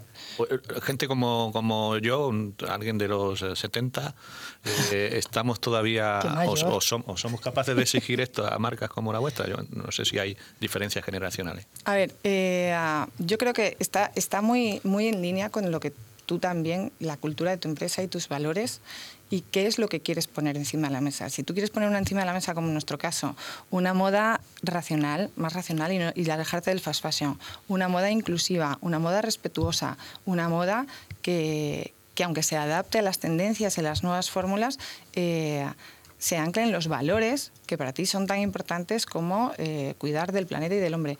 eh, 0.55 0.59
gente 0.83 1.07
como, 1.07 1.51
como 1.51 1.97
yo, 1.97 2.27
un- 2.27 2.55
alguien 2.69 2.97
de 2.97 3.07
los 3.07 3.41
eh, 3.41 3.55
70, 3.55 4.15
eh, 4.91 5.09
estamos 5.17 5.59
todavía 5.59 6.19
o, 6.23 6.29
mayor. 6.29 6.67
o 6.73 6.79
som- 6.81 7.03
o 7.07 7.17
somos 7.17 7.41
capaces 7.41 7.75
de 7.75 7.81
exigir 7.81 8.21
esto 8.21 8.45
a 8.45 8.57
marcas 8.59 8.89
como 8.89 9.11
la 9.11 9.19
vuestra. 9.19 9.47
Yo 9.47 9.57
no 9.71 9.91
sé 9.91 10.05
si 10.05 10.19
hay 10.19 10.37
diferencias 10.59 11.03
generacionales. 11.03 11.65
A 11.85 11.95
ver, 11.95 12.13
eh, 12.23 12.73
ah, 12.75 13.07
yo 13.17 13.37
creo 13.37 13.53
que 13.53 13.75
está, 13.79 14.11
está 14.15 14.41
muy, 14.41 14.79
muy 14.83 15.07
en 15.07 15.21
línea 15.21 15.49
con 15.49 15.71
lo 15.71 15.79
que 15.79 15.91
tú 16.25 16.39
también, 16.39 16.91
la 16.99 17.17
cultura 17.17 17.51
de 17.51 17.57
tu 17.57 17.67
empresa 17.69 18.01
y 18.03 18.07
tus 18.07 18.27
valores 18.27 18.81
y 19.29 19.41
qué 19.41 19.65
es 19.67 19.79
lo 19.79 19.87
que 19.87 20.01
quieres 20.01 20.27
poner 20.27 20.55
encima 20.57 20.87
de 20.87 20.93
la 20.93 21.01
mesa. 21.01 21.29
Si 21.29 21.43
tú 21.43 21.53
quieres 21.53 21.69
poner 21.71 21.89
una 21.89 21.97
encima 21.99 22.21
de 22.21 22.27
la 22.27 22.33
mesa, 22.33 22.53
como 22.53 22.67
en 22.67 22.73
nuestro 22.73 22.97
caso, 22.97 23.35
una 23.71 23.93
moda 23.93 24.39
racional, 24.61 25.31
más 25.35 25.53
racional 25.53 25.91
y, 25.93 25.97
no- 25.97 26.11
y 26.15 26.29
alejarte 26.29 26.69
del 26.71 26.79
fast 26.79 27.01
fashion, 27.01 27.39
una 27.67 27.87
moda 27.87 28.11
inclusiva, 28.11 28.77
una 28.81 28.99
moda 28.99 29.21
respetuosa, 29.21 29.97
una 30.25 30.47
moda 30.49 30.85
que, 31.21 31.93
que 32.13 32.23
aunque 32.23 32.43
se 32.43 32.55
adapte 32.55 32.99
a 32.99 33.01
las 33.01 33.19
tendencias 33.19 33.77
y 33.77 33.81
las 33.81 34.03
nuevas 34.03 34.29
fórmulas, 34.29 34.77
eh, 35.13 35.67
se 36.17 36.37
ancla 36.37 36.63
en 36.63 36.71
los 36.71 36.87
valores 36.87 37.51
que 37.67 37.77
para 37.77 37.93
ti 37.93 38.05
son 38.05 38.25
tan 38.25 38.39
importantes 38.39 39.05
como 39.05 39.51
eh, 39.57 39.95
cuidar 39.97 40.31
del 40.31 40.47
planeta 40.47 40.75
y 40.75 40.79
del 40.79 40.93
hombre. 40.93 41.17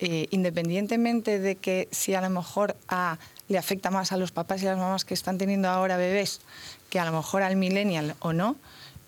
Eh, 0.00 0.28
independientemente 0.30 1.40
de 1.40 1.56
que 1.56 1.88
si 1.90 2.14
a 2.14 2.20
lo 2.20 2.30
mejor 2.30 2.76
a- 2.88 3.18
le 3.48 3.58
afecta 3.58 3.90
más 3.90 4.12
a 4.12 4.16
los 4.16 4.30
papás 4.30 4.62
y 4.62 4.66
a 4.66 4.70
las 4.70 4.78
mamás 4.78 5.04
que 5.04 5.12
están 5.14 5.38
teniendo 5.38 5.68
ahora 5.68 5.96
bebés 5.96 6.40
que 6.88 7.00
a 7.00 7.04
lo 7.04 7.10
mejor 7.12 7.42
al 7.42 7.56
millennial 7.56 8.14
o 8.20 8.32
no, 8.32 8.54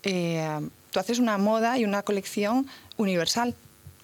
eh, 0.03 0.45
tú 0.91 0.99
haces 0.99 1.19
una 1.19 1.37
moda 1.37 1.77
y 1.77 1.85
una 1.85 2.03
colección 2.03 2.67
universal. 2.97 3.55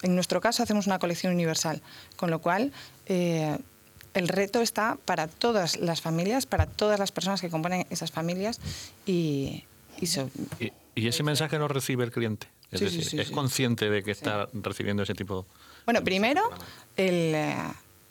En 0.02 0.14
nuestro 0.14 0.40
caso 0.40 0.62
hacemos 0.62 0.86
una 0.86 0.98
colección 0.98 1.34
universal, 1.34 1.82
con 2.16 2.30
lo 2.30 2.40
cual 2.40 2.72
eh, 3.06 3.58
el 4.14 4.28
reto 4.28 4.62
está 4.62 4.96
para 5.04 5.28
todas 5.28 5.76
las 5.78 6.00
familias, 6.00 6.46
para 6.46 6.66
todas 6.66 6.98
las 6.98 7.12
personas 7.12 7.40
que 7.42 7.50
componen 7.50 7.86
esas 7.90 8.10
familias 8.12 8.60
y, 9.06 9.64
y 10.00 10.06
so- 10.06 10.30
Y, 10.58 10.72
y 10.94 11.08
ese 11.08 11.22
mensaje 11.22 11.58
lo 11.58 11.68
recibe 11.68 12.04
el 12.04 12.12
cliente. 12.12 12.46
Es 12.70 12.78
Sí, 12.80 12.84
decir, 12.86 13.04
sí, 13.04 13.10
sí, 13.10 13.20
es 13.20 13.30
consciente 13.30 13.90
de 13.90 14.02
que 14.02 14.10
está 14.10 14.48
recibiendo 14.54 15.02
ese 15.02 15.14
tipo 15.14 15.46
Bueno, 15.88 16.04
primero, 16.04 16.42
el, 16.98 17.34
eh, 17.34 17.56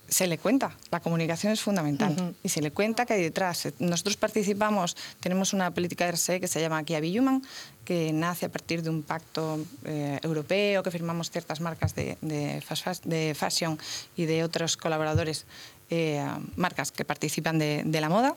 se 0.09 0.25
le 0.25 0.39
cuenta, 0.39 0.75
la 0.89 0.99
comunicación 0.99 1.53
es 1.53 1.61
fundamental. 1.61 2.11
Ujú. 2.13 2.33
Y 2.41 2.49
se 2.49 2.59
le 2.59 2.71
cuenta 2.71 3.05
que 3.05 3.13
hay 3.13 3.21
detrás. 3.21 3.67
Nosotros 3.77 4.17
participamos, 4.17 4.97
tenemos 5.19 5.53
una 5.53 5.69
política 5.69 6.05
de 6.05 6.13
RSE 6.13 6.39
que 6.39 6.47
se 6.47 6.59
llama 6.59 6.83
Kia 6.83 6.99
Be 6.99 7.19
Human, 7.19 7.43
que 7.85 8.11
nace 8.13 8.47
a 8.47 8.49
partir 8.49 8.81
de 8.81 8.89
un 8.89 9.03
pacto 9.03 9.59
eh, 9.85 10.17
europeo 10.23 10.81
que 10.81 10.89
firmamos 10.89 11.29
ciertas 11.29 11.61
marcas 11.61 11.93
de, 11.93 12.17
de, 12.21 12.63
de 13.03 13.35
fashion 13.35 13.77
y 14.15 14.25
de 14.25 14.43
otros 14.43 14.75
colaboradores, 14.75 15.45
eh, 15.91 16.25
marcas 16.55 16.91
que 16.91 17.05
participan 17.05 17.59
de, 17.59 17.83
de 17.85 18.01
la 18.01 18.09
moda. 18.09 18.35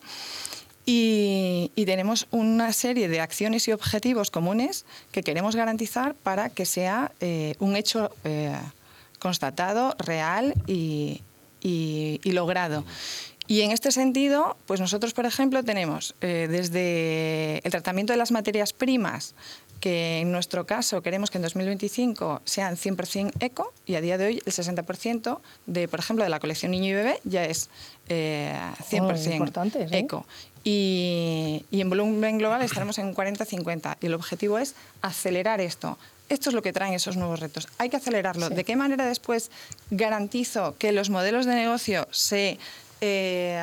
Y, 0.85 1.73
y 1.77 1.87
tenemos 1.87 2.27
una 2.31 2.75
serie 2.75 3.09
de 3.09 3.21
acciones 3.21 3.69
y 3.69 3.73
objetivos 3.73 4.31
comunes 4.31 4.85
que 5.13 5.23
queremos 5.23 5.57
garantizar 5.57 6.15
para 6.15 6.51
que 6.51 6.67
sea 6.67 7.13
eh, 7.21 7.55
un 7.59 7.77
hecho 7.77 8.11
eh, 8.25 8.55
constatado, 9.21 9.95
real 9.99 10.55
y, 10.67 11.23
y- 11.61 12.21
y 12.25 12.33
logrado. 12.33 12.85
Y 13.47 13.63
en 13.63 13.71
este 13.73 13.91
sentido, 13.93 14.57
pues 14.67 14.81
nosotros, 14.81 15.13
por 15.13 15.27
ejemplo, 15.27 15.63
tenemos 15.65 16.15
eh, 16.21 16.47
desde 16.51 17.59
el 17.65 17.71
tratamiento 17.71 18.13
de 18.13 18.17
las 18.17 18.31
materias 18.31 18.73
primas, 18.73 19.35
que 19.81 20.21
en 20.21 20.31
nuestro 20.31 20.67
caso 20.67 21.01
queremos 21.03 21.31
que 21.31 21.39
en 21.39 21.43
2025 21.43 22.43
sean 22.45 22.77
100% 22.77 23.33
eco 23.41 23.73
y 23.87 23.95
a 23.95 24.01
día 24.03 24.19
de 24.19 24.27
hoy 24.27 24.43
el 24.45 24.53
60% 24.53 25.41
de, 25.67 25.89
por 25.89 25.99
ejemplo, 26.01 26.23
de 26.23 26.29
la 26.31 26.39
colección 26.39 26.71
niño 26.71 26.91
y 26.91 26.93
bebé 26.93 27.21
ya 27.25 27.45
es 27.45 27.71
eh, 28.09 28.55
100% 28.91 29.33
importante, 29.33 29.89
¿sí? 29.89 29.97
eco. 29.97 30.27
Y, 30.63 31.65
y 31.71 31.81
en 31.81 31.89
volumen 31.89 32.39
global 32.39 32.61
estaremos 32.63 32.99
en 32.99 33.15
40-50 33.15 33.97
y 34.03 34.07
el 34.07 34.15
objetivo 34.15 34.59
es 34.59 34.75
acelerar 35.03 35.61
esto. 35.63 35.97
Esto 36.31 36.49
es 36.49 36.55
lo 36.55 36.63
que 36.63 36.73
traen 36.73 36.95
esos 36.95 37.17
nuevos 37.19 37.41
retos. 37.41 37.69
Hay 37.77 37.91
que 37.91 37.97
acelerarlo. 37.99 38.49
Sí. 38.49 38.55
¿De 38.55 38.65
qué 38.65 38.77
manera 38.77 39.05
después 39.05 39.51
garantizo 39.91 40.77
que 40.79 40.93
los 40.93 41.11
modelos 41.11 41.45
de 41.45 41.55
negocio 41.55 42.09
se, 42.13 42.57
eh, 43.03 43.61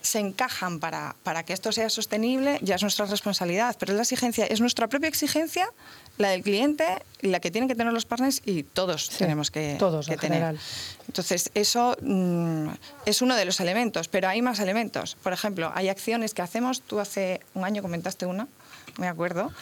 se 0.00 0.18
encajan 0.18 0.80
para, 0.80 1.14
para 1.22 1.44
que 1.44 1.52
esto 1.52 1.70
sea 1.70 1.90
sostenible? 1.90 2.58
Ya 2.62 2.76
es 2.76 2.82
nuestra 2.82 3.04
responsabilidad, 3.06 3.76
pero 3.78 3.92
es 3.92 3.96
la 3.96 4.02
exigencia, 4.02 4.46
es 4.46 4.60
nuestra 4.60 4.88
propia 4.88 5.08
exigencia, 5.08 5.70
la 6.16 6.30
del 6.30 6.42
cliente, 6.42 6.84
la 7.20 7.38
que 7.38 7.50
tienen 7.50 7.68
que 7.68 7.74
tener 7.74 7.92
los 7.92 8.06
partners 8.06 8.40
y 8.44 8.62
todos 8.62 9.06
Sí, 9.06 9.18
tenemos 9.18 9.50
que, 9.50 9.76
todos, 9.78 10.06
que 10.06 10.14
en 10.14 10.20
tener. 10.20 10.38
general. 10.38 10.58
Entonces, 11.06 11.50
eso 11.54 11.96
mm, 12.00 12.68
es 13.06 13.20
uno 13.22 13.36
de 13.36 13.44
los 13.44 13.60
elementos, 13.60 14.08
pero 14.08 14.28
hay 14.28 14.40
más 14.40 14.58
elementos. 14.58 15.16
Por 15.22 15.32
ejemplo, 15.34 15.70
hay 15.74 15.90
acciones 15.90 16.32
que 16.32 16.42
hacemos, 16.42 16.80
tú 16.80 16.98
hace 16.98 17.40
un 17.54 17.64
año 17.64 17.82
comentaste 17.82 18.24
una, 18.26 18.48
me 18.96 19.06
acuerdo, 19.06 19.52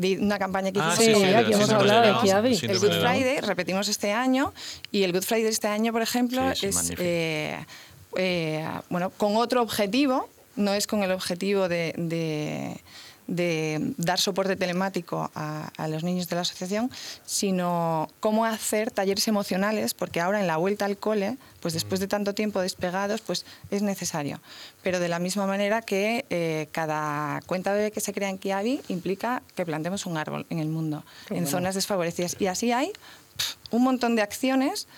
de 0.00 0.18
una 0.18 0.38
campaña 0.38 0.72
que 0.72 0.80
Ah, 0.80 0.94
hicimos 0.98 1.20
sí, 1.22 1.34
aquí 1.34 1.52
hemos 1.52 1.70
hablado 1.70 2.02
de 2.14 2.20
Kiabi. 2.22 2.58
El 2.62 2.78
Good. 2.78 3.00
Friday, 3.00 3.40
repetimos 3.40 3.86
este 3.88 4.12
año, 4.12 4.52
y 4.90 5.02
el 5.02 5.12
Good 5.12 5.22
Friday 5.22 5.46
este 5.46 5.68
año, 5.68 5.92
por 5.92 6.02
ejemplo, 6.02 6.42
Sí, 6.54 6.66
es 6.66 6.92
eh, 6.98 7.58
eh, 8.16 8.66
bueno, 8.88 9.10
con 9.10 9.36
otro 9.36 9.60
objetivo, 9.62 10.28
no 10.56 10.72
es 10.74 10.86
con 10.86 11.02
el 11.02 11.12
objetivo 11.12 11.68
de, 11.68 11.94
de- 11.96 12.76
de 13.30 13.94
dar 13.96 14.18
soporte 14.18 14.56
telemático 14.56 15.30
a, 15.34 15.70
a 15.76 15.88
los 15.88 16.02
niños 16.04 16.28
de 16.28 16.34
la 16.34 16.42
asociación, 16.42 16.90
sino 17.24 18.08
cómo 18.20 18.44
hacer 18.44 18.90
talleres 18.90 19.26
emocionales, 19.28 19.94
porque 19.94 20.20
ahora 20.20 20.40
en 20.40 20.46
la 20.46 20.56
vuelta 20.56 20.84
al 20.84 20.98
cole, 20.98 21.36
pues 21.60 21.72
después 21.74 22.00
de 22.00 22.08
tanto 22.08 22.34
tiempo 22.34 22.60
despegados, 22.60 23.20
pues 23.20 23.46
es 23.70 23.82
necesario. 23.82 24.40
Pero 24.82 24.98
de 24.98 25.08
la 25.08 25.18
misma 25.20 25.46
manera 25.46 25.80
que 25.80 26.24
eh, 26.30 26.68
cada 26.72 27.40
cuenta 27.46 27.72
bebé 27.72 27.92
que 27.92 28.00
se 28.00 28.12
crea 28.12 28.28
en 28.28 28.38
Kiabi 28.38 28.80
implica 28.88 29.42
que 29.54 29.64
plantemos 29.64 30.06
un 30.06 30.16
árbol 30.16 30.44
en 30.50 30.58
el 30.58 30.68
mundo, 30.68 31.04
Qué 31.28 31.34
en 31.34 31.44
bueno. 31.44 31.50
zonas 31.58 31.74
desfavorecidas. 31.76 32.36
Y 32.40 32.46
así 32.48 32.72
hay 32.72 32.88
pf, 33.36 33.56
un 33.70 33.84
montón 33.84 34.16
de 34.16 34.22
acciones, 34.22 34.88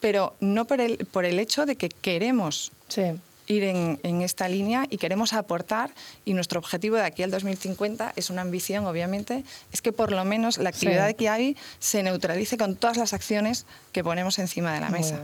pero 0.00 0.34
no 0.40 0.66
por 0.66 0.80
el, 0.80 0.98
por 1.06 1.24
el 1.24 1.38
hecho 1.40 1.66
de 1.66 1.76
que 1.76 1.88
queremos 1.88 2.70
Sí. 2.88 3.02
Ir 3.50 3.64
en, 3.64 3.98
en 4.02 4.22
esta 4.22 4.48
línea 4.48 4.86
y 4.88 4.96
queremos 4.98 5.32
aportar 5.32 5.90
y 6.24 6.34
nuestro 6.34 6.58
objetivo 6.60 6.96
de 6.96 7.02
aquí 7.02 7.22
al 7.22 7.30
2050 7.30 8.12
es 8.16 8.30
una 8.30 8.42
ambición, 8.42 8.86
obviamente, 8.86 9.44
es 9.72 9.82
que 9.82 9.92
por 9.92 10.12
lo 10.12 10.24
menos 10.24 10.58
la 10.58 10.68
actividad 10.70 11.06
Sí. 11.06 11.12
de 11.12 11.14
Kiabi 11.16 11.56
se 11.78 12.02
neutralice 12.02 12.56
con 12.56 12.76
todas 12.76 12.96
las 12.96 13.12
acciones 13.12 13.66
que 13.92 14.04
ponemos 14.04 14.38
encima 14.38 14.72
de 14.74 14.80
la 14.80 14.90
mesa. 14.90 15.18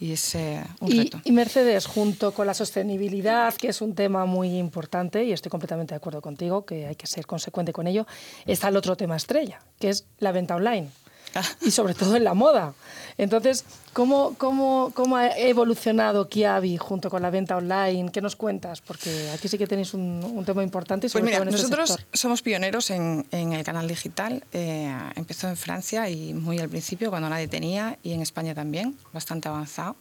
Y 0.00 0.12
es 0.12 0.34
eh, 0.34 0.62
un 0.80 0.90
Y, 0.90 0.98
reto. 1.04 1.20
y 1.24 1.32
Mercedes, 1.32 1.84
junto 1.84 2.32
con 2.32 2.46
la 2.46 2.54
sostenibilidad, 2.54 3.52
que 3.54 3.68
es 3.68 3.82
un 3.82 3.94
tema 3.94 4.24
muy 4.24 4.56
importante, 4.56 5.24
y 5.24 5.32
estoy 5.32 5.50
completamente 5.50 5.92
de 5.92 5.96
acuerdo 5.96 6.22
contigo, 6.22 6.64
que 6.64 6.86
hay 6.86 6.94
que 6.96 7.06
ser 7.06 7.26
consecuente 7.26 7.74
con 7.74 7.86
ello, 7.86 8.06
está 8.46 8.68
el 8.68 8.76
otro 8.78 8.96
tema 8.96 9.16
estrella, 9.16 9.60
que 9.78 9.90
es 9.90 10.06
la 10.18 10.32
venta 10.32 10.56
online. 10.56 10.88
Y 11.60 11.70
sobre 11.70 11.94
todo 11.94 12.16
en 12.16 12.24
la 12.24 12.34
moda. 12.34 12.74
Entonces, 13.18 13.64
¿cómo, 13.92 14.34
cómo, 14.38 14.92
cómo 14.94 15.16
ha 15.16 15.36
evolucionado 15.36 16.28
Kiabi 16.28 16.78
junto 16.78 17.10
con 17.10 17.20
la 17.22 17.30
venta 17.30 17.56
online? 17.56 18.10
¿Qué 18.10 18.22
nos 18.22 18.34
cuentas? 18.34 18.80
Porque 18.80 19.30
aquí 19.30 19.48
sí 19.48 19.58
que 19.58 19.66
tenéis 19.66 19.92
un, 19.92 20.24
un 20.24 20.44
tema 20.44 20.62
importante. 20.62 21.02
Pues 21.02 21.12
sobre 21.12 21.24
mira, 21.24 21.38
todo 21.38 21.48
en 21.48 21.52
nosotros 21.52 21.98
somos 22.12 22.40
pioneros 22.40 22.90
en, 22.90 23.26
en 23.30 23.52
el 23.52 23.62
canal 23.62 23.86
digital. 23.88 24.42
Eh, 24.52 24.90
empezó 25.16 25.48
en 25.48 25.56
Francia 25.56 26.08
y 26.08 26.32
muy 26.32 26.58
al 26.58 26.68
principio, 26.68 27.10
cuando 27.10 27.28
nadie 27.28 27.48
tenía, 27.48 27.98
y 28.02 28.12
en 28.12 28.22
España 28.22 28.54
también, 28.54 28.96
bastante 29.12 29.48
avanzado. 29.48 29.96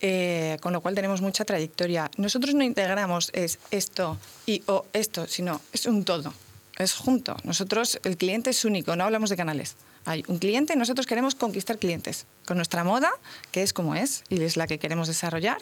Eh, 0.00 0.58
con 0.60 0.72
lo 0.72 0.82
cual 0.82 0.94
tenemos 0.94 1.22
mucha 1.22 1.44
trayectoria. 1.44 2.10
Nosotros 2.18 2.54
no 2.54 2.62
integramos 2.62 3.30
es 3.32 3.58
esto 3.70 4.18
y 4.44 4.62
o 4.66 4.84
esto, 4.92 5.26
sino 5.26 5.60
es 5.72 5.86
un 5.86 6.04
todo, 6.04 6.34
es 6.76 6.94
junto. 6.94 7.36
Nosotros, 7.44 7.98
el 8.04 8.16
cliente 8.18 8.50
es 8.50 8.64
único, 8.64 8.94
no 8.94 9.04
hablamos 9.04 9.30
de 9.30 9.36
canales. 9.36 9.76
Hay 10.06 10.24
un 10.28 10.38
cliente 10.38 10.76
nosotros 10.76 11.06
queremos 11.06 11.34
conquistar 11.34 11.78
clientes 11.78 12.26
con 12.46 12.56
nuestra 12.56 12.84
moda, 12.84 13.10
que 13.50 13.62
es 13.62 13.72
como 13.72 13.94
es 13.96 14.22
y 14.28 14.40
es 14.40 14.56
la 14.56 14.66
que 14.66 14.78
queremos 14.78 15.08
desarrollar, 15.08 15.58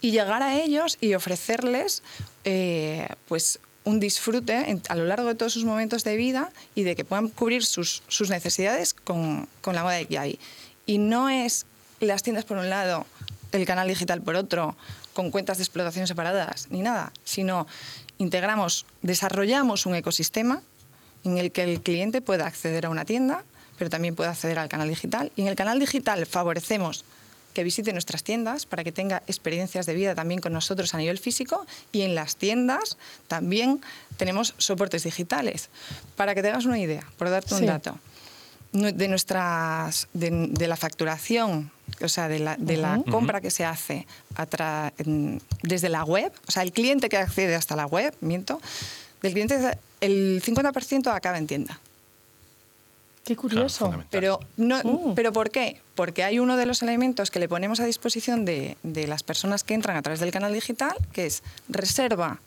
y 0.00 0.12
llegar 0.12 0.42
a 0.42 0.54
ellos 0.54 0.96
y 1.00 1.14
ofrecerles 1.14 2.02
eh, 2.44 3.08
pues 3.26 3.58
un 3.84 3.98
disfrute 3.98 4.80
a 4.88 4.94
lo 4.94 5.04
largo 5.06 5.28
de 5.28 5.34
todos 5.34 5.52
sus 5.52 5.64
momentos 5.64 6.04
de 6.04 6.16
vida 6.16 6.52
y 6.74 6.84
de 6.84 6.94
que 6.94 7.04
puedan 7.04 7.28
cubrir 7.28 7.64
sus, 7.64 8.02
sus 8.06 8.30
necesidades 8.30 8.94
con, 8.94 9.48
con 9.60 9.74
la 9.74 9.82
moda 9.82 9.94
de 9.94 10.06
Kiabi. 10.06 10.38
Y 10.86 10.98
no 10.98 11.28
es 11.28 11.66
las 11.98 12.22
tiendas 12.22 12.44
por 12.44 12.58
un 12.58 12.70
lado, 12.70 13.06
el 13.50 13.66
canal 13.66 13.88
digital 13.88 14.22
por 14.22 14.36
otro, 14.36 14.76
con 15.14 15.32
cuentas 15.32 15.58
de 15.58 15.64
explotación 15.64 16.06
separadas, 16.06 16.68
ni 16.70 16.80
nada, 16.82 17.12
sino 17.24 17.66
integramos, 18.18 18.86
desarrollamos 19.02 19.86
un 19.86 19.96
ecosistema 19.96 20.62
en 21.24 21.38
el 21.38 21.50
que 21.52 21.64
el 21.64 21.80
cliente 21.80 22.20
pueda 22.22 22.46
acceder 22.46 22.86
a 22.86 22.90
una 22.90 23.04
tienda, 23.04 23.44
pero 23.80 23.88
también 23.88 24.14
puede 24.14 24.28
acceder 24.28 24.58
al 24.58 24.68
canal 24.68 24.90
digital. 24.90 25.32
Y 25.36 25.40
en 25.40 25.48
el 25.48 25.56
canal 25.56 25.78
digital 25.80 26.26
favorecemos 26.26 27.06
que 27.54 27.64
visite 27.64 27.94
nuestras 27.94 28.22
tiendas 28.22 28.66
para 28.66 28.84
que 28.84 28.92
tenga 28.92 29.22
experiencias 29.26 29.86
de 29.86 29.94
vida 29.94 30.14
también 30.14 30.42
con 30.42 30.52
nosotros 30.52 30.92
a 30.92 30.98
nivel 30.98 31.16
físico 31.18 31.66
y 31.90 32.02
en 32.02 32.14
las 32.14 32.36
tiendas 32.36 32.98
también 33.26 33.80
tenemos 34.18 34.52
soportes 34.58 35.02
digitales. 35.04 35.70
Para 36.14 36.34
que 36.34 36.42
te 36.42 36.48
hagas 36.50 36.66
una 36.66 36.78
idea, 36.78 37.04
por 37.16 37.30
darte 37.30 37.48
Sí. 37.54 37.62
un 37.62 37.66
dato, 37.68 37.98
de 38.72 39.08
nuestras 39.08 40.08
de, 40.12 40.28
de 40.50 40.68
la 40.68 40.76
facturación, 40.76 41.72
o 42.02 42.08
sea, 42.08 42.28
de 42.28 42.38
la, 42.38 42.56
de 42.56 42.76
la 42.76 42.98
Ujú. 42.98 43.10
compra 43.10 43.40
que 43.40 43.50
se 43.50 43.64
hace 43.64 44.06
a 44.36 44.46
tra- 44.46 44.92
en- 44.98 45.40
desde 45.62 45.88
la 45.88 46.04
web, 46.04 46.30
o 46.46 46.50
sea, 46.50 46.62
el 46.64 46.72
cliente 46.72 47.08
que 47.08 47.16
accede 47.16 47.54
hasta 47.54 47.74
la 47.76 47.86
web, 47.86 48.14
miento, 48.20 48.60
del 49.22 49.32
cliente 49.32 49.58
el 50.02 50.42
50% 50.44 51.12
acaba 51.14 51.38
en 51.38 51.46
tienda. 51.46 51.80
Qué 53.24 53.36
curioso. 53.36 53.92
Pero, 54.10 54.40
no, 54.56 54.82
Mm. 54.82 55.14
¿Pero 55.14 55.32
por 55.32 55.50
qué? 55.50 55.80
Porque 55.94 56.24
hay 56.24 56.38
uno 56.38 56.56
de 56.56 56.66
los 56.66 56.82
elementos 56.82 57.30
que 57.30 57.38
le 57.38 57.48
ponemos 57.48 57.78
a 57.80 57.84
disposición 57.84 58.44
de, 58.44 58.76
de 58.82 59.06
las 59.06 59.22
personas 59.22 59.62
que 59.62 59.74
entran 59.74 59.96
a 59.96 60.02
través 60.02 60.20
del 60.20 60.30
canal 60.30 60.52
digital, 60.52 60.96
que 61.12 61.26
es 61.26 61.42
reserva, 61.68 62.40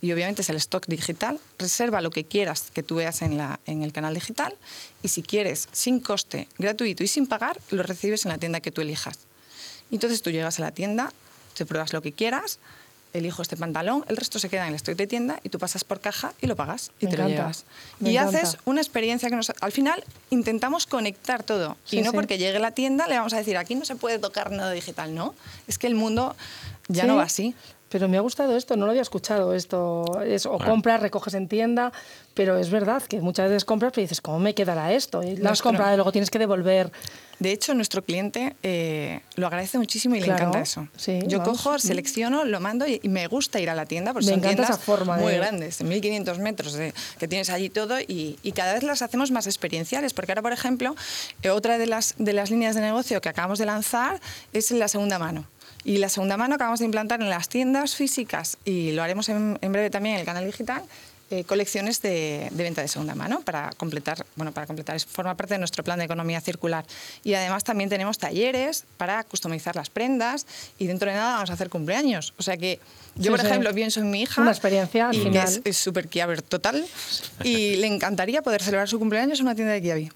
y 0.00 0.12
obviamente 0.12 0.42
es 0.42 0.48
el 0.48 0.56
stock 0.56 0.86
digital, 0.86 1.38
reserva 1.58 2.00
lo 2.00 2.10
que 2.10 2.24
quieras 2.24 2.70
que 2.72 2.82
tú 2.82 2.96
veas 2.96 3.22
en, 3.22 3.36
la, 3.36 3.60
en 3.66 3.82
el 3.82 3.92
canal 3.92 4.14
digital, 4.14 4.54
y 5.02 5.08
si 5.08 5.22
quieres, 5.22 5.68
sin 5.72 6.00
coste, 6.00 6.48
gratuito 6.58 7.04
y 7.04 7.08
sin 7.08 7.26
pagar, 7.26 7.60
lo 7.70 7.82
recibes 7.82 8.24
en 8.24 8.30
la 8.30 8.38
tienda 8.38 8.60
que 8.60 8.70
tú 8.70 8.80
elijas. 8.80 9.18
Entonces 9.90 10.22
tú 10.22 10.30
llegas 10.30 10.58
a 10.58 10.62
la 10.62 10.70
tienda, 10.70 11.12
te 11.54 11.66
pruebas 11.66 11.92
lo 11.92 12.00
que 12.00 12.12
quieras, 12.12 12.60
elijo 13.12 13.42
este 13.42 13.56
pantalón, 13.56 14.04
el 14.08 14.16
resto 14.16 14.38
se 14.38 14.48
queda 14.48 14.62
en 14.64 14.68
el 14.70 14.74
stock 14.76 14.96
de 14.96 15.06
tienda 15.06 15.40
y 15.42 15.48
tú 15.48 15.58
pasas 15.58 15.82
por 15.84 16.00
caja 16.00 16.32
y 16.40 16.46
lo 16.46 16.54
pagas 16.56 16.92
y 17.00 17.06
Me 17.06 17.10
te 17.10 17.16
lo 17.18 17.28
llevas. 17.28 17.64
y 18.00 18.16
encanta. 18.16 18.38
haces 18.40 18.58
una 18.64 18.80
experiencia 18.80 19.28
que 19.28 19.36
nos... 19.36 19.52
Al 19.60 19.72
final 19.72 20.04
intentamos 20.30 20.86
conectar 20.86 21.42
todo. 21.42 21.76
Sí, 21.84 21.98
y 21.98 22.02
no 22.02 22.10
sí. 22.10 22.16
porque 22.16 22.38
llegue 22.38 22.58
la 22.60 22.70
tienda 22.70 23.06
le 23.08 23.16
vamos 23.16 23.32
a 23.32 23.38
decir, 23.38 23.56
aquí 23.56 23.74
no 23.74 23.84
se 23.84 23.96
puede 23.96 24.18
tocar 24.18 24.50
nada 24.52 24.70
digital, 24.72 25.14
no. 25.14 25.34
Es 25.66 25.78
que 25.78 25.86
el 25.88 25.94
mundo 25.94 26.36
ya 26.88 27.02
Sí, 27.02 27.08
no 27.08 27.16
va 27.16 27.24
así. 27.24 27.54
Pero 27.90 28.08
me 28.08 28.16
ha 28.16 28.20
gustado 28.20 28.56
esto, 28.56 28.76
no 28.76 28.84
lo 28.86 28.90
había 28.92 29.02
escuchado 29.02 29.52
esto. 29.52 30.22
Es, 30.24 30.46
o 30.46 30.50
Bueno. 30.50 30.64
compras, 30.66 31.00
recoges 31.02 31.34
en 31.34 31.48
tienda, 31.48 31.92
pero 32.34 32.56
es 32.56 32.70
verdad 32.70 33.02
que 33.02 33.20
muchas 33.20 33.48
veces 33.48 33.64
compras 33.64 33.92
y 33.98 34.02
dices, 34.02 34.20
¿cómo 34.20 34.38
me 34.38 34.54
quedará 34.54 34.92
esto? 34.92 35.22
Y 35.24 35.36
lo 35.36 35.50
has 35.50 35.60
comprado 35.60 35.92
y 35.94 35.96
luego 35.96 36.12
tienes 36.12 36.30
que 36.30 36.38
devolver. 36.38 36.92
De 37.40 37.50
hecho, 37.52 37.74
nuestro 37.74 38.04
cliente 38.04 38.54
eh, 38.62 39.22
lo 39.34 39.46
agradece 39.48 39.78
muchísimo 39.78 40.14
y 40.14 40.20
Claro, 40.20 40.38
le 40.38 40.42
encanta 40.42 40.60
eso. 40.60 40.86
sí, 40.96 41.20
Yo 41.26 41.38
vamos. 41.38 41.62
cojo, 41.62 41.78
selecciono, 41.78 42.44
lo 42.44 42.60
mando 42.60 42.86
y, 42.86 43.00
y 43.02 43.08
me 43.08 43.26
gusta 43.28 43.58
ir 43.60 43.70
a 43.70 43.74
la 43.74 43.86
tienda 43.86 44.12
porque 44.12 44.26
Me 44.26 44.32
son 44.32 44.40
tiendas 44.42 44.70
esa 44.70 44.78
forma 44.78 45.16
muy 45.16 45.32
de- 45.32 45.38
grandes, 45.38 45.78
de 45.78 45.84
1500 45.84 46.38
metros, 46.38 46.74
de- 46.74 46.92
que 47.18 47.26
tienes 47.28 47.48
allí 47.50 47.70
todo 47.70 47.98
y, 47.98 48.38
y 48.42 48.52
cada 48.52 48.74
vez 48.74 48.82
las 48.84 49.02
hacemos 49.02 49.30
más 49.32 49.46
experienciales. 49.46 50.12
Porque 50.14 50.30
ahora, 50.32 50.42
por 50.42 50.52
ejemplo, 50.52 50.94
eh, 51.42 51.50
otra 51.50 51.78
de 51.78 51.86
las, 51.86 52.14
de 52.18 52.34
las 52.34 52.50
líneas 52.50 52.74
de 52.76 52.82
negocio 52.82 53.20
que 53.22 53.30
acabamos 53.30 53.58
de 53.58 53.64
lanzar 53.66 54.20
es 54.52 54.70
la 54.70 54.86
segunda 54.86 55.18
mano. 55.18 55.46
Y 55.84 55.98
la 55.98 56.08
segunda 56.08 56.36
mano 56.36 56.54
acabamos 56.56 56.80
de 56.80 56.86
implantar 56.86 57.20
en 57.20 57.30
las 57.30 57.48
tiendas 57.48 57.94
físicas 57.94 58.58
y 58.64 58.92
lo 58.92 59.02
haremos 59.02 59.28
en, 59.28 59.58
en 59.60 59.72
breve 59.72 59.90
también 59.90 60.14
en 60.16 60.20
el 60.20 60.26
canal 60.26 60.44
digital. 60.44 60.82
eh, 61.32 61.44
colecciones 61.44 62.02
de, 62.02 62.48
de 62.50 62.62
venta 62.64 62.82
de 62.82 62.88
segunda 62.88 63.14
mano 63.14 63.40
para 63.42 63.70
completar, 63.76 64.26
bueno, 64.34 64.50
para 64.50 64.66
completar, 64.66 64.98
forma 64.98 65.36
parte 65.36 65.54
de 65.54 65.58
nuestro 65.58 65.84
plan 65.84 65.96
de 66.00 66.04
economía 66.04 66.40
circular. 66.40 66.84
Y 67.22 67.34
además 67.34 67.62
también 67.62 67.88
tenemos 67.88 68.18
talleres 68.18 68.84
para 68.96 69.22
customizar 69.22 69.76
las 69.76 69.90
prendas 69.90 70.44
y 70.76 70.88
dentro 70.88 71.08
de 71.08 71.14
nada 71.16 71.34
vamos 71.34 71.50
a 71.50 71.52
hacer 71.52 71.70
cumpleaños. 71.70 72.34
O 72.36 72.42
sea 72.42 72.56
que 72.56 72.80
yo, 73.14 73.22
Sí, 73.24 73.30
por 73.30 73.40
sí. 73.42 73.46
ejemplo, 73.46 73.72
pienso 73.72 74.00
en 74.00 74.10
mi 74.10 74.22
hija. 74.22 74.42
Una 74.42 74.50
experiencia 74.50 75.08
al 75.10 75.14
y 75.14 75.20
final. 75.22 75.46
es- 75.48 75.60
es 75.64 75.76
súper 75.76 76.08
Kiaber 76.08 76.42
total 76.42 76.84
y 77.44 77.76
le 77.76 77.86
encantaría 77.86 78.42
poder 78.42 78.60
celebrar 78.60 78.88
su 78.88 78.98
cumpleaños 78.98 79.38
en 79.38 79.46
una 79.46 79.54
tienda 79.54 79.72
de 79.74 79.82
Kiabi. 79.82 80.10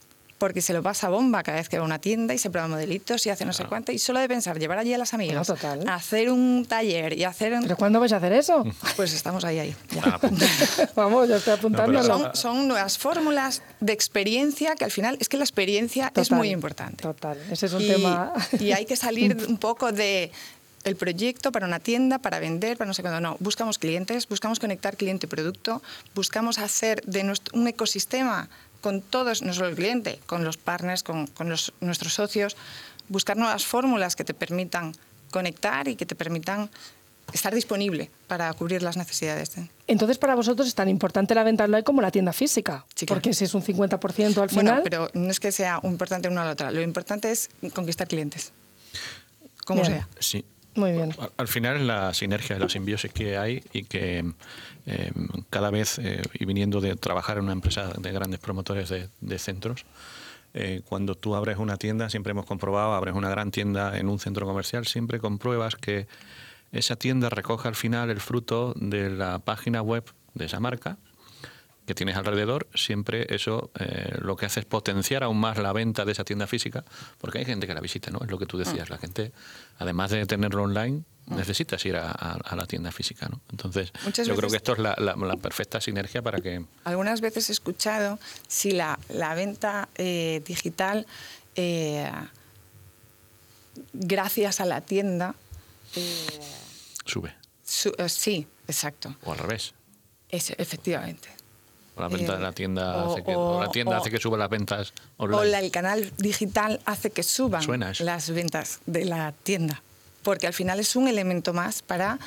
Porque 0.45 0.61
se 0.61 0.75
lo 0.75 0.83
pasa 0.83 1.09
bomba 1.09 1.43
cada 1.43 1.57
vez 1.57 1.71
que 1.71 1.79
va 1.79 1.85
a 1.85 1.87
una 1.87 1.99
tienda 1.99 2.35
y 2.35 2.39
se 2.39 2.51
prueba 2.51 2.69
modelitos 2.69 3.25
y 3.25 3.31
hace 3.31 3.47
no 3.47 3.55
sé 3.55 3.65
cuánto. 3.65 3.93
Y 3.93 3.99
solo 3.99 4.21
de 4.21 4.29
pensar 4.29 4.59
llevar 4.59 4.77
allí 4.77 4.93
a 4.93 4.99
las 4.99 5.15
amigas, 5.15 5.49
No, 5.49 5.55
total. 5.55 5.89
hacer 5.89 6.31
un 6.31 6.67
taller 6.69 7.17
y 7.19 7.25
hacer... 7.25 7.55
un- 7.55 7.63
¿Pero 7.63 7.77
cuándo 7.79 7.99
vais 7.99 8.13
a 8.13 8.19
hacer 8.19 8.33
eso? 8.35 8.63
Pues 8.97 9.15
estamos 9.15 9.43
ahí, 9.47 9.59
ahí. 9.59 9.75
ya. 9.91 10.03
Ah, 10.05 10.19
pues, 10.21 10.33
Vamos, 10.95 11.29
ya 11.31 11.37
estoy 11.37 11.55
apuntándolo. 11.55 12.03
pero 12.03 12.19
Son, 12.19 12.37
son 12.37 12.69
nuevas 12.69 12.99
fórmulas 12.99 13.63
de 13.81 13.95
experiencia 13.95 14.75
que 14.77 14.85
al 14.85 14.91
final 14.91 15.17
es 15.19 15.31
que 15.31 15.39
la 15.39 15.45
experiencia 15.45 16.13
es 16.15 16.31
muy 16.31 16.51
importante. 16.51 17.03
Total, 17.03 17.39
ese 17.51 17.65
es 17.67 17.73
un 17.73 17.81
y, 17.81 17.89
tema... 17.89 18.33
y 18.61 18.73
hay 18.73 18.85
que 18.85 18.97
salir 18.97 19.35
un 19.49 19.57
poco 19.57 19.93
de 19.93 20.31
el 20.85 20.97
proyecto 20.97 21.51
para 21.51 21.67
una 21.67 21.81
tienda, 21.81 22.19
para 22.19 22.39
vender, 22.41 22.77
para 22.77 22.87
no 22.89 22.93
sé 22.93 23.01
cuándo. 23.01 23.19
No, 23.19 23.37
buscamos 23.41 23.79
clientes, 23.79 24.29
buscamos 24.29 24.61
conectar 24.61 24.99
cliente 24.99 25.25
y 25.25 25.31
producto, 25.31 25.81
buscamos 26.15 26.59
hacer 26.59 27.01
de 27.07 27.25
nuestro, 27.25 27.59
un 27.59 27.67
ecosistema 27.67 28.51
con 28.85 29.01
todos, 29.01 29.41
no 29.41 29.55
solo 29.55 29.69
el 29.69 29.75
cliente, 29.77 30.21
con 30.27 30.45
los 30.45 30.59
partners, 30.59 31.03
con, 31.03 31.27
con 31.27 31.49
los- 31.49 31.73
nuestros 31.81 32.13
socios, 32.13 32.55
buscar 33.09 33.35
nuevas 33.39 33.65
fórmulas 33.65 34.15
que 34.15 34.25
te 34.25 34.35
permitan 34.35 34.93
conectar 35.31 35.89
y 35.89 35.97
que 35.97 36.05
te 36.05 36.15
permitan 36.15 36.69
estar 37.33 37.55
disponible 37.55 38.11
para 38.29 38.53
cubrir 38.53 38.83
las 38.83 38.99
necesidades. 38.99 39.55
de- 39.57 39.71
Entonces, 39.87 40.19
para 40.19 40.35
vosotros 40.35 40.69
es 40.69 40.75
tan 40.75 40.91
importante 40.91 41.35
la 41.35 41.45
venta 41.45 41.65
online 41.65 41.83
como 41.83 42.03
la 42.03 42.11
tienda 42.11 42.35
física. 42.35 42.85
Sí, 42.95 43.07
claro. 43.07 43.23
Porque 43.23 43.33
si 43.33 43.45
es 43.45 43.55
un 43.55 43.63
50% 43.63 44.43
al 44.43 44.49
Bueno, 44.49 44.71
final... 44.71 44.81
pero 44.85 45.09
no 45.15 45.31
es 45.31 45.41
que 45.41 45.51
sea 45.51 45.81
importante 45.83 46.29
una 46.29 46.43
a 46.43 46.45
la 46.45 46.51
otra. 46.53 46.71
Lo 46.71 46.83
importante 46.83 47.33
es 47.33 47.49
conquistar 47.73 48.07
clientes. 48.07 48.53
Como 49.65 49.81
Bien. 49.81 49.95
sea. 49.95 50.09
sí. 50.21 50.45
Muy 50.75 50.93
bien. 50.93 51.11
Al- 51.19 51.33
Al 51.37 51.49
final 51.49 51.77
es 51.77 51.83
la 51.83 52.13
sinergia, 52.15 52.59
la 52.59 52.69
simbiosis 52.69 53.13
que 53.13 53.37
hay 53.37 53.63
y 53.73 53.85
que 53.85 54.25
eh, 54.87 55.13
cada 55.51 55.71
vez, 55.71 55.99
eh, 55.99 56.21
y 56.35 56.45
viniendo 56.45 56.81
de 56.81 56.97
trabajar 56.97 57.39
en 57.39 57.45
una 57.45 57.53
empresa 57.53 57.93
de 57.99 58.13
grandes 58.13 58.41
promotores 58.41 58.89
de, 58.89 59.09
de 59.21 59.39
centros, 59.39 59.85
eh, 60.53 60.83
cuando 60.89 61.15
tú 61.15 61.35
abres 61.35 61.59
una 61.59 61.77
tienda, 61.77 62.09
siempre 62.11 62.31
hemos 62.33 62.47
comprobado, 62.47 62.95
abres 62.95 63.15
una 63.15 63.29
gran 63.31 63.51
tienda 63.51 63.99
en 63.99 64.09
un 64.09 64.19
centro 64.19 64.47
comercial, 64.47 64.87
siempre 64.87 65.19
compruebas 65.21 65.77
que 65.77 66.07
esa 66.73 66.97
tienda 66.97 67.29
recoge 67.31 67.69
al 67.69 67.77
final 67.77 68.11
el 68.11 68.21
fruto 68.21 68.73
de 68.77 69.11
la 69.11 69.39
página 69.39 69.81
web 69.83 70.05
de 70.35 70.47
esa 70.47 70.59
marca 70.61 70.97
que 71.87 71.95
tienes 71.95 72.17
alrededor, 72.17 72.67
siempre 72.75 73.27
eso 73.35 73.71
eh, 73.79 74.15
lo 74.21 74.37
que 74.37 74.47
hace 74.47 74.61
es 74.61 74.67
potenciar 74.67 75.23
aún 75.23 75.39
más 75.39 75.59
la 75.59 75.73
venta 75.73 76.05
de 76.05 76.13
esa 76.13 76.25
tienda 76.25 76.47
física, 76.47 76.85
porque 77.19 77.39
hay 77.39 77.45
gente 77.45 77.67
que 77.67 77.75
la 77.75 77.81
visita, 77.81 78.11
¿no? 78.11 78.21
Es 78.25 78.31
lo 78.31 78.39
que 78.39 78.47
tú 78.47 78.57
decías, 78.59 78.89
la 78.91 78.99
gente, 78.99 79.33
además 79.79 80.11
de 80.11 80.25
tenerlo 80.27 80.63
online, 80.63 81.03
necesitas 81.27 81.85
ir 81.87 81.97
a, 81.97 82.11
a- 82.11 82.39
a 82.43 82.57
la 82.57 82.67
tienda 82.67 82.91
física, 82.93 83.29
¿no? 83.29 83.41
Entonces, 83.51 83.93
Muchas 84.05 84.27
yo 84.27 84.35
creo 84.37 84.51
que 84.51 84.57
esto 84.57 84.73
es 84.73 84.79
la, 84.79 84.95
la- 84.99 85.15
la 85.17 85.37
perfecta 85.37 85.81
sinergia 85.81 86.23
para 86.23 86.39
que... 86.41 86.65
Algunas 86.85 87.21
veces 87.21 87.49
he 87.49 87.53
escuchado 87.53 88.19
si 88.49 88.73
la, 88.73 88.99
la 89.09 89.35
venta 89.35 89.89
eh, 89.97 90.43
digital, 90.47 91.07
eh, 91.57 92.11
gracias 93.93 94.61
a 94.61 94.65
la 94.67 94.81
tienda, 94.81 95.35
sube, 97.05 97.35
su- 97.65 97.95
sí, 98.09 98.47
exacto, 98.69 99.15
o 99.25 99.33
al 99.33 99.39
revés. 99.39 99.75
es, 100.31 100.51
efectivamente. 100.51 101.29
O 101.97 102.01
la 102.01 102.09
venta 102.09 102.33
Eh, 102.33 102.37
de 102.37 102.43
la 102.43 102.53
tienda, 102.53 103.05
o- 103.05 103.13
hace 103.13 103.23
que, 103.23 103.35
o 103.37 103.61
la 103.63 103.71
tienda 103.71 103.93
o- 103.99 104.01
hace 104.01 104.11
que 104.11 104.19
suba 104.19 104.37
las 104.37 104.51
ventas 104.51 104.93
online. 105.17 105.39
O 105.41 105.45
la- 105.45 105.61
el 105.61 105.71
canal 105.71 106.13
digital 106.19 106.81
hace 106.87 107.11
que 107.11 107.23
suban 107.23 107.63
las 108.01 108.31
ventas 108.31 108.81
de 108.87 109.05
la 109.05 109.33
tienda, 109.45 109.83
porque 110.23 110.47
al 110.47 110.53
final 110.55 110.81
es 110.81 110.97
un 110.97 111.07
elemento 111.09 111.53
más 111.53 111.83
para 111.83 112.19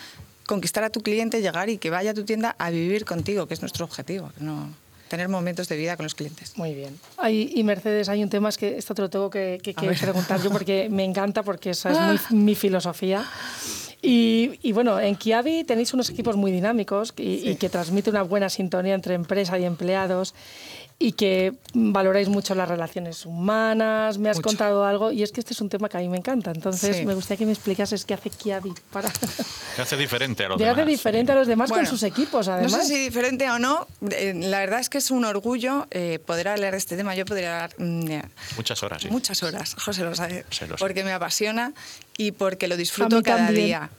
conquistar 0.45 0.85
a 0.85 0.89
tu 0.89 1.01
cliente, 1.01 1.41
llegar 1.41 1.69
y 1.69 1.77
que 1.77 1.89
vaya 1.89 2.11
a 2.11 2.13
tu 2.13 2.23
tienda 2.23 2.55
a 2.57 2.69
vivir 2.69 3.03
contigo, 3.03 3.47
que 3.47 3.53
es 3.53 3.61
nuestro 3.61 3.83
objetivo, 3.83 4.31
no 4.39 4.69
tener 5.09 5.27
momentos 5.29 5.67
de 5.69 5.75
vida 5.77 5.95
con 5.97 6.03
los 6.05 6.15
clientes. 6.15 6.57
Muy 6.57 6.73
bien. 6.73 6.97
Hay- 7.17 7.51
y 7.55 7.63
Mercedes, 7.63 8.07
hay 8.09 8.23
un 8.23 8.29
tema, 8.29 8.49
es 8.49 8.57
que 8.57 8.77
esto 8.77 8.93
te 8.95 9.01
lo 9.01 9.09
tengo 9.09 9.29
que, 9.29 9.59
que- 9.63 9.73
preguntar 9.73 10.41
yo 10.41 10.49
porque 10.51 10.87
me 10.89 11.03
encanta, 11.05 11.43
porque 11.43 11.69
esa 11.71 12.13
es 12.13 12.29
muy- 12.31 12.43
mi 12.45 12.55
filosofía. 12.55 13.25
Y, 14.01 14.59
y 14.61 14.73
bueno, 14.73 14.99
en 14.99 15.15
Kiabi 15.15 15.63
tenéis 15.63 15.93
unos 15.93 16.09
equipos 16.09 16.35
muy 16.35 16.51
dinámicos 16.51 17.13
y, 17.17 17.49
y 17.49 17.55
que 17.55 17.69
transmite 17.69 18.09
una 18.09 18.21
buena 18.21 18.49
sintonía 18.49 18.93
entre 18.93 19.15
empresa 19.15 19.57
y 19.57 19.65
empleados 19.65 20.35
y 20.99 21.11
que 21.11 21.53
valoráis 21.75 22.27
mucho 22.27 22.55
las 22.55 22.67
relaciones 22.67 23.23
humanas. 23.25 24.17
Me 24.17 24.29
has 24.29 24.37
Mucho. 24.37 24.47
contado 24.49 24.83
algo 24.83 25.11
y 25.11 25.21
es 25.21 25.31
que 25.31 25.39
este 25.41 25.53
es 25.53 25.61
un 25.61 25.69
tema 25.69 25.89
que 25.89 25.97
a 25.97 25.99
mí 25.99 26.09
me 26.09 26.17
encanta. 26.17 26.49
Entonces 26.51 26.97
Sí. 26.97 27.05
me 27.05 27.13
gustaría 27.13 27.37
que 27.37 27.45
me 27.45 27.51
explicases 27.51 28.03
qué 28.03 28.15
hace 28.15 28.31
Kiabi 28.31 28.73
para... 28.91 29.11
Se 29.75 29.81
hace 29.83 29.95
diferente 29.95 30.45
a 30.45 30.49
los 30.49 30.57
¿Qué 30.57 30.63
demás. 30.63 30.79
hace 30.79 30.89
diferente 30.89 31.31
a 31.31 31.35
los 31.35 31.45
demás 31.47 31.69
Bueno, 31.69 31.83
con 31.83 31.91
sus 31.91 32.01
equipos, 32.01 32.47
además? 32.47 32.71
No 32.71 32.77
sé 32.79 32.85
si 32.85 32.97
diferente 32.99 33.47
o 33.51 33.59
no, 33.59 33.85
eh, 34.09 34.33
la 34.35 34.59
verdad 34.59 34.79
es 34.79 34.89
que 34.89 34.97
es 34.97 35.11
un 35.11 35.23
orgullo 35.23 35.85
eh, 35.91 36.17
poder 36.25 36.47
hablar 36.47 36.71
de 36.71 36.77
este 36.79 36.97
tema. 36.97 37.13
Yo 37.13 37.25
podría 37.25 37.65
hablar 37.65 37.75
mm, 37.77 38.07
eh, 38.11 38.23
Muchas 38.55 38.81
horas, 38.81 39.03
sí. 39.03 39.09
muchas 39.11 39.43
horas, 39.43 39.75
José 39.75 40.03
lo 40.03 40.15
sabe, 40.15 40.45
lo 40.49 40.55
sé. 40.55 40.65
porque 40.79 41.03
me 41.03 41.11
apasiona 41.13 41.73
y 42.17 42.31
porque 42.31 42.67
lo 42.67 42.75
disfruto 42.75 43.21
cada 43.21 43.45
también. 43.45 43.65
día. 43.67 43.89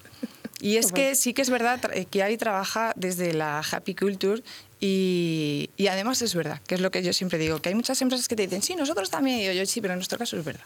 Y 0.61 0.79
es 0.79 0.91
que 0.93 1.15
sí 1.15 1.33
que 1.33 1.43
es 1.43 1.51
verdad 1.51 1.79
que 2.11 2.23
ahí 2.25 2.37
trabaja 2.37 2.93
desde 2.97 3.33
la 3.35 3.61
happy 3.61 3.95
culture 3.95 4.43
y, 4.81 5.71
y 5.77 5.89
además 5.89 6.23
es 6.23 6.35
verdad, 6.35 6.61
que 6.67 6.77
es 6.77 6.81
lo 6.81 6.91
que 6.91 7.03
yo 7.03 7.13
siempre 7.13 7.39
digo, 7.39 7.61
que 7.61 7.69
hay 7.71 7.75
muchas 7.75 8.01
empresas 8.01 8.29
que 8.29 8.37
te 8.37 8.43
dicen, 8.43 8.63
sí, 8.63 8.77
nosotros 8.77 9.11
también, 9.11 9.41
y 9.41 9.45
yo, 9.45 9.53
yo 9.53 9.67
sí, 9.67 9.81
pero 9.81 9.95
en 9.95 9.99
nuestro 9.99 10.19
caso 10.19 10.37
es 10.37 10.45
verdad. 10.45 10.65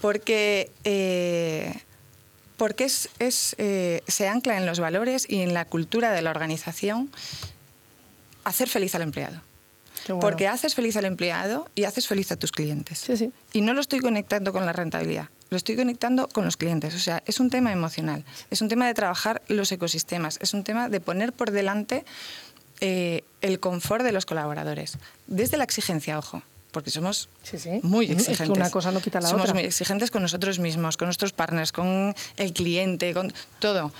Porque, 0.00 0.70
eh, 0.84 1.74
porque 2.56 2.84
es, 2.84 3.08
es, 3.18 3.54
eh, 3.58 4.02
se 4.06 4.28
ancla 4.28 4.58
en 4.58 4.66
los 4.66 4.80
valores 4.80 5.26
y 5.28 5.40
en 5.40 5.54
la 5.54 5.64
cultura 5.64 6.12
de 6.12 6.20
la 6.20 6.30
organización 6.30 7.10
hacer 8.44 8.68
feliz 8.68 8.94
al 8.94 9.02
empleado. 9.02 9.40
Bueno. 10.06 10.20
Porque 10.20 10.46
haces 10.46 10.74
feliz 10.74 10.96
al 10.96 11.04
empleado 11.04 11.68
y 11.74 11.84
haces 11.84 12.06
feliz 12.06 12.30
a 12.32 12.36
tus 12.36 12.52
clientes. 12.52 12.98
Sí, 12.98 13.16
sí. 13.16 13.32
Y 13.52 13.60
no 13.60 13.74
lo 13.74 13.80
estoy 13.80 14.00
conectando 14.00 14.52
con 14.52 14.64
la 14.64 14.72
rentabilidad, 14.72 15.28
lo 15.50 15.56
estoy 15.56 15.76
conectando 15.76 16.28
con 16.28 16.44
los 16.44 16.56
clientes. 16.56 16.94
O 16.94 16.98
sea, 16.98 17.22
es 17.26 17.40
un 17.40 17.50
tema 17.50 17.72
emocional, 17.72 18.24
es 18.50 18.62
un 18.62 18.68
tema 18.68 18.86
de 18.86 18.94
trabajar 18.94 19.42
los 19.48 19.70
ecosistemas, 19.72 20.38
es 20.40 20.54
un 20.54 20.64
tema 20.64 20.88
de 20.88 21.00
poner 21.00 21.32
por 21.32 21.50
delante 21.50 22.04
eh, 22.80 23.24
el 23.40 23.60
confort 23.60 24.04
de 24.04 24.12
los 24.12 24.26
colaboradores. 24.26 24.98
Desde 25.26 25.56
la 25.56 25.64
exigencia, 25.64 26.18
ojo, 26.18 26.42
porque 26.70 26.90
somos 26.90 27.28
Sí, 27.42 27.58
sí. 27.58 27.80
muy 27.82 28.06
Es 28.06 28.10
que 28.10 28.32
exigentes. 28.32 28.56
una 28.56 28.70
cosa 28.70 28.90
no 28.92 29.00
quita 29.00 29.20
la 29.20 29.28
somos 29.28 29.42
otra. 29.44 29.54
muy 29.54 29.64
exigentes 29.64 30.10
con 30.10 30.22
nosotros 30.22 30.58
mismos, 30.58 30.96
con 30.96 31.06
nuestros 31.06 31.32
partners, 31.32 31.72
con 31.72 32.14
el 32.36 32.52
cliente, 32.52 33.14
con 33.14 33.32
todo. 33.58 33.92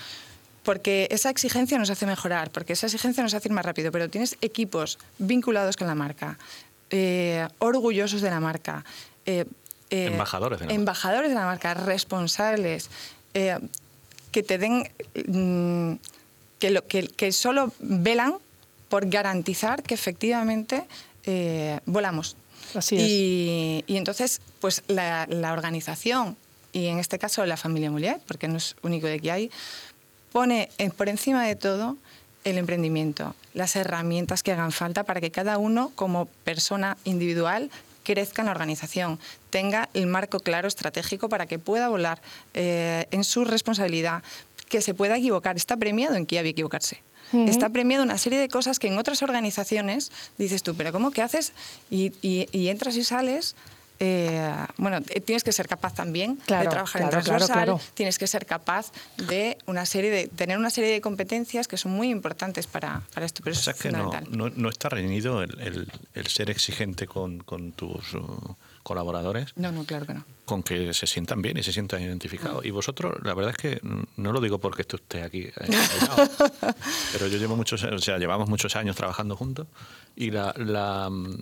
Porque 0.63 1.07
esa 1.09 1.29
exigencia 1.29 1.77
nos 1.79 1.89
hace 1.89 2.05
mejorar, 2.05 2.51
porque 2.51 2.73
esa 2.73 2.85
exigencia 2.87 3.23
nos 3.23 3.33
hace 3.33 3.47
ir 3.47 3.53
más 3.53 3.65
rápido, 3.65 3.91
pero 3.91 4.09
tienes 4.09 4.37
equipos 4.41 4.99
vinculados 5.17 5.77
con 5.77 5.87
la 5.87 5.95
marca, 5.95 6.37
eh, 6.91 7.47
orgullosos 7.59 8.21
de 8.21 8.29
la 8.29 8.39
marca, 8.39 8.83
eh, 9.25 9.45
eh, 9.89 10.05
Embajadores 10.07 10.59
de 10.59 10.65
la 10.65 10.67
marca. 10.67 10.75
embajadores 10.79 11.29
de 11.29 11.35
la 11.35 11.45
marca, 11.45 11.73
responsables, 11.73 12.89
eh, 13.33 13.57
que 14.31 14.43
te 14.43 14.57
den, 14.59 14.83
mm, 15.27 15.93
que, 16.59 16.69
lo, 16.69 16.85
que, 16.85 17.07
que 17.07 17.31
solo 17.31 17.71
velan 17.79 18.35
por 18.89 19.07
garantizar 19.09 19.83
que 19.83 19.93
efectivamente 19.93 20.83
eh, 21.25 21.79
volamos. 21.85 22.35
Así 22.75 22.97
es. 22.97 23.03
Y, 23.03 23.83
y 23.87 23.97
entonces, 23.97 24.41
pues 24.59 24.83
la, 24.87 25.25
la 25.29 25.53
organización, 25.53 26.35
y 26.73 26.87
en 26.87 26.99
este 26.99 27.17
caso 27.17 27.45
la 27.45 27.57
familia 27.57 27.89
Mulier, 27.91 28.19
porque 28.27 28.47
no 28.47 28.57
es 28.57 28.75
único 28.83 29.07
de 29.07 29.19
que 29.19 29.31
hay, 29.31 29.51
pone 30.31 30.69
en- 30.77 30.91
por 30.91 31.09
encima 31.09 31.45
de 31.45 31.55
todo 31.55 31.97
el 32.43 32.57
emprendimiento, 32.57 33.35
las 33.53 33.75
herramientas 33.75 34.43
que 34.43 34.51
hagan 34.51 34.71
falta 34.71 35.03
para 35.03 35.19
que 35.21 35.31
cada 35.31 35.57
uno, 35.57 35.91
como 35.95 36.25
persona 36.43 36.97
individual, 37.05 37.69
crezca 38.03 38.41
en 38.41 38.45
la 38.47 38.51
organización, 38.51 39.19
tenga 39.49 39.89
el 39.93 40.07
marco 40.07 40.39
claro 40.39 40.67
estratégico 40.67 41.27
para 41.29 41.45
que 41.47 41.59
pueda 41.59 41.89
volar 41.89 42.21
eh, 42.53 43.05
en 43.11 43.23
su 43.23 43.45
responsabilidad, 43.45 44.23
que 44.69 44.81
se 44.81 44.93
pueda 44.93 45.17
equivocar. 45.17 45.57
Está 45.57 45.75
premiado 45.77 46.15
en 46.15 46.25
que 46.25 46.39
había 46.39 46.51
equivocarse. 46.51 47.01
Está 47.33 47.69
premiado 47.69 48.03
una 48.03 48.17
serie 48.17 48.39
de 48.39 48.47
cosas 48.49 48.79
que 48.79 48.87
en 48.87 48.97
otras 48.97 49.21
organizaciones 49.21 50.11
dices 50.37 50.63
tú, 50.63 50.75
pero 50.75 50.91
¿cómo 50.91 51.11
que 51.11 51.21
haces? 51.21 51.53
Y, 51.89 52.11
y- 52.21 52.47
y 52.51 52.69
entras 52.69 52.95
y 52.95 53.03
sales. 53.03 53.55
eh, 54.01 54.53
bueno, 54.77 54.99
eh, 55.09 55.19
tienes 55.19 55.43
que 55.43 55.51
ser 55.51 55.67
capaz 55.67 55.93
también 55.93 56.37
Claro, 56.45 56.63
de 56.63 56.69
trabajar 56.69 57.01
claro, 57.01 57.17
en 57.17 57.23
transversal, 57.25 57.53
claro. 57.65 57.81
tienes 57.95 58.17
que 58.17 58.27
ser 58.27 58.45
capaz 58.45 58.93
de 59.27 59.57
una 59.65 59.85
serie 59.85 60.09
de 60.09 60.27
tener 60.27 60.57
una 60.57 60.69
serie 60.69 60.89
de 60.89 61.01
competencias 61.01 61.67
que 61.67 61.75
son 61.75 61.91
muy 61.91 62.09
importantes 62.09 62.65
para, 62.65 63.01
para 63.13 63.25
esto, 63.25 63.41
pero 63.43 63.53
O 63.53 63.59
eso 63.59 63.63
sea, 63.65 63.73
es 63.73 63.79
que 63.81 63.91
no, 63.91 64.05
fundamental. 64.05 64.37
no, 64.37 64.49
no 64.55 64.69
está 64.69 64.87
reñido 64.87 65.43
el, 65.43 65.59
el- 65.59 65.91
el 66.13 66.27
ser 66.27 66.49
exigente 66.49 67.07
con, 67.07 67.39
con 67.41 67.73
tus 67.73 68.13
uh, 68.13 68.55
colaboradores 68.83 69.53
No, 69.55 69.71
no, 69.71 69.83
claro 69.85 70.05
que 70.05 70.13
no. 70.13 70.25
con 70.45 70.63
que 70.63 70.93
se 70.93 71.05
sientan 71.07 71.41
bien 71.41 71.57
y 71.57 71.63
se 71.63 71.71
sientan 71.71 72.01
identificados. 72.01 72.65
Y 72.65 72.71
vosotros, 72.71 73.15
la 73.23 73.33
verdad 73.33 73.51
es 73.51 73.57
que 73.57 73.79
no 74.17 74.31
lo 74.31 74.41
digo 74.41 74.59
porque 74.59 74.81
esté 74.83 74.95
usted 74.95 75.23
aquí, 75.23 75.41
eh, 75.41 75.53
pero 77.13 77.27
yo 77.27 77.37
llevo 77.37 77.55
muchos, 77.55 77.83
o 77.83 77.99
sea, 77.99 78.17
llevamos 78.17 78.49
muchos 78.49 78.75
años 78.75 78.95
trabajando 78.95 79.35
juntos 79.35 79.67
y 80.15 80.31
la, 80.31 80.53
la, 80.57 81.09
mm, 81.09 81.35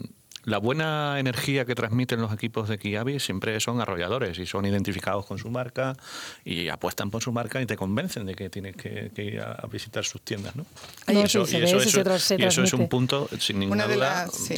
la 0.48 0.60
buena 0.60 1.20
energía 1.20 1.66
que 1.66 1.76
transmiten 1.76 2.22
los 2.22 2.32
equipos 2.32 2.70
de 2.70 2.78
Kiabi 2.78 3.20
siempre 3.20 3.60
son 3.60 3.82
arrolladores 3.82 4.40
y 4.40 4.46
son 4.46 4.66
identificados 4.66 5.26
con 5.26 5.38
su 5.38 5.50
marca 5.50 5.98
y 6.46 6.70
apuestan 6.70 7.12
por 7.12 7.22
su 7.22 7.34
marca 7.34 7.62
y 7.62 7.66
te 7.66 7.76
convencen 7.76 8.26
de 8.26 8.34
que 8.34 8.50
tienes 8.50 8.78
que, 8.78 9.12
que 9.14 9.24
ir 9.26 9.42
a, 9.42 9.68
visitar 9.70 10.06
sus 10.06 10.22
tiendas, 10.22 10.56
¿no? 10.56 10.66
Y 11.10 11.18
eso, 11.18 11.40
y 11.42 11.56
eso 11.58 11.80
eso 11.80 12.36
y 12.38 12.44
eso 12.46 12.64
es 12.64 12.72
un 12.72 12.88
punto, 12.88 13.28
sin 13.38 13.60
ninguna 13.60 13.84
Una 13.84 13.88
de 13.90 13.96
duda, 13.96 14.26
las, 14.26 14.36
sí. 14.36 14.56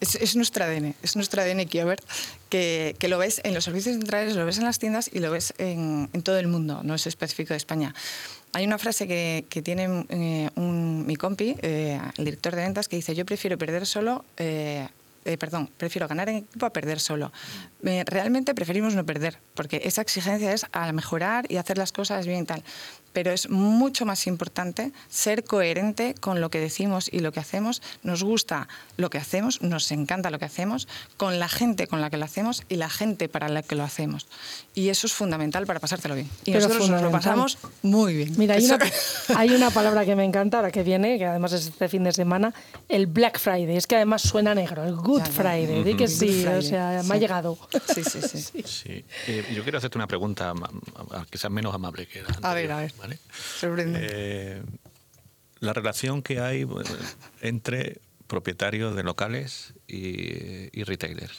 Es, 0.00 0.16
es 0.16 0.34
nuestro 0.34 0.64
ADN, 0.64 0.96
es 1.04 1.14
nuestro 1.14 1.40
ADN 1.40 1.66
Kiober, 1.66 2.00
que, 2.48 2.96
que 2.98 3.06
lo 3.06 3.16
ves 3.18 3.40
en 3.44 3.54
los 3.54 3.62
servicios 3.62 3.94
centrales, 3.94 4.34
lo 4.34 4.44
ves 4.44 4.58
en 4.58 4.64
las 4.64 4.80
tiendas 4.80 5.08
y 5.12 5.20
lo 5.20 5.30
ves 5.30 5.54
en, 5.58 6.10
en 6.12 6.22
todo 6.22 6.40
el 6.40 6.48
mundo, 6.48 6.80
no 6.82 6.96
es 6.96 7.06
específico 7.06 7.54
de 7.54 7.58
España. 7.58 7.94
Hay 8.54 8.66
una 8.66 8.76
frase 8.78 9.06
que, 9.06 9.46
que 9.48 9.62
tiene 9.62 10.04
eh, 10.08 10.50
un- 10.56 11.06
mi 11.06 11.14
compi, 11.14 11.54
eh, 11.62 12.00
el 12.18 12.24
director 12.24 12.56
de 12.56 12.62
ventas, 12.62 12.88
que 12.88 12.96
dice, 12.96 13.14
yo 13.14 13.24
prefiero 13.24 13.56
perder 13.56 13.86
solo... 13.86 14.24
eh, 14.36 14.88
eh, 15.24 15.36
perdón, 15.38 15.70
prefiero 15.76 16.08
ganar 16.08 16.28
en 16.28 16.36
equipo 16.36 16.66
a 16.66 16.72
perder 16.72 17.00
solo. 17.00 17.32
Realmente 17.82 18.54
preferimos 18.54 18.94
no 18.94 19.04
perder, 19.04 19.38
porque 19.54 19.82
esa 19.84 20.02
exigencia 20.02 20.52
es 20.52 20.66
a 20.72 20.92
mejorar 20.92 21.50
y 21.50 21.56
hacer 21.56 21.78
las 21.78 21.92
cosas 21.92 22.26
bien 22.26 22.42
y 22.42 22.46
tal. 22.46 22.64
Pero 23.12 23.30
es 23.32 23.50
mucho 23.50 24.06
más 24.06 24.26
importante 24.26 24.92
ser 25.08 25.44
coherente 25.44 26.14
con 26.20 26.40
lo 26.40 26.50
que 26.50 26.60
decimos 26.60 27.08
y 27.12 27.20
lo 27.20 27.32
que 27.32 27.40
hacemos. 27.40 27.82
Nos 28.02 28.22
gusta 28.22 28.68
lo 28.96 29.10
que 29.10 29.18
hacemos, 29.18 29.62
nos 29.62 29.90
encanta 29.92 30.30
lo 30.30 30.38
que 30.38 30.44
hacemos, 30.44 30.88
con 31.16 31.38
la 31.38 31.48
gente 31.48 31.86
con 31.86 32.00
la 32.00 32.10
que 32.10 32.16
lo 32.16 32.24
hacemos 32.24 32.62
y 32.68 32.76
la 32.76 32.88
gente 32.88 33.28
para 33.28 33.48
la 33.48 33.62
que 33.62 33.74
lo 33.74 33.82
hacemos. 33.84 34.26
Y 34.74 34.88
eso 34.88 35.06
es 35.06 35.12
fundamental 35.12 35.66
para 35.66 35.80
pasártelo 35.80 36.14
bien. 36.14 36.28
Y 36.44 36.52
Pero 36.52 36.66
nosotros 36.66 36.90
nos 36.90 37.02
lo 37.02 37.10
pasamos 37.10 37.58
muy 37.82 38.14
bien. 38.14 38.34
Mira, 38.38 38.54
hay 38.54 38.64
una, 38.64 38.78
hay 39.36 39.50
una 39.50 39.70
palabra 39.70 40.04
que 40.06 40.16
me 40.16 40.24
encanta 40.24 40.58
ahora 40.58 40.70
que 40.70 40.82
viene, 40.82 41.18
que 41.18 41.26
además 41.26 41.52
es 41.52 41.66
este 41.66 41.88
fin 41.88 42.04
de 42.04 42.12
semana, 42.12 42.54
el 42.88 43.06
Black 43.06 43.38
Friday. 43.38 43.76
Es 43.76 43.86
que 43.86 43.96
además 43.96 44.22
suena 44.22 44.54
negro, 44.54 44.84
el 44.84 44.96
Good 44.96 45.20
Ya, 45.20 45.26
ya. 45.26 45.32
Friday. 45.32 45.84
Di 45.84 45.94
que 45.94 46.08
sí, 46.08 46.46
o 46.46 46.62
sea, 46.62 46.90
me 46.98 47.02
sí. 47.02 47.12
ha 47.12 47.16
llegado. 47.16 47.58
Sí, 47.94 48.02
sí, 48.04 48.20
sí. 48.22 48.62
Sí. 48.64 49.04
Eh, 49.26 49.44
yo 49.54 49.62
quiero 49.62 49.78
hacerte 49.78 49.98
una 49.98 50.06
pregunta 50.06 50.54
quizás 51.30 51.50
menos 51.50 51.74
amable 51.74 52.06
que 52.06 52.22
la 52.22 52.28
anterior, 52.28 52.50
A 52.50 52.54
ver, 52.54 52.72
a 52.72 52.76
ver. 52.78 52.92
¿Vale? 53.02 53.18
Sorprendente. 53.58 54.08
Eh, 54.10 54.62
la 55.60 55.72
relación 55.72 56.22
que 56.22 56.40
hay 56.40 56.66
entre 57.40 58.00
propietarios 58.26 58.96
de 58.96 59.02
locales 59.02 59.74
y, 59.86 60.70
y 60.78 60.84
retailers. 60.84 61.38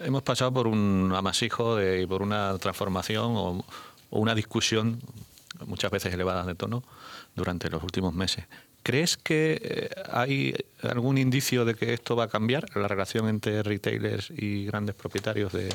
Hemos 0.00 0.22
pasado 0.22 0.52
por 0.52 0.66
un 0.66 1.12
amasijo 1.16 1.76
de, 1.76 2.02
y 2.02 2.06
por 2.06 2.22
una 2.22 2.58
transformación 2.58 3.32
o, 3.36 3.64
o 4.10 4.20
una 4.20 4.34
discusión 4.34 5.00
muchas 5.66 5.90
veces 5.90 6.12
elevada 6.12 6.44
de 6.44 6.54
tono 6.54 6.82
durante 7.34 7.70
los 7.70 7.82
últimos 7.82 8.14
meses. 8.14 8.44
¿Crees 8.82 9.16
que 9.16 9.60
eh, 9.62 9.90
hay 10.12 10.54
algún 10.82 11.18
indicio 11.18 11.64
de 11.64 11.74
que 11.74 11.92
esto 11.92 12.16
va 12.16 12.24
a 12.24 12.28
cambiar, 12.28 12.64
la 12.76 12.88
relación 12.88 13.28
entre 13.28 13.62
retailers 13.62 14.30
y 14.30 14.66
grandes 14.66 14.94
propietarios 14.94 15.52
de, 15.52 15.68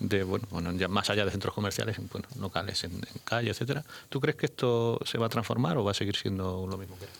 de 0.00 0.24
bueno, 0.24 0.46
bueno, 0.50 0.72
ya 0.72 0.88
más 0.88 1.08
allá 1.10 1.24
de 1.24 1.30
centros 1.30 1.54
comerciales, 1.54 1.98
en 1.98 2.08
bueno, 2.08 2.26
locales, 2.40 2.82
en, 2.84 2.92
en 2.92 3.20
calle, 3.24 3.50
etcétera? 3.50 3.84
¿Tú 4.08 4.20
crees 4.20 4.36
que 4.36 4.46
esto 4.46 4.98
se 5.04 5.18
va 5.18 5.26
a 5.26 5.28
transformar 5.28 5.76
o 5.78 5.84
va 5.84 5.92
a 5.92 5.94
seguir 5.94 6.16
siendo 6.16 6.66
lo 6.68 6.76
mismo 6.76 6.96
que 6.98 7.04
era? 7.04 7.12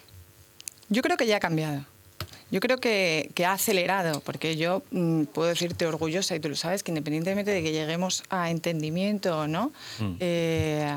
Yo 0.88 1.02
creo 1.02 1.16
que 1.16 1.26
ya 1.26 1.36
ha 1.36 1.40
cambiado. 1.40 1.84
Yo 2.50 2.58
creo 2.58 2.78
que, 2.78 3.30
que 3.34 3.46
ha 3.46 3.52
acelerado, 3.52 4.20
porque 4.20 4.56
yo 4.56 4.82
mm, 4.90 5.24
puedo 5.26 5.48
decirte 5.50 5.86
orgullosa, 5.86 6.34
y 6.34 6.40
tú 6.40 6.48
lo 6.48 6.56
sabes, 6.56 6.82
que 6.82 6.90
independientemente 6.90 7.52
de 7.52 7.62
que 7.62 7.70
lleguemos 7.70 8.24
a 8.28 8.50
entendimiento 8.50 9.38
o 9.38 9.46
no, 9.46 9.72
Mm. 10.00 10.16
eh, 10.18 10.92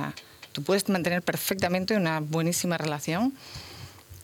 tú 0.51 0.63
puedes 0.63 0.89
mantener 0.89 1.21
perfectamente 1.21 1.95
una 1.95 2.21
buenísima 2.21 2.77
relación 2.79 3.33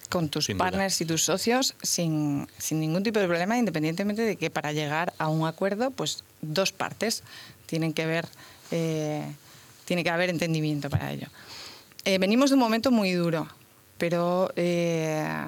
con 0.09 0.29
tus 0.29 0.45
Sin 0.45 0.57
duda. 0.57 0.65
partners 0.65 0.99
y 1.01 1.05
tus 1.05 1.23
socios 1.23 1.75
sin, 1.81 2.47
sin 2.57 2.79
ningún 2.79 3.03
tipo 3.03 3.19
de 3.19 3.27
problema, 3.27 3.57
independientemente 3.57 4.23
de 4.23 4.35
que 4.35 4.49
para 4.49 4.73
llegar 4.73 5.13
a 5.17 5.29
un 5.29 5.47
acuerdo, 5.47 5.91
pues 5.91 6.23
dos 6.41 6.71
partes 6.71 7.23
tienen 7.67 7.93
que 7.93 8.05
ver, 8.05 8.27
eh, 8.71 9.23
tiene 9.85 10.03
que 10.03 10.09
haber 10.09 10.29
entendimiento 10.29 10.89
para 10.89 11.11
ello. 11.11 11.27
Eh, 12.05 12.17
venimos 12.17 12.49
de 12.49 12.55
un 12.55 12.59
momento 12.59 12.91
muy 12.91 13.11
duro, 13.11 13.47
pero 13.97 14.51
eh, 14.55 15.45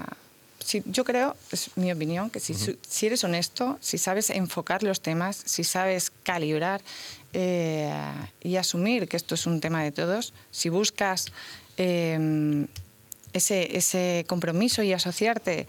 yo 0.86 1.04
creo, 1.04 1.36
es 1.52 1.72
mi 1.76 1.92
opinión, 1.92 2.30
que 2.30 2.40
si, 2.40 2.54
si 2.54 3.06
eres 3.08 3.24
honesto, 3.24 3.80
si 3.82 3.98
sabes 3.98 4.30
enfocar 4.30 4.84
los 4.84 5.02
temas, 5.02 5.42
si 5.44 5.64
sabes 5.64 6.12
calibrar 6.24 6.82
y 7.34 8.56
asumir 8.58 9.08
que 9.08 9.16
esto 9.18 9.36
es 9.36 9.48
un 9.48 9.62
tema 9.62 9.82
de 9.84 9.92
todos, 9.92 10.34
si 10.52 10.70
buscas 10.70 11.32
ese, 13.34 13.78
ese 13.78 14.26
compromiso 14.28 14.84
y 14.84 14.94
asociarte 14.94 15.68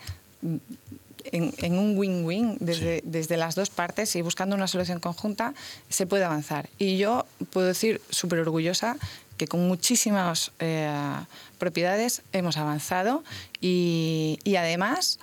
en, 1.31 1.55
en 1.59 1.79
un 1.79 1.97
win-win 1.97 2.57
desde, 2.61 3.03
desde 3.05 3.37
las 3.37 3.55
dos 3.55 3.71
partes 3.71 4.15
y 4.17 4.23
buscando 4.23 4.57
una 4.57 4.69
solución 4.69 5.01
conjunta, 5.01 5.55
se 5.89 6.07
puede 6.07 6.25
avanzar. 6.25 6.69
Y 6.79 6.99
yo 6.99 7.27
puedo 7.53 7.67
decir 7.67 8.01
súper 8.11 8.41
orgullosa 8.41 8.97
que 9.37 9.47
con 9.47 9.67
muchísimas 9.67 10.53
eh, 10.59 10.91
propiedades 11.59 12.23
hemos 12.33 12.57
avanzado 12.57 13.25
y, 13.61 14.39
y 14.45 14.57
además 14.57 15.19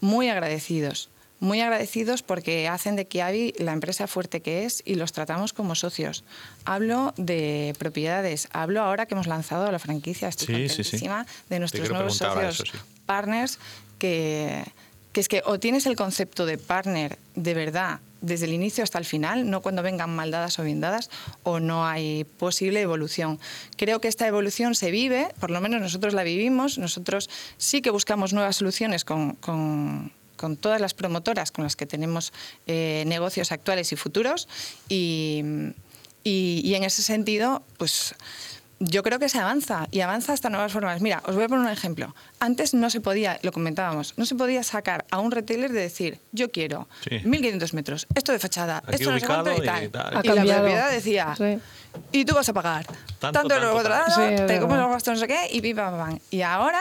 muy 0.00 0.28
agradecidos. 0.28 1.08
Muy 1.40 1.60
agradecidos 1.60 2.22
porque 2.22 2.68
hacen 2.68 2.96
de 2.96 3.06
Kiabi 3.06 3.54
la 3.58 3.72
empresa 3.72 4.06
fuerte 4.06 4.40
que 4.40 4.64
es 4.64 4.82
y 4.86 4.94
los 4.94 5.12
tratamos 5.12 5.52
como 5.52 5.74
socios. 5.74 6.24
Hablo 6.64 7.12
de 7.16 7.74
propiedades, 7.78 8.48
hablo 8.52 8.80
ahora 8.82 9.06
que 9.06 9.14
hemos 9.14 9.26
lanzado 9.26 9.70
la 9.70 9.78
franquicia, 9.78 10.28
estoy 10.28 10.68
Sí, 10.68 10.84
sí, 10.84 10.98
sí. 10.98 11.08
de 11.50 11.58
nuestros 11.58 11.90
nuevos 11.90 12.16
socios 12.16 12.60
eso, 12.60 12.78
partners 13.04 13.58
que, 13.98 14.64
que 15.12 15.20
es 15.20 15.28
que 15.28 15.42
o 15.44 15.58
tienes 15.58 15.86
el 15.86 15.96
concepto 15.96 16.46
de 16.46 16.56
partner 16.56 17.18
de 17.34 17.52
verdad 17.54 18.00
desde 18.22 18.46
el 18.46 18.54
inicio 18.54 18.82
hasta 18.82 18.96
el 18.98 19.04
final, 19.04 19.50
no 19.50 19.60
cuando 19.60 19.82
vengan 19.82 20.08
mal 20.16 20.30
dadas 20.30 20.58
o 20.58 20.62
bien 20.62 20.80
dadas, 20.80 21.10
o 21.42 21.60
no 21.60 21.84
hay 21.86 22.24
posible 22.24 22.80
evolución. 22.80 23.38
Creo 23.76 24.00
que 24.00 24.08
esta 24.08 24.26
evolución 24.26 24.74
se 24.74 24.90
vive, 24.90 25.28
por 25.40 25.50
lo 25.50 25.60
menos 25.60 25.82
nosotros 25.82 26.14
la 26.14 26.22
vivimos, 26.22 26.78
nosotros 26.78 27.28
sí 27.58 27.82
que 27.82 27.90
buscamos 27.90 28.32
nuevas 28.32 28.56
soluciones 28.56 29.04
con, 29.04 29.34
con- 29.34 30.10
con 30.36 30.56
todas 30.56 30.80
las 30.80 30.94
promotoras 30.94 31.50
con 31.50 31.64
las 31.64 31.76
que 31.76 31.86
tenemos 31.86 32.32
eh, 32.66 33.04
negocios 33.06 33.52
actuales 33.52 33.92
y 33.92 33.96
futuros 33.96 34.48
y, 34.88 35.42
y- 36.22 36.60
y 36.64 36.74
en 36.74 36.84
ese 36.84 37.02
sentido, 37.02 37.62
pues 37.78 38.14
yo 38.80 39.02
creo 39.02 39.18
que 39.18 39.28
se 39.28 39.38
avanza 39.38 39.86
y 39.92 40.00
avanza 40.00 40.32
hasta 40.32 40.50
nuevas 40.50 40.72
formas. 40.72 41.00
Mira, 41.00 41.22
os 41.26 41.34
voy 41.36 41.44
a 41.44 41.48
poner 41.48 41.64
un 41.64 41.70
ejemplo. 41.72 42.14
Antes 42.40 42.74
no 42.74 42.90
se 42.90 43.00
podía, 43.00 43.38
lo 43.42 43.52
comentábamos, 43.52 44.14
no 44.16 44.26
se 44.26 44.34
podía 44.34 44.62
sacar 44.62 45.06
a 45.10 45.20
un 45.20 45.30
retailer 45.30 45.72
de 45.72 45.80
decir, 45.80 46.18
yo 46.32 46.50
quiero 46.50 46.88
Sí. 47.08 47.20
1500 47.24 47.72
metros, 47.72 48.06
esto 48.14 48.32
de 48.32 48.38
fachada, 48.40 48.78
Aquí 48.84 48.96
esto 48.96 49.10
no 49.12 49.18
sé 49.18 49.24
ubicado 49.24 49.44
cuánto 49.44 49.62
y 49.62 49.64
y 49.64 49.68
tal. 49.90 50.24
Y 50.24 50.28
la 50.28 50.56
propiedad 50.56 50.90
decía, 50.90 51.34
Sí. 51.38 51.58
y 52.12 52.24
tú 52.24 52.34
vas 52.34 52.48
a 52.48 52.52
pagar 52.52 52.84
Tanto, 52.86 53.04
tanto, 53.20 53.48
tanto, 53.48 53.60
lo 53.60 53.76
otro 53.76 53.90
tanto. 53.90 54.14
Sí, 54.16 54.44
te 54.46 54.60
comes 54.60 54.76
los 54.78 54.88
gastos 54.90 55.14
no 55.14 55.20
sé 55.20 55.28
qué 55.28 55.48
y 55.52 55.60
pim, 55.60 55.76
pam, 55.76 55.96
pam. 55.96 56.18
Y 56.30 56.42
ahora 56.42 56.80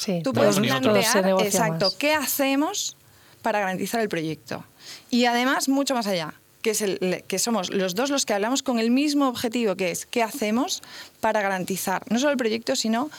Sí, 0.00 0.20
Tú 0.24 0.32
puedes 0.32 0.58
plantear, 0.58 1.28
exacto, 1.44 1.86
más. 1.86 1.94
qué 1.94 2.14
hacemos 2.14 2.96
para 3.42 3.60
garantizar 3.60 4.00
el 4.00 4.08
proyecto. 4.08 4.64
Y 5.10 5.26
además, 5.26 5.68
mucho 5.68 5.94
más 5.94 6.06
allá, 6.06 6.34
que, 6.62 6.70
es 6.70 6.80
el- 6.80 7.22
que 7.26 7.38
somos 7.38 7.70
los 7.70 7.94
dos 7.94 8.10
los 8.10 8.24
que 8.26 8.32
hablamos 8.34 8.62
con 8.62 8.78
el 8.78 8.90
mismo 8.90 9.28
objetivo, 9.28 9.76
que 9.76 9.90
es 9.90 10.06
qué 10.06 10.22
hacemos 10.22 10.82
para 11.20 11.42
garantizar 11.42 12.02
no 12.10 12.18
solo 12.18 12.32
el 12.32 12.38
proyecto, 12.38 12.76
sino 12.76 13.10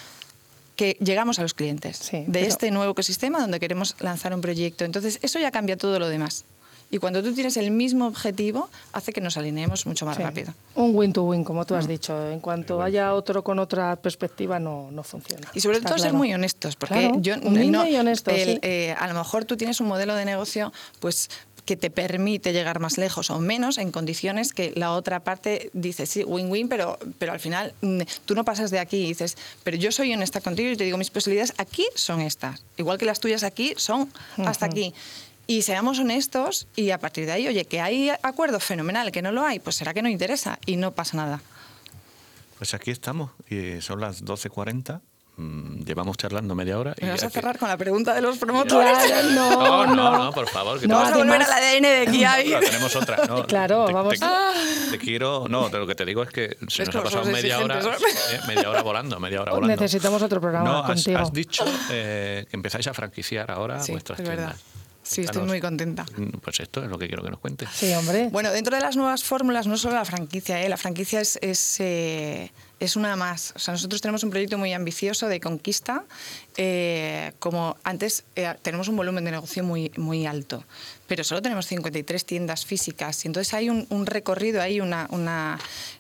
que 0.76 0.98
llegamos 1.00 1.38
a 1.38 1.44
los 1.44 1.54
clientes 1.54 1.98
Sí, 1.98 2.18
de 2.26 2.26
pero- 2.32 2.48
este 2.48 2.72
nuevo 2.72 2.92
ecosistema 2.94 3.40
donde 3.40 3.60
queremos 3.60 3.96
lanzar 4.00 4.34
un 4.34 4.42
proyecto. 4.42 4.84
Entonces, 4.86 5.20
eso 5.22 5.38
ya 5.40 5.52
cambia 5.52 5.78
todo 5.78 6.00
lo 6.00 6.08
demás. 6.10 6.46
Y 6.92 6.98
cuando 6.98 7.24
tú 7.24 7.34
tienes 7.34 7.56
el 7.58 7.72
mismo 7.72 8.06
objetivo, 8.06 8.70
hace 8.92 9.14
que 9.14 9.22
nos 9.22 9.38
alineemos 9.38 9.86
mucho 9.86 10.06
más 10.06 10.18
Sí. 10.18 10.24
rápido. 10.24 10.54
Un 10.76 10.94
win 10.96 11.14
to 11.14 11.24
win, 11.24 11.44
como 11.46 11.66
tú 11.66 11.74
has 11.76 11.88
dicho. 11.88 12.30
En 12.32 12.42
cuanto 12.42 12.82
haya 12.82 13.14
otro 13.14 13.44
con 13.44 13.60
otra 13.60 13.96
perspectiva, 13.96 14.60
no, 14.60 14.90
no 14.92 15.02
funciona. 15.04 15.48
Y 15.54 15.62
sobre 15.62 15.78
Está 15.78 15.90
todo 15.90 16.00
ser 16.00 16.14
muy 16.14 16.34
honestos, 16.34 16.76
porque 16.76 16.96
Claro, 16.96 17.22
yo 17.22 17.36
humilde 17.42 17.90
y 17.90 17.96
honesto, 17.96 18.32
el, 18.32 18.50
sí. 18.56 18.60
eh, 18.62 18.94
a 19.00 19.08
lo 19.08 19.14
mejor 19.14 19.46
tú 19.46 19.56
tienes 19.58 19.80
un 19.80 19.88
modelo 19.88 20.16
de 20.16 20.26
negocio, 20.26 20.74
pues 21.00 21.30
que 21.64 21.78
te 21.78 21.92
permite 21.92 22.54
llegar 22.54 22.80
más 22.80 22.98
lejos 22.98 23.30
o 23.30 23.40
menos 23.40 23.78
en 23.78 23.92
condiciones 23.92 24.52
que 24.52 24.74
la 24.76 24.92
otra 24.94 25.20
parte 25.24 25.70
dice, 25.74 26.08
sí, 26.08 26.24
win-win, 26.24 26.68
pero, 26.68 26.98
pero 27.20 27.32
al 27.34 27.40
final 27.40 27.74
mm, 27.82 28.02
tú 28.26 28.34
no 28.34 28.44
pasas 28.44 28.72
de 28.72 28.80
aquí 28.80 28.98
y 28.98 29.08
dices, 29.10 29.38
pero 29.64 29.78
yo 29.78 29.92
soy 29.92 30.12
honesta 30.12 30.42
contigo 30.42 30.72
y 30.72 30.76
te 30.76 30.84
digo, 30.86 30.98
mis 30.98 31.12
posibilidades 31.12 31.54
aquí 31.60 31.86
son 31.96 32.20
estas, 32.20 32.64
igual 32.78 32.98
que 32.98 33.06
las 33.06 33.20
tuyas 33.20 33.44
aquí 33.44 33.76
son 33.78 34.12
hasta 34.44 34.66
aquí. 34.66 34.94
Y 35.48 35.64
seamos 35.64 36.00
honestos 36.00 36.68
y 36.76 36.92
a 36.92 36.98
partir 37.00 37.26
de 37.26 37.34
ahí, 37.34 37.48
oye, 37.48 37.66
que 37.66 37.82
hay 37.82 38.10
acuerdo 38.24 38.60
fenomenal, 38.60 39.12
que 39.12 39.22
no 39.22 39.32
lo 39.32 39.46
hay, 39.46 39.60
pues 39.60 39.76
será 39.76 39.94
que 39.94 40.02
no 40.02 40.08
interesa 40.10 40.60
y 40.66 40.78
no 40.78 40.92
pasa 40.92 41.18
nada. 41.18 41.42
Pues 42.58 42.74
aquí 42.74 42.92
estamos, 42.92 43.32
y 43.50 43.82
son 43.82 44.00
las 44.00 44.24
12.40. 44.24 45.02
mm, 45.38 45.84
Llevamos 45.84 46.16
charlando 46.16 46.54
media 46.56 46.78
hora. 46.78 46.94
y 47.02 47.06
¿Me 47.06 47.12
vas 47.12 47.24
a 47.24 47.26
aquí- 47.26 47.34
cerrar 47.34 47.58
con 47.58 47.68
la 47.68 47.76
pregunta 47.76 48.14
de 48.14 48.22
los 48.22 48.38
promotores? 48.38 48.98
Claro, 48.98 49.30
no, 49.34 49.50
No, 49.50 49.86
no, 49.88 49.96
no. 49.96 50.24
no, 50.26 50.32
por 50.32 50.48
favor. 50.48 50.80
que 50.80 50.88
No, 50.88 50.98
te- 51.00 51.04
Vamos 51.04 51.14
a 51.14 51.18
volver 51.18 51.42
además- 51.42 51.50
al 51.58 51.64
ADN 51.64 51.88
de 52.06 52.12
Kiabi. 52.12 52.50
No, 52.52 52.60
tenemos 52.60 52.96
otra. 52.96 53.18
no, 53.28 53.48
Claro, 53.48 53.86
te, 53.88 53.94
vamos 53.94 54.20
Te, 54.20 54.26
a- 54.26 54.54
te 54.92 54.98
quiero. 55.00 55.48
No, 55.50 55.70
de 55.70 55.80
lo 55.80 55.88
que 55.88 55.96
te 55.96 56.06
digo 56.06 56.22
es 56.24 56.30
que 56.30 56.56
se 56.68 56.84
Es 56.84 56.88
nos 56.90 56.96
ha 56.98 57.04
pasado 57.04 57.26
media 57.26 57.60
hora, 57.60 57.80
exigentes, 57.80 58.34
eh, 58.34 58.40
media 58.48 58.70
hora 58.70 58.84
volando, 58.84 59.20
media 59.20 59.42
hora 59.42 59.54
volando. 59.54 59.76
Necesitamos 59.76 60.22
otro 60.22 60.40
programa 60.40 60.70
no, 60.70 60.78
has, 60.80 60.86
contigo. 60.86 61.18
has 61.18 61.34
dicho 61.34 61.66
eh, 61.90 62.46
que 62.50 62.56
empezáis 62.56 62.86
a 62.88 62.94
franquiciar 62.94 63.50
ahora 63.52 63.82
Sí, 63.82 63.92
vuestras 63.94 64.20
es 64.20 64.28
verdad. 64.30 64.56
Sí, 65.04 65.22
estoy 65.22 65.44
muy 65.44 65.60
contenta. 65.60 66.06
Mm, 66.16 66.38
Pues 66.42 66.60
esto 66.60 66.84
es 66.84 66.90
lo 66.90 66.98
que 66.98 67.08
quiero 67.08 67.24
que 67.24 67.30
nos 67.32 67.40
cuentes. 67.40 67.70
Sí, 67.74 67.92
hombre. 67.94 68.30
Bueno, 68.32 68.52
dentro 68.52 68.76
de 68.76 68.82
las 68.82 68.96
nuevas 68.96 69.24
fórmulas, 69.24 69.68
no 69.68 69.78
solo 69.78 69.96
la 69.96 70.06
franquicia, 70.06 70.62
¿eh? 70.64 70.70
la 70.70 70.78
franquicia 70.78 71.20
es, 71.22 71.38
es, 71.42 71.78
eh, 71.80 72.52
es 72.80 72.96
una 72.96 73.16
más. 73.16 73.54
O 73.56 73.60
sea, 73.60 73.74
nosotros 73.74 74.02
tenemos 74.02 74.24
un 74.24 74.30
proyecto 74.30 74.58
muy 74.58 74.74
ambicioso 74.74 75.28
de 75.28 75.40
conquista. 75.40 76.04
eh, 76.58 77.32
como 77.40 77.78
antes 77.84 78.24
eh, 78.36 78.54
tenemos 78.62 78.88
un 78.90 78.96
volumen 78.98 79.24
de 79.26 79.32
negocio 79.32 79.64
muy, 79.64 79.92
muy 79.98 80.26
alto, 80.26 80.64
pero 81.08 81.24
solo 81.24 81.42
tenemos 81.42 81.66
53 81.68 82.26
tiendas 82.26 82.66
físicas. 82.66 83.24
Y 83.26 83.28
entonces 83.30 83.54
hay 83.54 83.70
un, 83.70 83.88
un 83.90 84.06
recorrido, 84.06 84.62
hay 84.62 84.82
una, 84.82 85.08
una, 85.12 85.58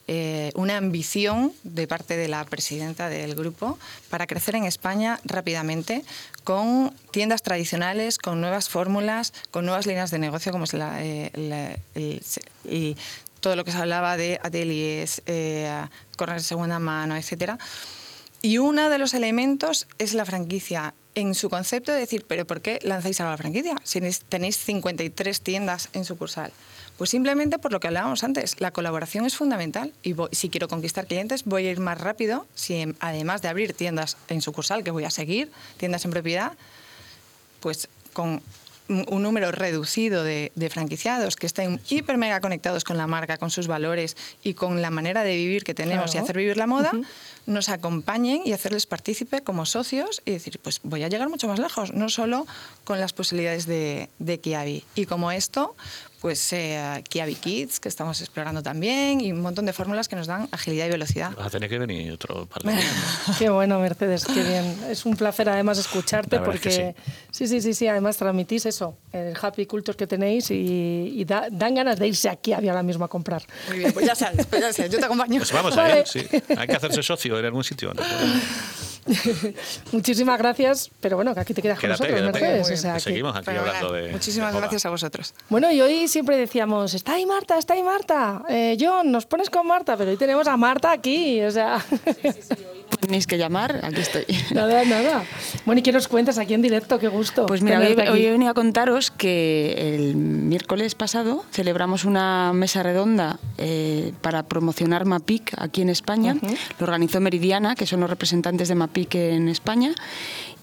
eh, 0.07 0.51
una 0.55 0.78
ambición 0.78 1.53
de 1.63 1.88
parte 1.88 2.17
de 2.17 2.28
la 2.28 2.43
presidenta 2.45 3.07
del 3.09 3.34
grupo 3.36 3.80
para 4.09 4.28
crecer 4.28 4.55
en 4.55 4.65
España 4.65 5.19
rápidamente 5.23 6.03
con 6.43 6.93
tiendas 7.11 7.43
tradicionales, 7.43 8.17
con 8.17 8.41
nuevas 8.41 8.69
fórmulas, 8.69 9.33
con 9.51 9.65
nuevas 9.65 9.85
líneas 9.85 10.11
de 10.11 10.19
negocio 10.19 10.51
como 10.51 10.63
es 10.65 10.73
la, 10.73 11.03
eh, 11.03 11.31
la- 11.35 11.77
el- 11.95 12.21
y 12.65 12.95
todo 13.39 13.55
lo 13.55 13.63
que 13.63 13.71
se 13.71 13.77
hablaba 13.77 14.17
de 14.17 14.39
ateliers, 14.43 15.21
eh, 15.25 15.71
correr 16.17 16.37
de 16.37 16.43
segunda 16.43 16.79
mano, 16.79 17.15
etcétera. 17.15 17.57
Y 18.41 18.57
uno 18.57 18.89
de 18.89 18.97
los 18.97 19.13
elementos 19.13 19.87
es 19.99 20.13
la 20.13 20.25
franquicia 20.25 20.93
en 21.13 21.35
su 21.35 21.49
concepto 21.49 21.91
de 21.91 21.99
decir, 21.99 22.25
pero 22.27 22.45
¿por 22.47 22.61
qué 22.61 22.79
lanzáis 22.83 23.19
ahora 23.19 23.31
la 23.31 23.37
franquicia? 23.37 23.75
Si 23.83 23.99
tenéis- 23.99 24.21
tenéis 24.27 24.57
53 24.57 25.41
tiendas 25.41 25.89
en 25.93 26.05
sucursal. 26.05 26.51
Pues 26.97 27.09
simplemente 27.09 27.57
por 27.57 27.71
lo 27.71 27.79
que 27.79 27.87
hablábamos 27.87 28.23
antes, 28.23 28.59
la 28.61 28.71
colaboración 28.71 29.25
es 29.25 29.35
fundamental 29.35 29.91
y 30.03 30.13
voy- 30.13 30.29
si 30.33 30.49
quiero 30.49 30.67
conquistar 30.67 31.07
clientes 31.07 31.45
voy 31.45 31.65
a 31.67 31.71
ir 31.71 31.79
más 31.79 31.99
rápido, 31.99 32.45
si 32.53 32.75
em- 32.75 32.93
además 32.99 33.41
de 33.41 33.47
abrir 33.47 33.73
tiendas 33.73 34.17
en 34.29 34.41
sucursal, 34.41 34.83
que 34.83 34.91
voy 34.91 35.05
a 35.05 35.09
seguir, 35.09 35.51
tiendas 35.77 36.05
en 36.05 36.11
propiedad, 36.11 36.51
pues 37.59 37.87
con 38.13 38.41
un 38.89 39.23
número 39.23 39.51
reducido 39.53 40.21
de, 40.23 40.51
de 40.55 40.69
franquiciados 40.69 41.37
que 41.37 41.47
estén 41.47 41.79
hiper 41.89 42.17
mega 42.17 42.41
conectados 42.41 42.83
con 42.83 42.97
la 42.97 43.07
marca, 43.07 43.37
con 43.37 43.49
sus 43.49 43.67
valores 43.67 44.17
y 44.43 44.53
con 44.53 44.81
la 44.81 44.89
manera 44.89 45.23
de 45.23 45.33
vivir 45.37 45.63
que 45.63 45.73
tenemos 45.73 46.13
y 46.13 46.17
hacer 46.17 46.35
vivir 46.35 46.57
la 46.57 46.67
moda, 46.67 46.91
nos 47.45 47.69
acompañen 47.69 48.41
y 48.43 48.51
hacerles 48.51 48.87
partícipe 48.87 49.41
como 49.41 49.65
socios 49.65 50.21
y 50.25 50.31
decir, 50.31 50.59
pues 50.61 50.81
voy 50.83 51.03
a 51.03 51.07
llegar 51.07 51.29
mucho 51.29 51.47
más 51.47 51.57
lejos, 51.57 51.93
no 51.93 52.09
solo 52.09 52.45
con 52.83 52.99
las 52.99 53.13
posibilidades 53.13 53.65
de, 53.65 54.09
de 54.19 54.39
Kiabi. 54.41 54.83
Y 54.95 55.05
como 55.05 55.31
esto, 55.31 55.73
pues 56.22 56.53
eh, 56.53 57.03
Kiabi 57.09 57.34
Kids, 57.34 57.80
que 57.80 57.89
estamos 57.89 58.22
explorando 58.22 58.61
también, 58.61 59.19
y 59.22 59.32
un 59.32 59.41
montón 59.41 59.65
de 59.65 59.74
fórmulas 59.74 60.07
que 60.07 60.15
nos 60.15 60.28
dan 60.28 60.47
agilidad 60.51 60.86
y 60.86 60.89
velocidad. 60.91 61.32
Vas 61.36 61.47
a 61.47 61.49
tener 61.49 61.67
que 61.67 61.80
venir 61.80 62.11
otro 62.13 62.45
par 62.45 62.61
de. 62.61 62.78
Qué 63.39 63.49
bueno, 63.49 63.80
Mercedes, 63.80 64.26
qué 64.26 64.43
bien. 64.43 64.78
Es 64.88 65.03
un 65.05 65.15
placer 65.15 65.49
además 65.49 65.80
escucharte 65.80 66.36
es 66.36 66.41
que 66.41 66.45
porque 66.45 66.95
sí. 67.32 67.47
sí, 67.47 67.61
sí, 67.61 67.74
sí, 67.74 67.88
además 67.88 68.17
transmitís 68.17 68.67
eso, 68.67 68.97
el 69.11 69.36
happy 69.41 69.65
culture 69.65 69.97
que 69.97 70.05
tenéis 70.05 70.51
y, 70.51 71.11
y 71.15 71.26
da- 71.26 71.47
dan 71.51 71.74
ganas 71.74 71.97
de 71.97 72.07
irse 72.07 72.30
aquí 72.30 72.53
ahora 72.53 72.84
mismo 72.84 73.03
a 73.05 73.07
comprar. 73.07 73.41
Muy 73.69 73.80
bien, 73.80 73.91
pues 73.91 74.05
ya 74.05 74.13
sabes, 74.13 74.45
pues 74.45 74.61
ya 74.61 74.72
sabes, 74.72 74.91
yo 74.91 74.99
te 74.99 75.05
acompaño. 75.05 75.39
Pues 75.39 75.51
vamos 75.51 75.76
Vale. 75.76 75.93
a 75.93 75.99
ir, 76.01 76.07
sí. 76.07 76.28
Hay 76.55 76.67
que 76.67 76.76
hacerse 76.76 77.01
socio 77.01 77.39
en 77.39 77.45
algún 77.45 77.63
sitio. 77.63 77.93
¿no? 77.95 78.01
Muchísimas 79.91 80.38
gracias, 80.38 80.91
pero 80.99 81.16
bueno, 81.16 81.34
que 81.34 81.39
aquí 81.41 81.54
te 81.54 81.62
quedas 81.62 81.80
con 81.80 81.89
nosotros, 81.89 82.16
quédate. 82.16 82.39
Mercedes. 82.39 82.68
Muy 82.68 82.74
o 82.74 82.78
sea, 82.78 82.91
Pues 82.93 83.04
que- 83.04 83.10
seguimos 83.10 83.36
aquí 83.36 83.45
Fenomenal. 83.45 83.76
hablando 83.76 83.93
de. 83.93 84.12
Muchísimas 84.12 84.54
de 84.54 84.60
gracias 84.60 84.86
a 84.86 84.89
vosotros. 84.89 85.34
Bueno, 85.49 85.72
y 85.72 85.82
hoy 85.82 86.08
siempre 86.08 86.38
decíamos, 86.38 86.93
está 86.93 87.14
ahí 87.14 87.26
Marta, 87.26 87.58
está 87.58 87.74
ahí 87.74 87.84
Marta. 87.84 88.43
Eh, 88.49 88.78
John, 88.80 89.12
nos 89.12 89.26
pones 89.26 89.49
con 89.49 89.66
Marta, 89.68 89.97
pero 89.97 90.12
hoy 90.12 90.18
tenemos 90.18 90.47
a 90.47 90.56
Marta 90.58 90.91
aquí, 90.91 91.41
o 91.41 91.52
sea, 91.52 91.84
Tenéis 92.99 93.27
que 93.27 93.37
llamar, 93.37 93.79
aquí 93.83 94.01
estoy. 94.01 94.25
nada, 94.53 94.83
nada. 94.85 95.23
Bueno, 95.65 95.79
¿y 95.79 95.81
qué 95.81 95.91
nos 95.91 96.07
cuentas 96.07 96.37
aquí 96.37 96.53
en 96.53 96.61
directo? 96.61 96.99
Qué 96.99 97.07
gusto. 97.07 97.45
Pues 97.45 97.61
mira, 97.61 97.79
hoy, 97.79 97.95
hoy 98.07 98.25
he 98.25 98.31
venido 98.31 98.51
a 98.51 98.53
contaros 98.53 99.11
que 99.11 99.95
el 99.95 100.15
miércoles 100.15 100.95
pasado 100.95 101.43
celebramos 101.51 102.05
una 102.05 102.51
mesa 102.53 102.83
redonda 102.83 103.39
eh, 103.57 104.13
para 104.21 104.43
promocionar 104.43 105.05
MAPIC 105.05 105.53
aquí 105.57 105.81
en 105.81 105.89
España. 105.89 106.35
Lo 106.79 106.85
organizó 106.85 107.19
Meridiana, 107.19 107.75
que 107.75 107.85
son 107.85 108.01
los 108.01 108.09
representantes 108.09 108.67
de 108.67 108.75
MAPIC 108.75 109.15
en 109.15 109.49
España. 109.49 109.93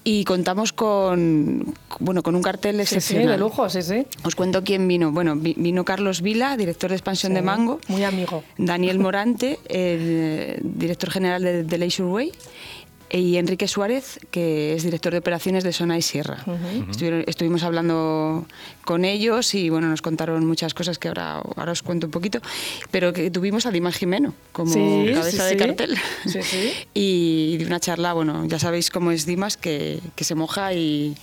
Y 0.03 0.23
contamos 0.23 0.71
con, 0.73 1.75
bueno, 1.99 2.23
con 2.23 2.33
un 2.35 2.41
cartel 2.41 2.77
Sí, 2.79 2.85
sí, 2.87 2.95
excepcional. 2.95 3.27
de 3.33 3.37
lujo, 3.37 3.69
sí, 3.69 3.81
sí. 3.81 4.05
Os 4.23 4.33
cuento 4.33 4.63
quién 4.63 4.87
vino. 4.87 5.11
Bueno, 5.11 5.35
vi- 5.35 5.55
vino 5.57 5.83
Carlos 5.83 6.21
Vila, 6.21 6.55
director 6.57 6.89
de 6.89 6.95
expansión 6.95 7.33
de 7.33 7.41
Sí, 7.41 7.45
Mango. 7.45 7.79
Muy 7.89 8.03
amigo. 8.03 8.43
Daniel 8.57 8.97
Morante, 8.99 9.59
el 9.67 10.59
director 10.63 11.11
general 11.11 11.43
de, 11.43 11.63
de 11.63 11.77
Leisure 11.77 12.09
Way, 12.09 12.31
y 13.11 13.37
Enrique 13.37 13.67
Suárez, 13.67 14.19
que 14.31 14.73
es 14.73 14.83
director 14.83 15.11
de 15.11 15.19
operaciones 15.19 15.63
de 15.63 15.73
Sona 15.73 15.97
y 15.97 16.01
Sierra. 16.01 16.43
Estuvimos 17.27 17.63
hablando 17.63 18.45
con 18.85 19.05
ellos 19.05 19.53
y 19.55 19.69
bueno, 19.69 19.87
nos 19.87 20.01
contaron 20.01 20.45
muchas 20.45 20.73
cosas 20.73 20.99
que 20.99 21.07
ahora, 21.07 21.35
ahora 21.55 21.71
os 21.71 21.81
cuento 21.83 22.07
un 22.07 22.11
poquito, 22.11 22.39
pero 22.91 23.13
que 23.13 23.29
tuvimos 23.31 23.65
a 23.65 23.71
Dimas 23.71 23.95
Jimeno 23.97 24.33
como 24.51 24.73
Sí, 24.73 25.11
cabeza 25.13 25.31
sí, 25.31 25.37
de 25.37 25.49
sí. 25.49 25.55
cartel. 25.57 25.97
Y 26.93 27.57
de 27.57 27.65
una 27.65 27.79
charla, 27.79 28.13
bueno, 28.13 28.45
ya 28.47 28.59
sabéis 28.59 28.89
cómo 28.89 29.11
es 29.11 29.25
Dimas, 29.25 29.57
que, 29.57 29.99
que 30.15 30.23
se 30.23 30.35
moja 30.35 30.73
y, 30.73 31.15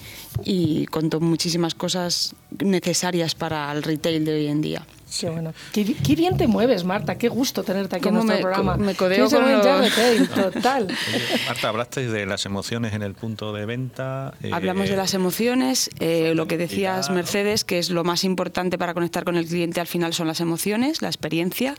y 0.44 0.86
contó 0.86 1.20
muchísimas 1.20 1.74
cosas 1.74 2.34
necesarias 2.58 3.34
para 3.34 3.70
el 3.72 3.82
retail 3.82 4.24
de 4.24 4.34
hoy 4.34 4.46
en 4.46 4.60
día. 4.60 4.86
Qué 5.20 5.30
bueno. 5.30 5.54
Qué, 5.72 5.84
qué 5.94 6.16
bien 6.16 6.36
te 6.36 6.48
mueves, 6.48 6.82
Marta. 6.84 7.16
Qué 7.16 7.28
gusto 7.28 7.62
tenerte 7.62 7.96
aquí 7.96 8.08
en 8.08 8.14
¿Cómo 8.16 8.24
nuestro 8.26 8.48
me- 8.48 8.54
programa. 8.54 8.76
me 8.76 8.94
codeo 8.96 9.30
con 9.30 9.50
los- 9.52 10.28
total. 10.34 10.84
Oye, 11.14 11.40
Marta, 11.46 11.68
hablasteis 11.68 12.10
de 12.10 12.26
las 12.26 12.44
emociones 12.44 12.92
en 12.92 13.02
el 13.02 13.14
punto 13.14 13.52
de 13.52 13.66
venta. 13.66 14.34
eh, 14.42 14.50
Hablamos 14.52 14.88
de 14.88 14.96
las 14.96 15.14
emociones, 15.14 15.90
eh, 16.00 16.32
lo 16.34 16.46
que 16.48 16.58
decías. 16.58 17.10
Mercedes, 17.10 17.64
que 17.64 17.78
es 17.78 17.90
lo 17.90 18.02
más 18.02 18.24
importante 18.24 18.78
para 18.78 18.94
conectar 18.94 19.24
con 19.24 19.36
el 19.36 19.46
cliente 19.46 19.80
al 19.80 19.86
final 19.86 20.12
son 20.12 20.26
las 20.26 20.40
emociones, 20.40 21.00
la 21.02 21.08
experiencia, 21.08 21.76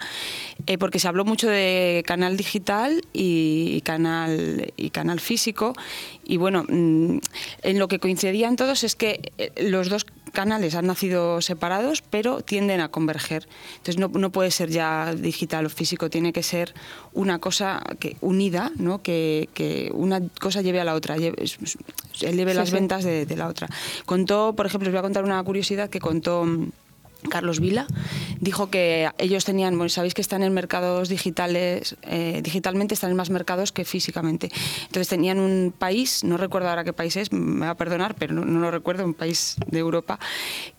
eh, 0.66 0.78
porque 0.78 1.00
se 1.00 1.08
habló 1.10 1.26
mucho 1.26 1.50
de 1.50 2.04
canal 2.08 2.38
digital 2.38 3.02
y, 3.14 3.74
y 3.76 3.82
canal, 3.82 4.72
y 4.78 4.90
canal 4.92 5.20
físico, 5.20 5.74
y 6.24 6.38
bueno, 6.38 6.64
mm, 6.68 7.18
en 7.64 7.80
lo 7.80 7.88
que 7.90 8.00
coincidían 8.00 8.56
todos 8.56 8.84
es 8.86 8.96
que 8.96 9.34
eh, 9.38 9.52
los 9.70 9.90
dos 9.90 10.06
canales 10.38 10.76
han 10.76 10.86
nacido 10.86 11.42
separados, 11.42 12.04
pero 12.04 12.42
tienden 12.42 12.80
a 12.80 12.90
converger. 12.90 13.48
Entonces 13.78 13.98
no, 13.98 14.08
no 14.10 14.30
puede 14.30 14.52
ser 14.52 14.70
ya 14.70 15.16
digital 15.16 15.66
o 15.66 15.70
físico, 15.70 16.12
tiene 16.12 16.32
que 16.32 16.44
ser 16.44 16.76
una 17.14 17.40
cosa 17.40 17.82
que 18.00 18.18
unida, 18.22 18.72
¿no? 18.76 19.02
que, 19.02 19.50
que 19.56 19.90
una 19.96 20.22
cosa 20.40 20.62
lleve 20.62 20.80
a 20.80 20.84
la 20.86 20.94
otra, 20.94 21.18
lleve, 21.18 21.48
Sí, 21.48 21.58
las 22.32 22.70
sí. 22.70 22.76
ventas 22.76 23.04
de, 23.04 23.26
de 23.26 23.36
la 23.36 23.48
otra. 23.48 23.68
Contó, 24.06 24.54
por 24.56 24.68
ejemplo, 24.68 24.90
os 24.90 24.94
voy 24.94 25.00
a 25.00 25.02
contar 25.02 25.24
una 25.24 25.42
curiosidad 25.42 25.90
que 25.90 26.00
contó 26.00 26.46
mm, 26.46 26.70
Carlos 27.30 27.60
Vila 27.60 27.88
dijo 28.40 28.70
que 28.70 29.10
ellos 29.18 29.46
tenían, 29.46 29.78
bueno, 29.78 29.90
sabéis 29.90 30.14
que 30.14 30.22
están 30.22 30.44
en 30.44 30.54
mercados 30.54 31.10
digitales, 31.10 31.96
eh, 32.04 32.42
digitalmente 32.44 32.94
están 32.94 33.12
en 33.12 33.18
más 33.18 33.30
mercados 33.30 33.72
que 33.72 33.86
físicamente. 33.86 34.52
Entonces 34.84 35.08
tenían 35.08 35.40
un 35.40 35.74
país, 35.78 36.24
no 36.24 36.38
recuerdo 36.38 36.70
ahora 36.70 36.84
qué 36.84 36.94
país 36.94 37.16
es, 37.16 37.32
me 37.32 37.66
va 37.66 37.72
a 37.72 37.78
perdonar, 37.78 38.16
pero 38.16 38.34
no, 38.34 38.46
no 38.46 38.60
lo 38.60 38.72
recuerdo, 38.72 39.06
un 39.06 39.14
país 39.14 39.56
de 39.68 39.80
Europa, 39.80 40.20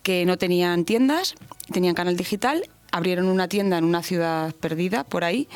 que 0.02 0.24
no 0.26 0.38
tenían 0.38 0.84
tiendas, 0.84 1.34
tenían 1.72 1.94
canal 1.94 2.16
digital, 2.16 2.68
abrieron 2.90 3.26
una 3.26 3.48
tienda 3.48 3.78
en 3.78 3.84
una 3.84 4.02
ciudad 4.02 4.54
perdida 4.54 5.04
por 5.04 5.24
ahí 5.24 5.48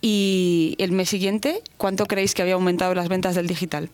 y 0.00 0.76
el 0.78 0.92
mes 0.92 1.08
siguiente, 1.08 1.62
¿cuánto 1.76 2.06
creéis 2.06 2.34
que 2.34 2.42
había 2.42 2.54
aumentado 2.54 2.94
las 2.94 3.08
ventas 3.08 3.34
del 3.34 3.46
digital? 3.46 3.90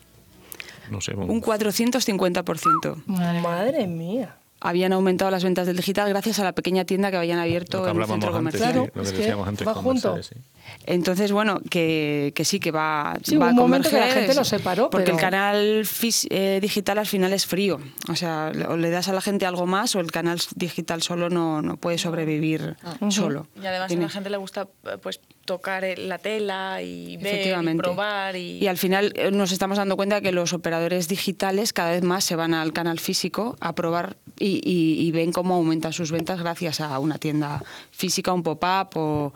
No 0.89 0.99
sé, 0.99 1.15
Un 1.15 1.41
450% 1.41 3.05
Madre 3.05 3.87
mía. 3.87 4.35
Habían 4.61 4.93
aumentado 4.93 5.29
las 5.31 5.43
ventas 5.43 5.67
del 5.67 5.75
digital 5.77 6.07
gracias 6.09 6.39
a 6.39 6.43
la 6.43 6.53
pequeña 6.53 6.85
tienda 6.85 7.11
que 7.11 7.17
habían 7.17 7.39
abierto 7.39 7.79
lo 7.79 7.83
que 7.85 7.91
en 7.91 7.97
el 8.01 8.05
centro 8.07 8.29
antes, 8.29 8.37
comercial. 8.39 8.71
Claro, 8.71 8.85
sí, 8.85 8.91
lo 8.95 9.01
es 9.01 9.09
que 9.09 9.15
que 9.15 9.21
decíamos 9.23 9.47
antes 9.47 9.67
va 9.67 9.73
con 9.73 9.83
junto. 9.83 10.13
Mercedes, 10.15 10.41
sí. 10.43 10.49
Entonces, 10.85 11.31
bueno, 11.31 11.59
que, 11.69 12.31
que 12.35 12.45
sí, 12.45 12.59
que 12.59 12.71
va, 12.71 13.17
Sí, 13.23 13.35
va 13.35 13.49
a 13.49 13.51
momento 13.53 13.89
que 13.89 13.95
la 13.95 14.01
converger, 14.03 14.23
gente 14.23 14.35
lo 14.39 14.45
separó, 14.45 14.89
Porque 14.89 15.05
pero- 15.05 15.17
el 15.17 15.21
canal 15.21 15.81
fis- 15.85 16.27
eh, 16.29 16.59
digital 16.61 16.97
al 16.99 17.07
final 17.07 17.33
es 17.33 17.45
frío. 17.45 17.79
O 18.09 18.15
sea, 18.15 18.51
o 18.69 18.77
le 18.77 18.89
das 18.91 19.07
a 19.09 19.13
la 19.13 19.21
gente 19.21 19.45
algo 19.45 19.65
más 19.65 19.95
o 19.95 19.99
el 19.99 20.11
canal 20.11 20.39
digital 20.55 21.01
solo 21.01 21.29
no, 21.29 21.61
no 21.61 21.77
puede 21.77 21.97
sobrevivir 21.97 22.77
solo. 23.09 23.47
Y 23.61 23.65
además 23.65 23.91
a 23.91 23.95
la 23.95 24.09
gente 24.09 24.29
le 24.29 24.37
gusta 24.37 24.67
pues 25.01 25.19
tocar 25.45 25.83
la 25.97 26.19
tela 26.19 26.81
y 26.81 27.17
ver 27.17 27.63
y 27.65 27.77
probar 27.77 28.35
y, 28.35 28.59
Y 28.59 28.67
al 28.67 28.77
final 28.77 29.11
eh, 29.15 29.31
nos 29.31 29.51
estamos 29.51 29.77
dando 29.77 29.97
cuenta 29.97 30.21
que 30.21 30.31
los 30.31 30.53
operadores 30.53 31.07
digitales 31.07 31.73
cada 31.73 31.91
vez 31.91 32.03
más 32.03 32.23
se 32.23 32.35
van 32.35 32.53
al 32.53 32.71
canal 32.71 32.99
físico 32.99 33.57
a 33.59 33.73
probar 33.73 34.15
y, 34.39 34.50
y- 34.63 35.01
y 35.07 35.11
ven 35.11 35.31
cómo 35.31 35.55
aumentan 35.55 35.93
sus 35.93 36.11
ventas 36.11 36.39
gracias 36.39 36.81
a 36.81 36.97
una 36.99 37.17
tienda 37.17 37.63
física, 37.91 38.33
un 38.33 38.43
pop-up 38.43 38.89
o, 38.95 39.33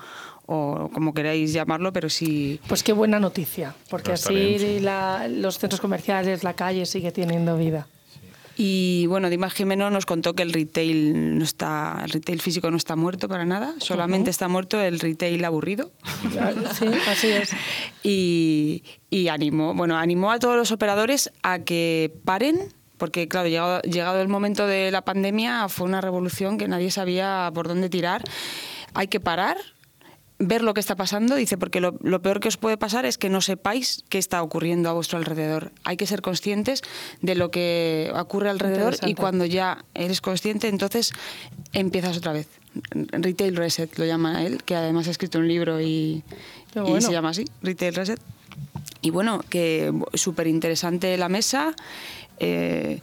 o 0.48 0.90
como 0.94 1.14
queráis 1.14 1.54
llamarlo, 1.54 1.94
pero 1.94 2.10
sí... 2.10 2.60
Pues 2.68 2.84
qué 2.84 2.94
buena 2.94 3.20
noticia, 3.20 3.74
porque 3.90 4.12
así 4.14 4.80
la- 4.80 5.28
los 5.28 5.58
centros 5.58 5.82
comerciales, 5.82 6.44
la 6.44 6.54
calle 6.54 6.86
sigue 6.86 7.12
teniendo 7.12 7.58
vida. 7.58 7.88
Y 8.58 9.06
bueno, 9.08 9.30
Dimas 9.30 9.54
Jimeno 9.54 9.90
nos 9.90 10.06
contó 10.06 10.34
que 10.34 10.42
el 10.42 10.54
retail 10.54 11.38
no 11.38 11.44
está, 11.44 12.00
el 12.06 12.10
retail 12.10 12.40
físico 12.42 12.72
no 12.72 12.78
está 12.78 12.96
muerto 12.96 13.28
para 13.28 13.44
nada, 13.44 13.76
solamente 13.80 14.30
está 14.30 14.48
muerto 14.48 14.80
el 14.80 15.00
retail 15.02 15.44
aburrido. 15.44 15.92
Sí, 16.80 16.86
así 17.10 17.28
es. 17.32 17.50
y, 18.02 18.84
y 19.10 19.28
animó, 19.28 19.74
bueno, 19.74 19.98
animó 19.98 20.32
a 20.32 20.40
todos 20.40 20.56
los 20.56 20.72
operadores 20.72 21.32
a 21.44 21.60
que 21.60 22.14
paren, 22.24 22.72
porque 22.98 23.28
claro, 23.28 23.48
llegado, 23.48 23.82
llegado 23.82 24.22
el 24.22 24.28
momento 24.28 24.68
de 24.68 24.92
la 24.92 25.04
pandemia 25.04 25.68
fue 25.70 25.88
una 25.88 26.02
revolución 26.02 26.58
que 26.58 26.68
nadie 26.68 26.92
sabía 26.92 27.52
por 27.54 27.68
dónde 27.68 27.90
tirar. 27.90 28.24
Hay 28.94 29.08
que 29.08 29.20
parar, 29.20 29.58
ver 30.40 30.62
lo 30.62 30.74
que 30.74 30.80
está 30.80 30.96
pasando, 30.96 31.36
dice, 31.36 31.58
porque 31.58 31.80
lo, 31.80 31.98
lo, 32.02 32.22
peor 32.22 32.40
que 32.40 32.48
os 32.48 32.58
puede 32.58 32.78
pasar 32.78 33.06
es 33.06 33.18
que 33.18 33.30
no 33.30 33.42
sepáis 33.42 34.04
qué 34.10 34.18
está 34.18 34.42
ocurriendo 34.42 34.90
a 34.90 34.94
vuestro 34.94 35.18
alrededor. 35.18 35.72
Hay 35.84 35.98
que 35.98 36.08
ser 36.08 36.22
conscientes 36.22 36.82
de 37.22 37.36
lo 37.36 37.52
que 37.52 38.12
ocurre 38.16 38.50
alrededor 38.50 38.96
y 39.06 39.16
cuando 39.16 39.46
ya 39.46 39.86
eres 39.94 40.22
consciente, 40.22 40.68
entonces 40.68 41.12
empiezas 41.74 42.18
otra 42.18 42.34
vez. 42.34 42.48
Retail 42.92 43.56
Reset 43.56 43.98
lo 43.98 44.06
llama 44.06 44.44
él, 44.44 44.64
que 44.64 44.76
además 44.76 45.08
ha 45.08 45.12
escrito 45.12 45.40
un 45.40 45.48
libro 45.48 45.80
y, 45.82 46.24
y 46.76 47.02
se 47.02 47.12
llama 47.12 47.30
así, 47.30 47.46
Retail 47.62 47.96
Reset. 47.96 48.20
Y 49.02 49.12
bueno, 49.12 49.42
que 49.50 49.94
súper 50.16 50.48
interesante 50.48 51.16
la 51.18 51.30
mesa. 51.30 51.76
Eh, 52.40 53.00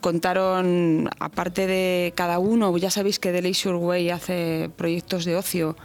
contaron, 0.00 1.10
aparte 1.18 1.66
de 1.66 2.12
cada 2.14 2.38
uno, 2.38 2.76
ya 2.78 2.90
sabéis 2.90 3.18
que 3.18 3.32
The 3.32 3.42
Leisure 3.42 3.76
Way 3.76 4.10
hace 4.10 4.70
proyectos 4.76 5.24
de 5.24 5.36
ocio, 5.36 5.76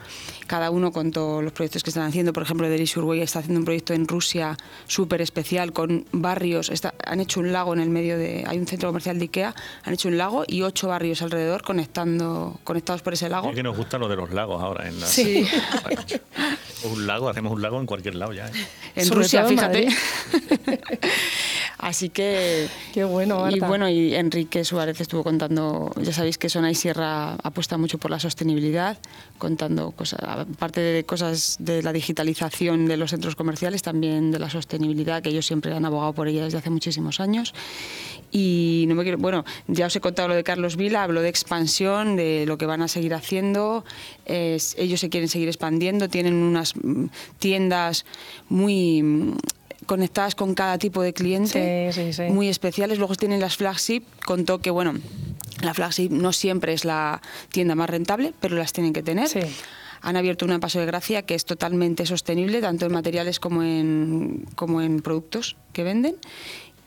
cada 0.47 0.69
uno 0.69 0.91
contó 0.91 1.41
los 1.41 1.53
proyectos 1.53 1.83
que 1.83 1.89
están 1.89 2.05
haciendo, 2.05 2.33
por 2.33 2.43
ejemplo, 2.43 2.67
The 2.67 2.77
Leisure 2.77 3.05
Way 3.05 3.21
está 3.21 3.39
haciendo 3.39 3.59
un 3.59 3.65
proyecto 3.65 3.93
en 3.93 4.07
Rusia 4.07 4.57
súper 4.85 5.21
especial 5.21 5.73
con 5.73 6.05
barrios, 6.11 6.71
han 7.05 7.19
hecho 7.19 7.39
un 7.39 7.51
lago 7.51 7.73
en 7.73 7.79
el 7.79 7.89
medio 7.89 8.17
de, 8.17 8.43
hay 8.45 8.59
un 8.59 8.67
centro 8.67 8.89
comercial 8.89 9.17
de 9.17 9.23
Ikea, 9.25 9.55
han 9.83 9.93
hecho 9.93 10.09
un 10.09 10.17
lago 10.17 10.43
y 10.47 10.61
ocho 10.61 10.89
barrios 10.89 11.21
alrededor 11.21 11.63
conectando, 11.63 12.59
conectados 12.63 13.01
por 13.01 13.13
ese 13.13 13.29
lago. 13.29 13.49
Es 13.49 13.55
que 13.55 13.63
nos 13.63 13.77
gusta 13.77 13.97
lo 13.97 14.07
de 14.07 14.15
los 14.15 14.31
lagos 14.31 14.61
ahora. 14.61 14.87
En 14.87 14.99
la... 14.99 15.07
Sí. 15.07 15.47
un 16.83 17.07
lago, 17.07 17.29
hacemos 17.29 17.51
un 17.53 17.61
lago 17.61 17.79
en 17.79 17.85
cualquier 17.85 18.15
lado 18.15 18.33
ya. 18.33 18.47
¿eh? 18.47 18.51
En 18.95 19.09
Rusia, 19.09 19.45
fíjate. 19.45 19.87
Así 21.81 22.09
que... 22.09 22.67
Qué 22.93 23.03
bueno, 23.03 23.39
Marta. 23.39 23.57
Y 23.57 23.59
bueno, 23.59 23.89
y 23.89 24.13
Enrique 24.13 24.63
Suárez 24.63 25.01
estuvo 25.01 25.23
contando, 25.23 25.91
ya 25.99 26.13
sabéis 26.13 26.37
que 26.37 26.47
Sona 26.47 26.69
y 26.69 26.75
Sierra 26.75 27.33
apuesta 27.41 27.77
mucho 27.77 27.97
por 27.97 28.11
la 28.11 28.19
sostenibilidad, 28.19 28.99
contando 29.39 29.89
cosas, 29.91 30.19
aparte 30.21 30.79
de 30.79 31.03
cosas 31.03 31.57
de 31.59 31.81
la 31.81 31.91
digitalización 31.91 32.85
de 32.85 32.97
los 32.97 33.09
centros 33.09 33.35
comerciales, 33.35 33.81
también 33.81 34.29
de 34.29 34.37
la 34.37 34.51
sostenibilidad, 34.51 35.23
que 35.23 35.29
ellos 35.29 35.47
siempre 35.47 35.73
han 35.73 35.83
abogado 35.83 36.13
por 36.13 36.27
ella 36.27 36.43
desde 36.43 36.59
hace 36.59 36.69
muchísimos 36.69 37.19
años. 37.19 37.51
Y 38.31 38.85
no 38.87 38.93
me 38.93 39.01
quiero, 39.01 39.17
bueno, 39.17 39.43
ya 39.67 39.87
os 39.87 39.95
he 39.95 40.01
contado 40.01 40.27
lo 40.27 40.35
de 40.35 40.43
Carlos 40.43 40.77
Vila, 40.77 41.03
hablo 41.03 41.21
de 41.21 41.29
expansión, 41.29 42.15
de 42.15 42.45
lo 42.45 42.59
que 42.59 42.67
van 42.67 42.83
a 42.83 42.87
seguir 42.87 43.15
haciendo. 43.15 43.83
ellos 44.27 44.99
se 44.99 45.09
quieren 45.09 45.29
seguir 45.29 45.47
expandiendo, 45.47 46.09
tienen 46.09 46.35
unas 46.35 46.75
mm, 46.75 47.05
tiendas 47.39 48.05
muy 48.47 49.33
conectadas 49.85 50.35
con 50.35 50.53
cada 50.53 50.77
tipo 50.77 51.01
de 51.01 51.13
cliente, 51.13 51.91
muy 52.29 52.47
especiales. 52.49 52.97
Luego 52.97 53.15
tienen 53.15 53.39
las 53.39 53.57
flagship, 53.57 54.03
contó 54.25 54.59
que, 54.59 54.71
bueno, 54.71 54.93
la 55.61 55.73
flagship 55.73 56.09
no 56.09 56.33
siempre 56.33 56.73
es 56.73 56.85
la 56.85 57.21
tienda 57.49 57.75
más 57.75 57.89
rentable, 57.89 58.33
pero 58.39 58.55
las 58.55 58.73
tienen 58.73 58.93
que 58.93 59.03
tener. 59.03 59.29
Han 60.03 60.15
abierto 60.15 60.45
una 60.45 60.59
Paso 60.59 60.79
de 60.79 60.87
Gracia 60.87 61.21
que 61.21 61.35
es 61.35 61.45
totalmente 61.45 62.07
sostenible, 62.07 62.59
tanto 62.59 62.87
en 62.87 62.91
materiales 62.91 63.39
como 63.39 63.61
en, 63.61 64.47
como 64.55 64.81
en 64.81 65.01
productos 65.01 65.57
que 65.73 65.83
venden 65.83 66.15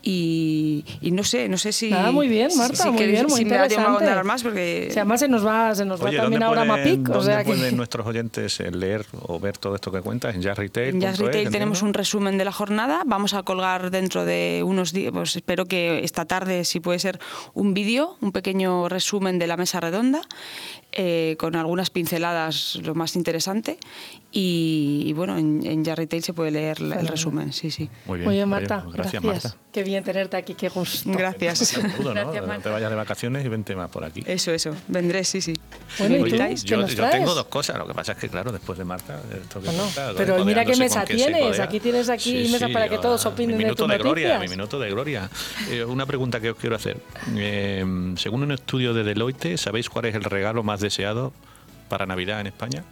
y, 0.06 0.84
no 1.12 1.24
sé, 1.24 1.48
no 1.48 1.56
sé 1.56 1.72
si... 1.72 1.90
Nada, 1.90 2.12
muy 2.12 2.28
bien, 2.28 2.50
Marta, 2.56 2.90
muy 2.90 3.06
bien, 3.06 3.26
muy 3.26 3.40
interesante. 3.40 4.04
Me 4.04 4.22
más 4.22 4.42
porque... 4.42 4.88
Si 4.90 4.98
además 4.98 5.20
se 5.20 5.28
nos 5.28 5.46
va, 5.46 5.74
se 5.74 5.84
nos 5.84 6.04
va 6.04 6.10
también 6.10 6.42
ahora 6.42 6.64
Mapic. 6.64 7.08
O 7.10 7.22
sea 7.22 7.42
pueden 7.42 7.76
nuestros 7.76 8.06
oyentes 8.06 8.60
eh, 8.60 8.70
leer 8.70 9.06
o 9.22 9.40
ver 9.40 9.56
todo 9.56 9.74
esto 9.74 9.90
que 9.90 10.00
cuentas 10.00 10.34
en 10.34 10.42
Jazz 10.42 10.58
Retail? 10.58 10.94
En 10.94 11.00
Jazz 11.00 11.18
Retail 11.18 11.50
tenemos 11.50 11.82
un 11.82 11.94
resumen 11.94 12.36
de 12.38 12.44
la 12.44 12.52
jornada. 12.52 13.02
Vamos 13.06 13.34
a 13.34 13.42
colgar 13.42 13.90
dentro 13.90 14.24
de 14.24 14.62
unos 14.64 14.92
días, 14.92 15.12
pues 15.12 15.36
espero 15.36 15.66
que 15.66 16.04
esta 16.04 16.24
tarde, 16.24 16.64
si 16.64 16.80
puede 16.80 16.98
ser, 16.98 17.18
un 17.54 17.74
vídeo, 17.74 18.16
un 18.20 18.32
pequeño 18.32 18.88
resumen 18.88 19.38
de 19.38 19.46
la 19.46 19.56
mesa 19.56 19.80
redonda. 19.80 20.20
Eh, 20.96 21.34
con 21.40 21.56
algunas 21.56 21.90
pinceladas 21.90 22.78
lo 22.84 22.94
más 22.94 23.16
interesante 23.16 23.78
y, 24.30 25.12
bueno, 25.14 25.36
en, 25.36 25.64
en 25.64 25.84
Retail 25.84 26.22
se 26.22 26.32
puede 26.32 26.52
leer 26.52 26.78
el 26.80 27.08
resumen, 27.08 27.52
sí, 27.52 27.70
sí. 27.70 27.88
Muy 28.06 28.20
bien. 28.20 28.48
Marta, 28.48 28.84
gracias, 28.92 29.22
Marta. 29.22 29.56
Qué 29.72 29.82
bien 29.82 30.04
tenerte 30.04 30.36
aquí, 30.36 30.54
qué 30.54 30.68
gusto. 30.68 31.10
Gracias. 31.10 31.78
¿no? 31.78 32.30
te 32.62 32.68
vayas 32.68 32.90
de 32.90 32.96
vacaciones 32.96 33.44
y 33.44 33.48
vente 33.48 33.74
más 33.74 33.90
por 33.90 34.04
aquí. 34.04 34.22
Eso, 34.24 34.52
eso. 34.52 34.72
Vendré, 34.86 35.24
sí, 35.24 35.40
sí. 35.40 35.54
Bueno, 35.98 36.26
yo, 36.26 37.10
tengo 37.10 37.34
dos 37.34 37.46
cosas. 37.46 37.76
Lo 37.76 37.86
que 37.86 37.94
pasa 37.94 38.12
es 38.12 38.18
que, 38.18 38.28
claro, 38.28 38.52
después 38.52 38.78
de 38.78 38.84
Marta... 38.84 39.20
pero 40.16 40.44
mira 40.44 40.64
qué 40.64 40.76
mesa 40.76 41.04
tienes. 41.04 41.58
Aquí 41.58 41.80
tienes 41.80 42.08
aquí 42.08 42.48
mesa 42.52 42.68
para 42.68 42.88
que 42.88 42.98
todos 42.98 43.26
opinen 43.26 43.56
mi 43.56 43.64
minuto 43.64 43.88
de, 43.88 43.94
de 43.94 44.02
gloria, 44.02 44.38
Mi 44.38 44.48
minuto 44.48 44.78
de 44.78 44.90
gloria. 44.90 45.28
Eh, 45.70 45.84
una 45.84 46.06
pregunta 46.06 46.40
que 46.40 46.50
os 46.50 46.56
quiero 46.56 46.76
hacer. 46.76 46.98
Eh, 47.36 47.84
según 48.16 48.44
un 48.44 48.52
estudio 48.52 48.94
de 48.94 49.02
Deloitte, 49.02 49.56
¿sabéis 49.58 49.88
cuál 49.88 50.04
es 50.04 50.14
el 50.14 50.22
regalo 50.22 50.62
más 50.62 50.83
deseado 50.84 51.32
para 51.88 52.06
Navidad 52.06 52.40
en 52.40 52.46
España? 52.46 52.84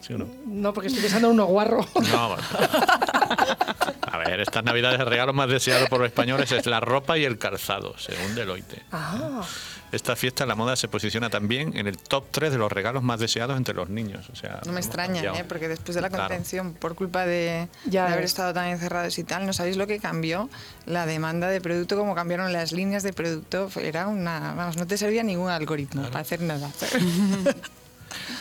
¿Sí 0.00 0.12
o 0.14 0.18
no? 0.18 0.26
No, 0.46 0.72
porque 0.72 0.88
estoy 0.88 1.02
pensando 1.02 1.28
en 1.28 1.34
uno 1.34 1.46
guarro. 1.46 1.84
No, 2.12 2.28
bueno. 2.28 2.42
Ver, 4.30 4.40
estas 4.42 4.62
navidades 4.62 5.00
el 5.00 5.06
regalo 5.06 5.32
más 5.32 5.48
deseado 5.48 5.88
por 5.88 5.98
los 5.98 6.06
españoles 6.06 6.52
es 6.52 6.64
la 6.66 6.78
ropa 6.78 7.18
y 7.18 7.24
el 7.24 7.36
calzado, 7.36 7.98
según 7.98 8.36
Deloitte. 8.36 8.80
Ah. 8.92 9.42
Esta 9.90 10.14
fiesta, 10.14 10.46
la 10.46 10.54
moda, 10.54 10.76
se 10.76 10.86
posiciona 10.86 11.30
también 11.30 11.76
en 11.76 11.88
el 11.88 11.98
top 11.98 12.26
3 12.30 12.52
de 12.52 12.58
los 12.58 12.70
regalos 12.70 13.02
más 13.02 13.18
deseados 13.18 13.56
entre 13.56 13.74
los 13.74 13.88
niños. 13.88 14.30
O 14.30 14.36
sea, 14.36 14.60
no 14.64 14.70
me 14.70 14.78
extraña, 14.78 15.20
¿eh? 15.34 15.44
porque 15.48 15.66
después 15.66 15.96
de 15.96 16.00
la 16.00 16.10
contención, 16.10 16.74
por 16.74 16.94
culpa 16.94 17.26
de, 17.26 17.66
haber 17.98 18.22
estado 18.22 18.54
tan 18.54 18.68
encerrados 18.68 19.18
y 19.18 19.24
tal, 19.24 19.46
no 19.46 19.52
sabéis 19.52 19.76
lo 19.76 19.88
que 19.88 19.98
cambió 19.98 20.48
la 20.86 21.06
demanda 21.06 21.48
de 21.48 21.60
producto, 21.60 21.96
cómo 21.96 22.14
cambiaron 22.14 22.52
las 22.52 22.70
líneas 22.70 23.02
de 23.02 23.12
producto. 23.12 23.68
Era 23.80 24.06
una. 24.06 24.54
Vamos, 24.54 24.76
no 24.76 24.86
te 24.86 24.96
servía 24.96 25.24
ningún 25.24 25.50
algoritmo 25.50 26.02
para 26.02 26.20
hacer 26.20 26.40
nada. 26.40 26.70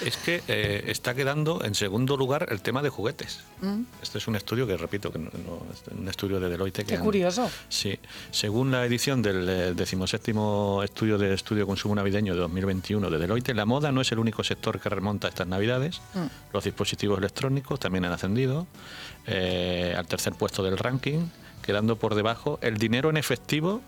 es 0.06 0.18
que 0.18 0.42
eh, 0.48 0.86
está 0.88 1.14
quedando 1.14 1.64
en 1.64 1.76
segundo 1.76 2.18
lugar 2.18 2.48
el 2.50 2.62
tema 2.62 2.82
de 2.82 2.90
juguetes. 2.90 3.42
Mm. 3.62 3.82
Este 4.02 4.18
es 4.18 4.28
un 4.28 4.36
estudio 4.36 4.68
que, 4.68 4.78
repito, 4.78 5.12
que 5.12 5.20
no, 5.20 5.30
un 5.98 6.08
estudio 6.08 6.40
de 6.40 6.50
Deloitte. 6.50 6.86
Qué 6.86 6.98
curioso. 7.00 7.50
Sí. 7.70 8.00
Según 8.32 8.72
la 8.72 8.86
edición 8.86 9.22
del 9.22 9.48
eh, 9.48 9.74
decimoséptimo 9.74 10.82
estudio 10.84 11.18
de 11.18 11.34
estudio 11.34 11.64
de 11.64 11.68
consumo 11.68 11.96
navideño 11.96 12.34
de 12.34 12.42
2021 12.42 13.10
de 13.10 13.18
Deloitte, 13.18 13.54
la 13.54 13.66
moda 13.66 13.92
no 13.92 14.02
es 14.02 14.12
el 14.12 14.20
único 14.20 14.44
sector 14.44 14.80
que 14.80 14.90
remonta 14.90 15.28
a 15.28 15.30
estas 15.30 15.48
navidades. 15.48 16.02
Mm. 16.14 16.54
Los 16.54 16.64
dispositivos 16.64 17.18
electrónicos 17.20 17.80
también 17.80 18.06
han 18.06 18.12
ascendido 18.12 18.68
eh, 19.28 19.94
al 19.98 20.08
tercer 20.08 20.34
puesto 20.34 20.64
del 20.64 20.78
ranking, 20.78 21.28
quedando 21.62 21.98
por 21.98 22.16
debajo 22.16 22.60
el 22.62 22.78
dinero 22.78 23.10
en 23.10 23.18
efectivo. 23.18 23.82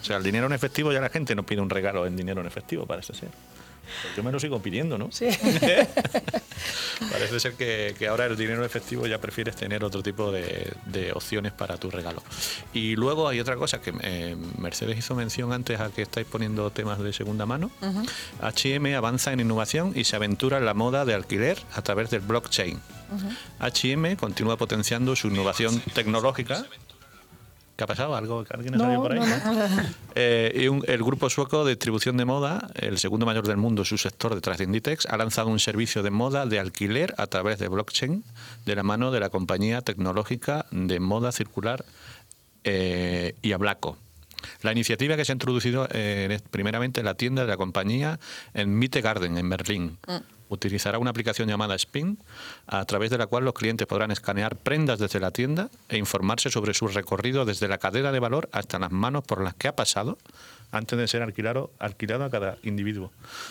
O 0.00 0.04
sea, 0.04 0.16
el 0.16 0.24
dinero 0.24 0.46
en 0.46 0.52
efectivo 0.52 0.92
ya 0.92 1.00
la 1.00 1.08
gente 1.08 1.34
no 1.34 1.44
pide 1.44 1.60
un 1.60 1.70
regalo 1.70 2.06
en 2.06 2.16
dinero 2.16 2.40
en 2.40 2.46
efectivo, 2.46 2.86
parece 2.86 3.14
ser. 3.14 3.28
Pues 4.02 4.16
yo 4.16 4.22
me 4.22 4.32
lo 4.32 4.40
sigo 4.40 4.60
pidiendo, 4.60 4.98
¿no? 4.98 5.10
Sí. 5.10 5.28
Parece 7.10 7.40
ser 7.40 7.54
que, 7.54 7.94
ahora 8.08 8.26
el 8.26 8.36
dinero 8.36 8.64
efectivo 8.64 9.06
ya 9.06 9.18
prefieres 9.18 9.56
tener 9.56 9.84
otro 9.84 10.02
tipo 10.02 10.30
de, 10.32 11.12
opciones 11.14 11.52
para 11.52 11.76
tu 11.76 11.90
regalo. 11.90 12.22
Y 12.72 12.96
luego 12.96 13.28
hay 13.28 13.40
otra 13.40 13.56
cosa 13.56 13.80
que 13.80 13.92
eh, 14.02 14.36
Mercedes 14.58 14.98
hizo 14.98 15.14
mención 15.14 15.52
antes 15.52 15.80
a 15.80 15.90
que 15.90 16.02
estáis 16.02 16.26
poniendo 16.26 16.70
temas 16.70 16.98
de 16.98 17.12
segunda 17.12 17.46
mano. 17.46 17.70
HM 18.40 18.94
avanza 18.94 19.32
en 19.32 19.40
innovación 19.40 19.92
y 19.94 20.04
se 20.04 20.16
aventura 20.16 20.58
en 20.58 20.66
la 20.66 20.74
moda 20.74 21.04
de 21.04 21.14
alquiler 21.14 21.58
a 21.74 21.82
través 21.82 22.10
del 22.10 22.20
blockchain. 22.20 22.80
HM 23.60 24.16
continúa 24.16 24.56
potenciando 24.56 25.16
su 25.16 25.28
innovación 25.28 25.80
tecnológica 25.94 26.66
¿Qué 27.80 27.84
ha 27.84 27.86
pasado? 27.86 28.14
¿Algo, 28.14 28.44
¿Alguien 28.50 28.74
ha 28.74 28.78
salido 28.78 29.00
por 29.00 29.12
ahí? 29.12 29.20
Eh, 30.14 30.52
y 30.54 30.90
el 30.90 31.02
grupo 31.02 31.30
sueco 31.30 31.64
de 31.64 31.70
distribución 31.70 32.18
de 32.18 32.26
moda, 32.26 32.68
el 32.74 32.98
segundo 32.98 33.24
mayor 33.24 33.46
del 33.46 33.56
mundo, 33.56 33.86
su 33.86 33.96
sector 33.96 34.34
detrás 34.34 34.58
de 34.58 34.64
Inditex, 34.64 35.06
ha 35.06 35.16
lanzado 35.16 35.48
un 35.48 35.60
servicio 35.60 36.02
de 36.02 36.10
moda 36.10 36.44
de 36.44 36.58
alquiler 36.58 37.14
a 37.16 37.26
través 37.26 37.58
de 37.58 37.68
blockchain 37.68 38.22
de 38.66 38.76
la 38.76 38.82
mano 38.82 39.12
de 39.12 39.20
la 39.20 39.30
compañía 39.30 39.80
tecnológica 39.80 40.66
de 40.72 41.00
moda 41.00 41.32
circular 41.32 41.86
eh, 42.64 43.34
y 43.40 43.52
Ablaco. 43.52 43.96
La 44.60 44.72
iniciativa 44.72 45.16
que 45.16 45.24
se 45.24 45.32
ha 45.32 45.36
introducido 45.36 45.88
eh, 45.90 46.38
primeramente 46.50 47.00
en 47.00 47.06
la 47.06 47.14
tienda 47.14 47.42
de 47.42 47.48
la 47.48 47.56
compañía 47.56 48.20
en 48.52 48.78
Mitte 48.78 49.00
Garden, 49.00 49.38
en 49.38 49.48
Berlín. 49.48 49.96
Mm 50.06 50.39
utilizará 50.50 50.98
una 50.98 51.10
aplicación 51.10 51.48
llamada 51.48 51.74
Spin, 51.76 52.18
a 52.66 52.84
través 52.84 53.10
de 53.10 53.16
la 53.18 53.26
cual 53.26 53.44
los 53.44 53.54
clientes 53.54 53.86
podrán 53.86 54.10
escanear 54.10 54.56
prendas 54.56 54.98
desde 54.98 55.20
la 55.20 55.30
tienda 55.30 55.70
e 55.88 55.96
informarse 55.96 56.50
sobre 56.50 56.74
su 56.74 56.88
recorrido 56.88 57.44
desde 57.44 57.68
la 57.68 57.78
cadena 57.78 58.12
de 58.12 58.18
valor 58.18 58.50
hasta 58.52 58.78
las 58.78 58.90
manos 58.90 59.24
por 59.24 59.42
las 59.42 59.54
que 59.54 59.68
ha 59.68 59.76
pasado 59.76 60.18
antes 60.72 60.98
de 60.98 61.08
ser 61.08 61.22
alquilado, 61.22 61.70
alquilado 61.78 62.24
a 62.24 62.30
cada 62.30 62.58
individuo. 62.62 63.10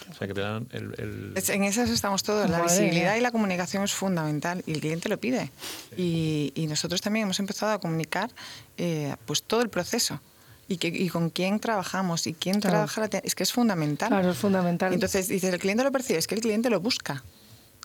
O 0.09 0.13
sea, 0.13 0.27
que 0.27 0.33
te 0.33 0.41
dan 0.41 0.67
el, 0.71 1.33
En 1.35 1.63
esas 1.63 1.89
estamos 1.89 2.23
todos. 2.23 2.49
La 2.49 2.61
visibilidad 2.61 3.15
y 3.15 3.21
la 3.21 3.31
comunicación 3.31 3.83
es 3.83 3.93
fundamental 3.93 4.63
y 4.65 4.73
el 4.73 4.79
cliente 4.79 5.09
lo 5.09 5.17
pide. 5.19 5.51
Y, 5.97 6.65
nosotros 6.69 7.01
también 7.01 7.23
hemos 7.23 7.39
empezado 7.39 7.71
a 7.71 7.79
comunicar 7.79 8.29
eh, 8.77 9.15
pues 9.25 9.41
todo 9.41 9.61
el 9.61 9.69
proceso 9.69 10.21
y, 10.69 10.77
que, 10.77 10.87
y 10.87 11.09
con 11.09 11.31
quién 11.31 11.59
trabajamos 11.59 12.27
y 12.27 12.33
quién 12.33 12.61
trabaja 12.61 13.01
la 13.01 13.07
es 13.23 13.33
que 13.33 13.43
es 13.43 13.51
fundamental. 13.51 14.09
Claro, 14.09 14.31
es 14.31 14.37
fundamental. 14.37 14.93
Entonces, 14.93 15.27
dice, 15.27 15.49
el 15.49 15.59
cliente 15.59 15.83
lo 15.83 15.91
percibe, 15.91 16.19
es 16.19 16.27
que 16.27 16.35
el 16.35 16.41
cliente 16.41 16.69
lo 16.69 16.79
busca. 16.79 17.23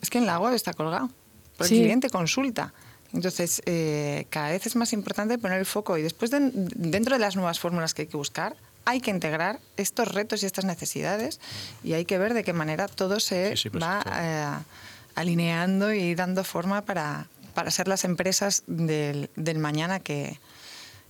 Es 0.01 0.09
que 0.11 0.19
en 0.19 0.27
la 0.27 0.39
web 0.39 0.53
está 0.53 0.73
colgado. 0.73 1.09
el 1.59 1.67
cliente 1.67 2.09
consulta. 2.11 2.73
Entonces, 3.11 3.61
eh, 3.65 4.27
cada 4.29 4.49
vez 4.49 4.67
es 4.67 4.75
más 4.75 4.93
importante 4.93 5.37
poner 5.39 5.57
el 5.59 5.65
foco 5.65 5.97
y 5.97 6.03
después, 6.03 6.31
dentro 6.31 7.15
de 7.15 7.19
las 7.19 7.35
nuevas 7.35 7.59
fórmulas 7.59 7.93
que 7.93 8.03
hay 8.03 8.07
que 8.07 8.17
buscar, 8.17 8.55
hay 8.83 9.01
que 9.01 9.09
integrar 9.09 9.59
estos 9.77 10.09
retos 10.09 10.43
y 10.43 10.45
estas 10.45 10.65
necesidades 10.65 11.39
y 11.83 11.93
hay 11.93 12.05
que 12.05 12.19
ver 12.19 12.35
de 12.35 12.43
qué 12.43 12.53
manera 12.53 12.87
todo 12.87 13.19
se 13.19 13.55
Sí, 13.55 13.63
sí, 13.63 13.69
por 13.71 13.81
va 13.81 14.03
eh, 14.05 14.63
alineando 15.15 15.91
y 15.91 16.13
dando 16.13 16.43
forma 16.43 16.83
para, 16.83 17.27
para 17.55 17.71
ser 17.71 17.87
las 17.87 18.03
empresas 18.03 18.63
del, 18.67 19.31
del 19.35 19.57
mañana 19.57 19.99
que, 19.99 20.39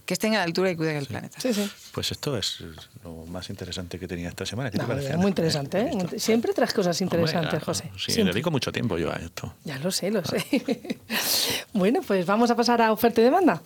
que 0.06 0.14
estén 0.14 0.36
a 0.36 0.38
la 0.38 0.44
altura 0.44 0.70
y 0.72 0.76
cuiden 0.76 0.98
el 0.98 1.06
planeta. 1.08 1.40
Sí, 1.40 1.54
sí. 1.54 1.70
Pues 1.92 2.12
esto 2.12 2.38
es 2.38 2.64
lo 3.04 3.26
más 3.26 3.50
interesante 3.50 3.98
que 4.00 4.08
tenía 4.08 4.30
esta 4.30 4.46
semana. 4.46 4.70
¿Qué 4.72 4.78
te 4.78 4.86
parece? 4.86 5.18
muy 5.18 5.28
interesante, 5.30 5.82
¿eh? 5.82 6.20
Siempre 6.20 6.54
traes 6.54 6.74
cosas 6.74 7.02
Hombre, 7.02 7.18
interesantes, 7.18 7.50
claro, 7.50 7.66
José. 7.66 7.92
Sí, 7.98 8.12
Siempre. 8.12 8.34
dedico 8.34 8.52
mucho 8.52 8.72
tiempo 8.72 8.98
yo 8.98 9.12
a 9.12 9.16
esto. 9.16 9.56
Ya 9.64 9.78
lo 9.80 9.92
sé, 9.92 10.12
lo 10.12 10.24
sé. 10.24 10.46
bueno, 11.74 12.02
pues 12.06 12.26
vamos 12.26 12.52
a 12.52 12.56
pasar 12.56 12.82
a 12.82 12.92
oferta 12.92 13.22
y 13.22 13.24
demanda. 13.24 13.62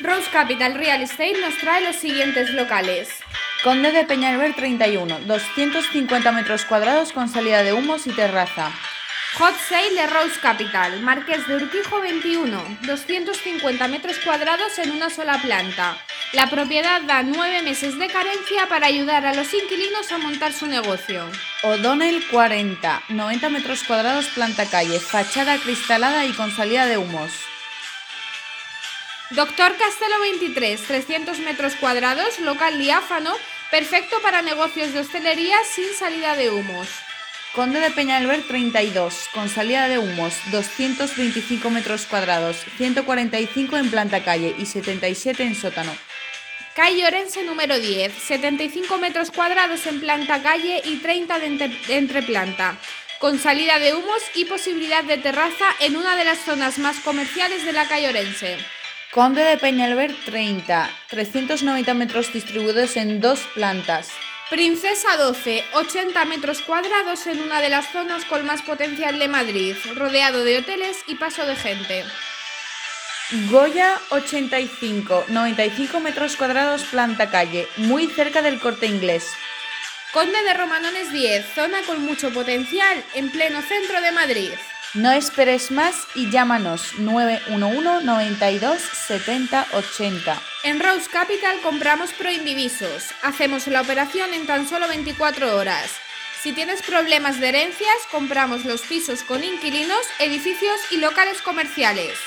Rose 0.00 0.28
Capital 0.32 0.74
Real 0.74 1.00
Estate 1.02 1.40
nos 1.40 1.56
trae 1.58 1.84
los 1.86 1.96
siguientes 1.96 2.50
locales. 2.50 3.08
Conde 3.62 3.92
de 3.92 4.04
Peñalver 4.04 4.54
31, 4.56 5.20
250 5.20 6.32
metros 6.32 6.64
cuadrados 6.64 7.12
con 7.12 7.28
salida 7.28 7.62
de 7.62 7.72
humos 7.72 8.08
y 8.08 8.10
terraza. 8.10 8.72
Hot 9.38 9.54
Sale 9.66 9.94
de 9.94 10.06
Rose 10.08 10.38
Capital, 10.40 11.00
Marqués 11.00 11.46
de 11.48 11.56
Urquijo 11.56 12.02
21, 12.02 12.78
250 12.82 13.88
metros 13.88 14.18
cuadrados 14.18 14.78
en 14.78 14.90
una 14.90 15.08
sola 15.08 15.40
planta. 15.40 15.96
La 16.34 16.50
propiedad 16.50 17.00
da 17.00 17.22
nueve 17.22 17.62
meses 17.62 17.98
de 17.98 18.08
carencia 18.08 18.68
para 18.68 18.88
ayudar 18.88 19.24
a 19.24 19.32
los 19.32 19.52
inquilinos 19.54 20.12
a 20.12 20.18
montar 20.18 20.52
su 20.52 20.66
negocio. 20.66 21.26
O'Donnell 21.62 22.28
40, 22.28 23.04
90 23.08 23.48
metros 23.48 23.84
cuadrados 23.84 24.26
planta 24.26 24.66
calle, 24.66 25.00
fachada 25.00 25.56
cristalada 25.56 26.26
y 26.26 26.34
con 26.34 26.54
salida 26.54 26.84
de 26.84 26.98
humos. 26.98 27.32
Doctor 29.30 29.74
Castelo 29.78 30.20
23, 30.20 30.82
300 30.82 31.38
metros 31.38 31.74
cuadrados, 31.76 32.38
local 32.40 32.78
diáfano, 32.78 33.32
perfecto 33.70 34.20
para 34.20 34.42
negocios 34.42 34.92
de 34.92 35.00
hostelería 35.00 35.56
sin 35.64 35.90
salida 35.94 36.36
de 36.36 36.50
humos. 36.50 36.86
Conde 37.54 37.80
de 37.80 37.90
Peñalver 37.90 38.40
32, 38.48 39.28
con 39.34 39.48
salida 39.50 39.86
de 39.86 39.98
humos, 39.98 40.34
225 40.52 41.68
metros 41.68 42.06
cuadrados, 42.06 42.56
145 42.78 43.76
en 43.76 43.90
planta 43.90 44.24
calle 44.24 44.54
y 44.58 44.64
77 44.64 45.42
en 45.42 45.54
sótano. 45.54 45.94
Calle 46.74 47.06
Orense 47.06 47.42
número 47.44 47.78
10, 47.78 48.10
75 48.14 48.96
metros 48.96 49.30
cuadrados 49.30 49.86
en 49.86 50.00
planta 50.00 50.42
calle 50.42 50.80
y 50.86 50.96
30 50.96 51.38
de, 51.40 51.46
entre- 51.46 51.68
de 51.86 51.96
entreplanta, 51.98 52.78
con 53.18 53.38
salida 53.38 53.78
de 53.78 53.92
humos 53.94 54.22
y 54.34 54.46
posibilidad 54.46 55.04
de 55.04 55.18
terraza 55.18 55.66
en 55.80 55.96
una 55.98 56.16
de 56.16 56.24
las 56.24 56.38
zonas 56.38 56.78
más 56.78 57.00
comerciales 57.00 57.66
de 57.66 57.74
la 57.74 57.86
calle 57.86 58.08
Orense. 58.08 58.56
Conde 59.10 59.44
de 59.44 59.58
Peñalver 59.58 60.14
30, 60.24 60.88
390 61.10 61.92
metros 61.92 62.32
distribuidos 62.32 62.96
en 62.96 63.20
dos 63.20 63.40
plantas. 63.54 64.08
Princesa 64.52 65.16
12, 65.16 65.64
80 65.72 66.26
metros 66.26 66.60
cuadrados 66.60 67.26
en 67.26 67.40
una 67.40 67.62
de 67.62 67.70
las 67.70 67.90
zonas 67.90 68.26
con 68.26 68.44
más 68.44 68.60
potencial 68.60 69.18
de 69.18 69.26
Madrid, 69.26 69.74
rodeado 69.94 70.44
de 70.44 70.58
hoteles 70.58 70.98
y 71.06 71.14
paso 71.14 71.46
de 71.46 71.56
gente. 71.56 72.04
Goya 73.50 73.98
85, 74.10 75.24
95 75.28 76.00
metros 76.00 76.36
cuadrados 76.36 76.84
planta 76.84 77.30
calle, 77.30 77.66
muy 77.78 78.08
cerca 78.08 78.42
del 78.42 78.60
corte 78.60 78.84
inglés. 78.84 79.26
Conde 80.12 80.42
de 80.42 80.52
Romanones 80.52 81.10
10, 81.10 81.54
zona 81.54 81.80
con 81.86 82.04
mucho 82.04 82.30
potencial, 82.30 83.02
en 83.14 83.30
pleno 83.30 83.62
centro 83.62 84.02
de 84.02 84.12
Madrid. 84.12 84.52
No 84.94 85.10
esperes 85.10 85.70
más 85.70 86.06
y 86.14 86.30
llámanos 86.30 86.98
911 86.98 88.04
92 88.04 88.78
70 89.08 89.66
80. 89.72 90.42
En 90.64 90.80
Rose 90.80 91.08
Capital 91.10 91.56
compramos 91.62 92.12
proindivisos. 92.12 93.04
Hacemos 93.22 93.66
la 93.68 93.80
operación 93.80 94.34
en 94.34 94.46
tan 94.46 94.68
solo 94.68 94.86
24 94.88 95.56
horas. 95.56 95.90
Si 96.42 96.52
tienes 96.52 96.82
problemas 96.82 97.40
de 97.40 97.48
herencias, 97.48 97.96
compramos 98.10 98.66
los 98.66 98.82
pisos 98.82 99.22
con 99.22 99.42
inquilinos, 99.42 100.02
edificios 100.18 100.78
y 100.90 100.98
locales 100.98 101.40
comerciales. 101.40 102.18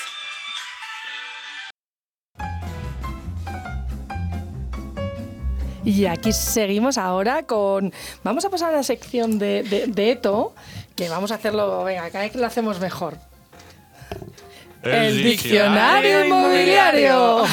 Y 5.84 6.08
aquí 6.08 6.34
seguimos 6.34 6.98
ahora 6.98 7.44
con... 7.44 7.94
Vamos 8.24 8.44
a 8.44 8.50
pasar 8.50 8.74
a 8.74 8.78
la 8.78 8.82
sección 8.82 9.38
de, 9.38 9.62
de, 9.62 9.86
de 9.86 10.12
Eto, 10.12 10.56
que 10.96 11.10
vamos 11.10 11.32
a 11.32 11.36
hacerlo, 11.36 11.84
venga, 11.84 12.10
cada 12.10 12.24
vez 12.24 12.36
lo 12.36 12.46
hacemos 12.46 12.80
mejor. 12.80 13.18
El, 14.84 15.24
diccionario 15.24 16.26
inmobiliario. 16.26 17.44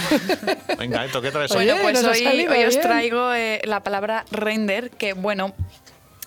Venga, 0.78 1.06
esto, 1.06 1.22
¿qué 1.22 1.30
traes 1.30 1.50
hoy? 1.52 1.70
Oye, 1.70 1.82
Bueno, 1.82 2.00
pues 2.02 2.20
hoy, 2.20 2.46
hoy 2.46 2.64
os 2.64 2.78
traigo 2.78 3.32
eh, 3.32 3.62
la 3.64 3.82
palabra 3.82 4.26
render, 4.30 4.90
que 4.90 5.14
bueno, 5.14 5.54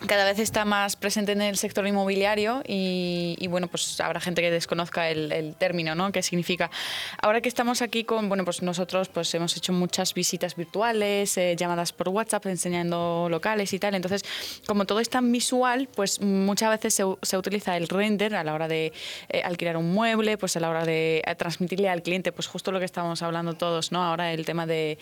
cada 0.08 0.26
vez 0.26 0.40
está 0.40 0.66
más 0.66 0.96
presente 0.96 1.32
en 1.32 1.42
el 1.42 1.58
sector 1.58 1.86
inmobiliario 1.88 2.62
y, 2.68 3.36
y, 3.40 3.48
bueno, 3.48 3.68
pues 3.68 4.00
habrá 4.02 4.20
gente 4.20 4.42
que 4.42 4.52
desconozca 4.52 5.10
el, 5.10 5.32
el 5.32 5.56
término, 5.56 5.96
¿no? 5.96 6.12
¿Qué 6.12 6.22
significa? 6.24 6.70
Ahora 7.22 7.42
que 7.42 7.50
estamos 7.50 7.82
aquí 7.82 8.04
con, 8.04 8.30
bueno, 8.30 8.46
pues 8.46 8.62
nosotros 8.62 9.10
pues 9.10 9.34
hemos 9.34 9.56
hecho 9.58 9.74
muchas 9.74 10.14
visitas 10.14 10.56
virtuales, 10.56 11.38
eh, 11.38 11.56
llamadas 11.58 11.94
por 11.94 12.10
WhatsApp, 12.10 12.46
enseñando 12.48 13.28
locales 13.30 13.74
y 13.74 13.80
tal. 13.80 13.96
Entonces, 13.96 14.24
como 14.68 14.86
todo 14.86 15.00
es 15.00 15.10
tan 15.10 15.32
visual, 15.32 15.88
pues 15.96 16.22
muchas 16.22 16.70
veces 16.70 16.94
se, 16.94 17.04
se 17.22 17.38
utiliza 17.38 17.78
el 17.78 17.88
render 17.88 18.36
a 18.36 18.44
la 18.44 18.54
hora 18.54 18.68
de 18.68 18.94
eh, 19.30 19.42
alquilar 19.44 19.78
un 19.78 19.94
mueble, 19.94 20.38
pues 20.38 20.56
a 20.58 20.60
la 20.60 20.70
hora 20.70 20.86
de 20.86 21.24
eh, 21.26 21.36
transmitirle 21.36 21.90
al 21.90 22.02
cliente, 22.02 22.32
pues 22.32 22.48
justo 22.48 22.72
lo 22.72 22.80
que 22.80 22.86
estábamos 22.86 23.22
hablando 23.22 23.54
todos, 23.54 23.92
¿no? 23.92 24.04
Ahora 24.04 24.34
el 24.34 24.46
tema 24.46 24.66
de 24.66 24.98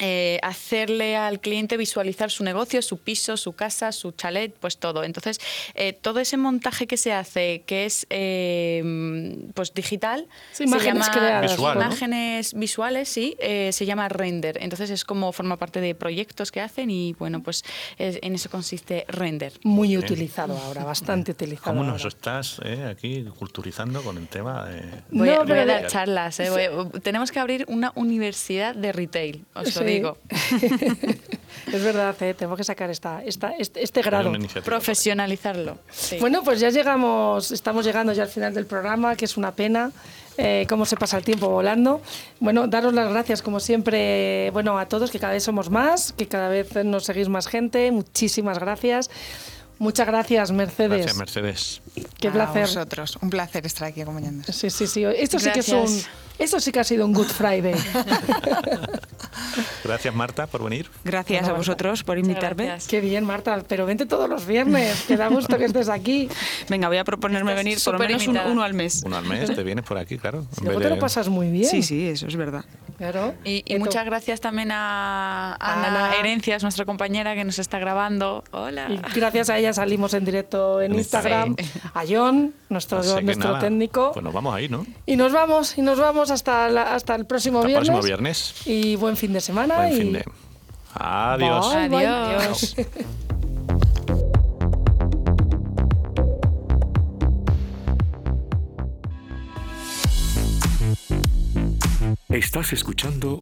eh, 0.00 0.38
hacerle 0.42 1.16
al 1.16 1.40
cliente 1.40 1.76
visualizar 1.76 2.30
su 2.30 2.44
negocio, 2.44 2.82
su 2.82 2.98
piso, 2.98 3.36
su 3.36 3.52
casa, 3.52 3.92
su 3.92 4.12
chalet, 4.12 4.54
pues 4.60 4.78
todo. 4.78 5.04
Entonces, 5.04 5.38
eh, 5.74 5.92
todo 5.92 6.20
ese 6.20 6.36
montaje 6.36 6.86
que 6.86 6.96
se 6.96 7.12
hace, 7.12 7.62
que 7.66 7.86
es 7.86 8.06
eh, 8.10 9.36
pues 9.54 9.74
digital, 9.74 10.26
Sí, 10.52 10.64
imágenes 10.64 11.06
se 11.06 11.12
creadas, 11.12 11.52
Visual, 11.52 11.78
¿no? 11.78 11.84
imágenes 11.84 12.54
visuales, 12.54 13.08
sí, 13.08 13.36
eh, 13.40 13.70
se 13.72 13.86
llama 13.86 14.08
render. 14.08 14.58
Entonces 14.60 14.90
es 14.90 15.04
como 15.04 15.32
forma 15.32 15.56
parte 15.56 15.80
de 15.80 15.94
proyectos 15.94 16.52
que 16.52 16.60
hacen 16.60 16.90
y 16.90 17.14
bueno, 17.14 17.42
pues 17.42 17.64
es- 17.98 18.18
en 18.22 18.34
eso 18.34 18.50
consiste 18.50 19.04
render. 19.08 19.52
Muy 19.62 19.96
utilizado 19.96 20.56
ahora, 20.58 20.84
bastante 20.84 21.32
utilizado. 21.32 21.76
¿Cómo 21.76 21.84
nos 21.84 22.02
ahora. 22.02 22.08
estás 22.08 22.60
eh, 22.64 22.84
aquí 22.90 23.24
culturizando 23.38 24.02
con 24.02 24.18
el 24.18 24.28
tema 24.28 24.66
de... 24.66 24.82
Voy, 25.10 25.28
No, 25.28 25.34
a, 25.40 25.44
voy 25.44 25.58
a 25.58 25.66
dar 25.66 25.86
charlas. 25.86 26.40
eh, 26.40 26.50
voy 26.50 27.00
tenemos 27.00 27.30
que 27.30 27.38
abrir 27.38 27.64
una 27.68 27.92
universidad 27.94 28.74
de 28.74 28.92
retail, 28.92 29.44
os. 29.54 29.68
Digo. 29.86 30.18
es 31.72 31.82
verdad, 31.82 32.14
eh, 32.22 32.34
tenemos 32.34 32.56
que 32.56 32.64
sacar 32.64 32.90
esta, 32.90 33.22
esta, 33.24 33.52
este, 33.58 33.82
este 33.82 34.02
grado. 34.02 34.32
Profesionalizarlo. 34.64 35.78
sí. 35.90 36.16
Bueno, 36.20 36.42
pues 36.42 36.60
ya 36.60 36.70
llegamos, 36.70 37.50
estamos 37.50 37.84
llegando 37.84 38.12
ya 38.12 38.24
al 38.24 38.28
final 38.28 38.54
del 38.54 38.66
programa, 38.66 39.16
que 39.16 39.24
es 39.24 39.36
una 39.36 39.52
pena. 39.52 39.90
eh, 40.38 40.66
cómo 40.68 40.84
se 40.84 40.96
pasa 40.96 41.16
el 41.16 41.24
tiempo 41.24 41.48
volando. 41.48 42.02
Bueno, 42.40 42.66
daros 42.66 42.92
las 42.92 43.08
gracias, 43.10 43.40
como 43.40 43.58
siempre, 43.58 44.50
bueno, 44.52 44.78
a 44.78 44.86
todos, 44.86 45.10
que 45.10 45.18
cada 45.18 45.32
vez 45.32 45.42
somos 45.42 45.70
más, 45.70 46.12
que 46.12 46.26
cada 46.28 46.48
vez 46.50 46.74
nos 46.84 47.04
seguís 47.04 47.28
más 47.28 47.46
gente. 47.48 47.90
Muchísimas 47.90 48.58
gracias. 48.58 49.10
Muchas 49.78 50.06
gracias, 50.06 50.52
Mercedes. 50.52 50.90
Gracias, 51.04 51.16
Mercedes. 51.16 51.82
Qué 52.18 52.28
A 52.28 52.32
placer. 52.32 52.62
vosotros. 52.62 53.18
Un 53.20 53.30
placer 53.30 53.64
estar 53.66 53.88
aquí 53.88 54.00
acompañándonos. 54.02 54.54
Sí, 54.54 54.70
sí, 54.70 54.86
sí. 54.86 55.04
Esto 55.04 55.38
sí 55.38 55.50
que 55.50 55.60
es 55.60 55.68
un, 55.68 56.02
Esto 56.38 56.60
sí 56.60 56.70
que 56.72 56.80
ha 56.80 56.84
sido 56.84 57.06
un 57.06 57.12
Good 57.12 57.28
Friday. 57.28 57.74
Gracias, 59.84 60.14
Marta, 60.14 60.46
por 60.46 60.62
venir. 60.64 60.90
Gracias 61.04 61.42
Bueno, 61.42 61.54
a 61.54 61.58
vosotros 61.58 62.02
por 62.02 62.18
invitarme. 62.18 62.64
gracias. 62.66 62.88
Qué 62.88 63.00
bien, 63.00 63.24
Marta, 63.24 63.62
pero 63.68 63.86
vente 63.86 64.04
todos 64.06 64.28
los 64.28 64.44
viernes, 64.46 65.02
que 65.06 65.16
da 65.16 65.28
gusto 65.28 65.56
que 65.58 65.64
estés 65.66 65.88
aquí. 65.88 66.28
Venga, 66.68 66.88
voy 66.88 66.96
a 66.98 67.04
proponerme 67.04 67.52
Estás 67.52 67.64
venir 67.64 67.78
por 67.84 67.92
lo 67.94 67.98
menos 68.00 68.26
un- 68.26 68.36
uno 68.38 68.62
al 68.62 68.74
mes. 68.74 69.02
Uno 69.06 69.16
al 69.16 69.24
mes, 69.24 69.54
te 69.54 69.62
vienes 69.62 69.84
por 69.84 69.96
aquí, 69.98 70.18
claro. 70.18 70.44
en 70.58 70.64
Luego 70.64 70.80
te 70.80 70.90
lo 70.90 70.98
pasas 70.98 71.28
muy 71.28 71.50
bien. 71.50 71.70
Sí, 71.70 71.82
sí, 71.82 72.08
eso 72.08 72.26
es 72.26 72.36
verdad. 72.36 72.64
Claro. 72.98 73.34
Y, 73.44 73.62
muchas 73.78 74.04
gracias 74.06 74.40
también 74.40 74.70
a 74.72 75.54
Ana, 75.54 75.86
Ana. 75.88 76.14
Herencias, 76.16 76.62
nuestra 76.62 76.84
compañera 76.84 77.34
que 77.34 77.44
nos 77.44 77.58
está 77.58 77.78
grabando. 77.78 78.42
Hola. 78.50 78.88
Y 78.90 78.98
gracias 79.14 79.50
a 79.50 79.58
ella 79.58 79.72
salimos 79.72 80.14
en 80.14 80.24
directo 80.24 80.80
en 80.80 80.92
En 80.92 80.98
Instagram. 80.98 81.56
A 81.94 82.04
John, 82.08 82.54
nuestro, 82.70 82.98
Así 82.98 83.22
nuestro 83.24 83.58
técnico. 83.58 84.12
Pues 84.12 84.24
nos 84.24 84.32
vamos 84.32 84.54
ahí, 84.54 84.68
¿no? 84.68 84.86
Y 85.04 85.16
nos 85.16 85.32
vamos, 85.32 85.76
y 85.78 85.82
nos 85.82 85.98
vamos 85.98 86.25
hasta, 86.30 86.68
la- 86.68 86.94
hasta 86.94 87.14
el 87.14 87.26
próximo 87.26 87.58
Hasta 87.58 87.68
el 87.68 87.72
viernes. 87.72 87.88
próximo 87.88 88.06
viernes. 88.06 88.54
Y 88.66 88.96
buen 88.96 89.16
fin 89.16 89.32
de 89.32 89.40
semana. 89.40 89.76
Buen 89.76 89.92
y... 89.92 89.96
fin 89.96 90.12
de... 90.14 90.24
Adiós. 90.94 91.74
Bye, 91.74 91.88
bye. 91.88 92.06
Adiós. 92.06 92.76
Estás 102.28 102.72
escuchando 102.72 103.40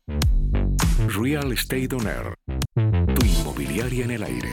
Real 1.09 1.53
Estate 1.53 1.89
On 1.95 2.07
Air, 2.07 2.37
tu 3.15 3.27
inmobiliaria 3.27 4.05
en 4.05 4.11
el 4.13 4.23
aire. 4.23 4.51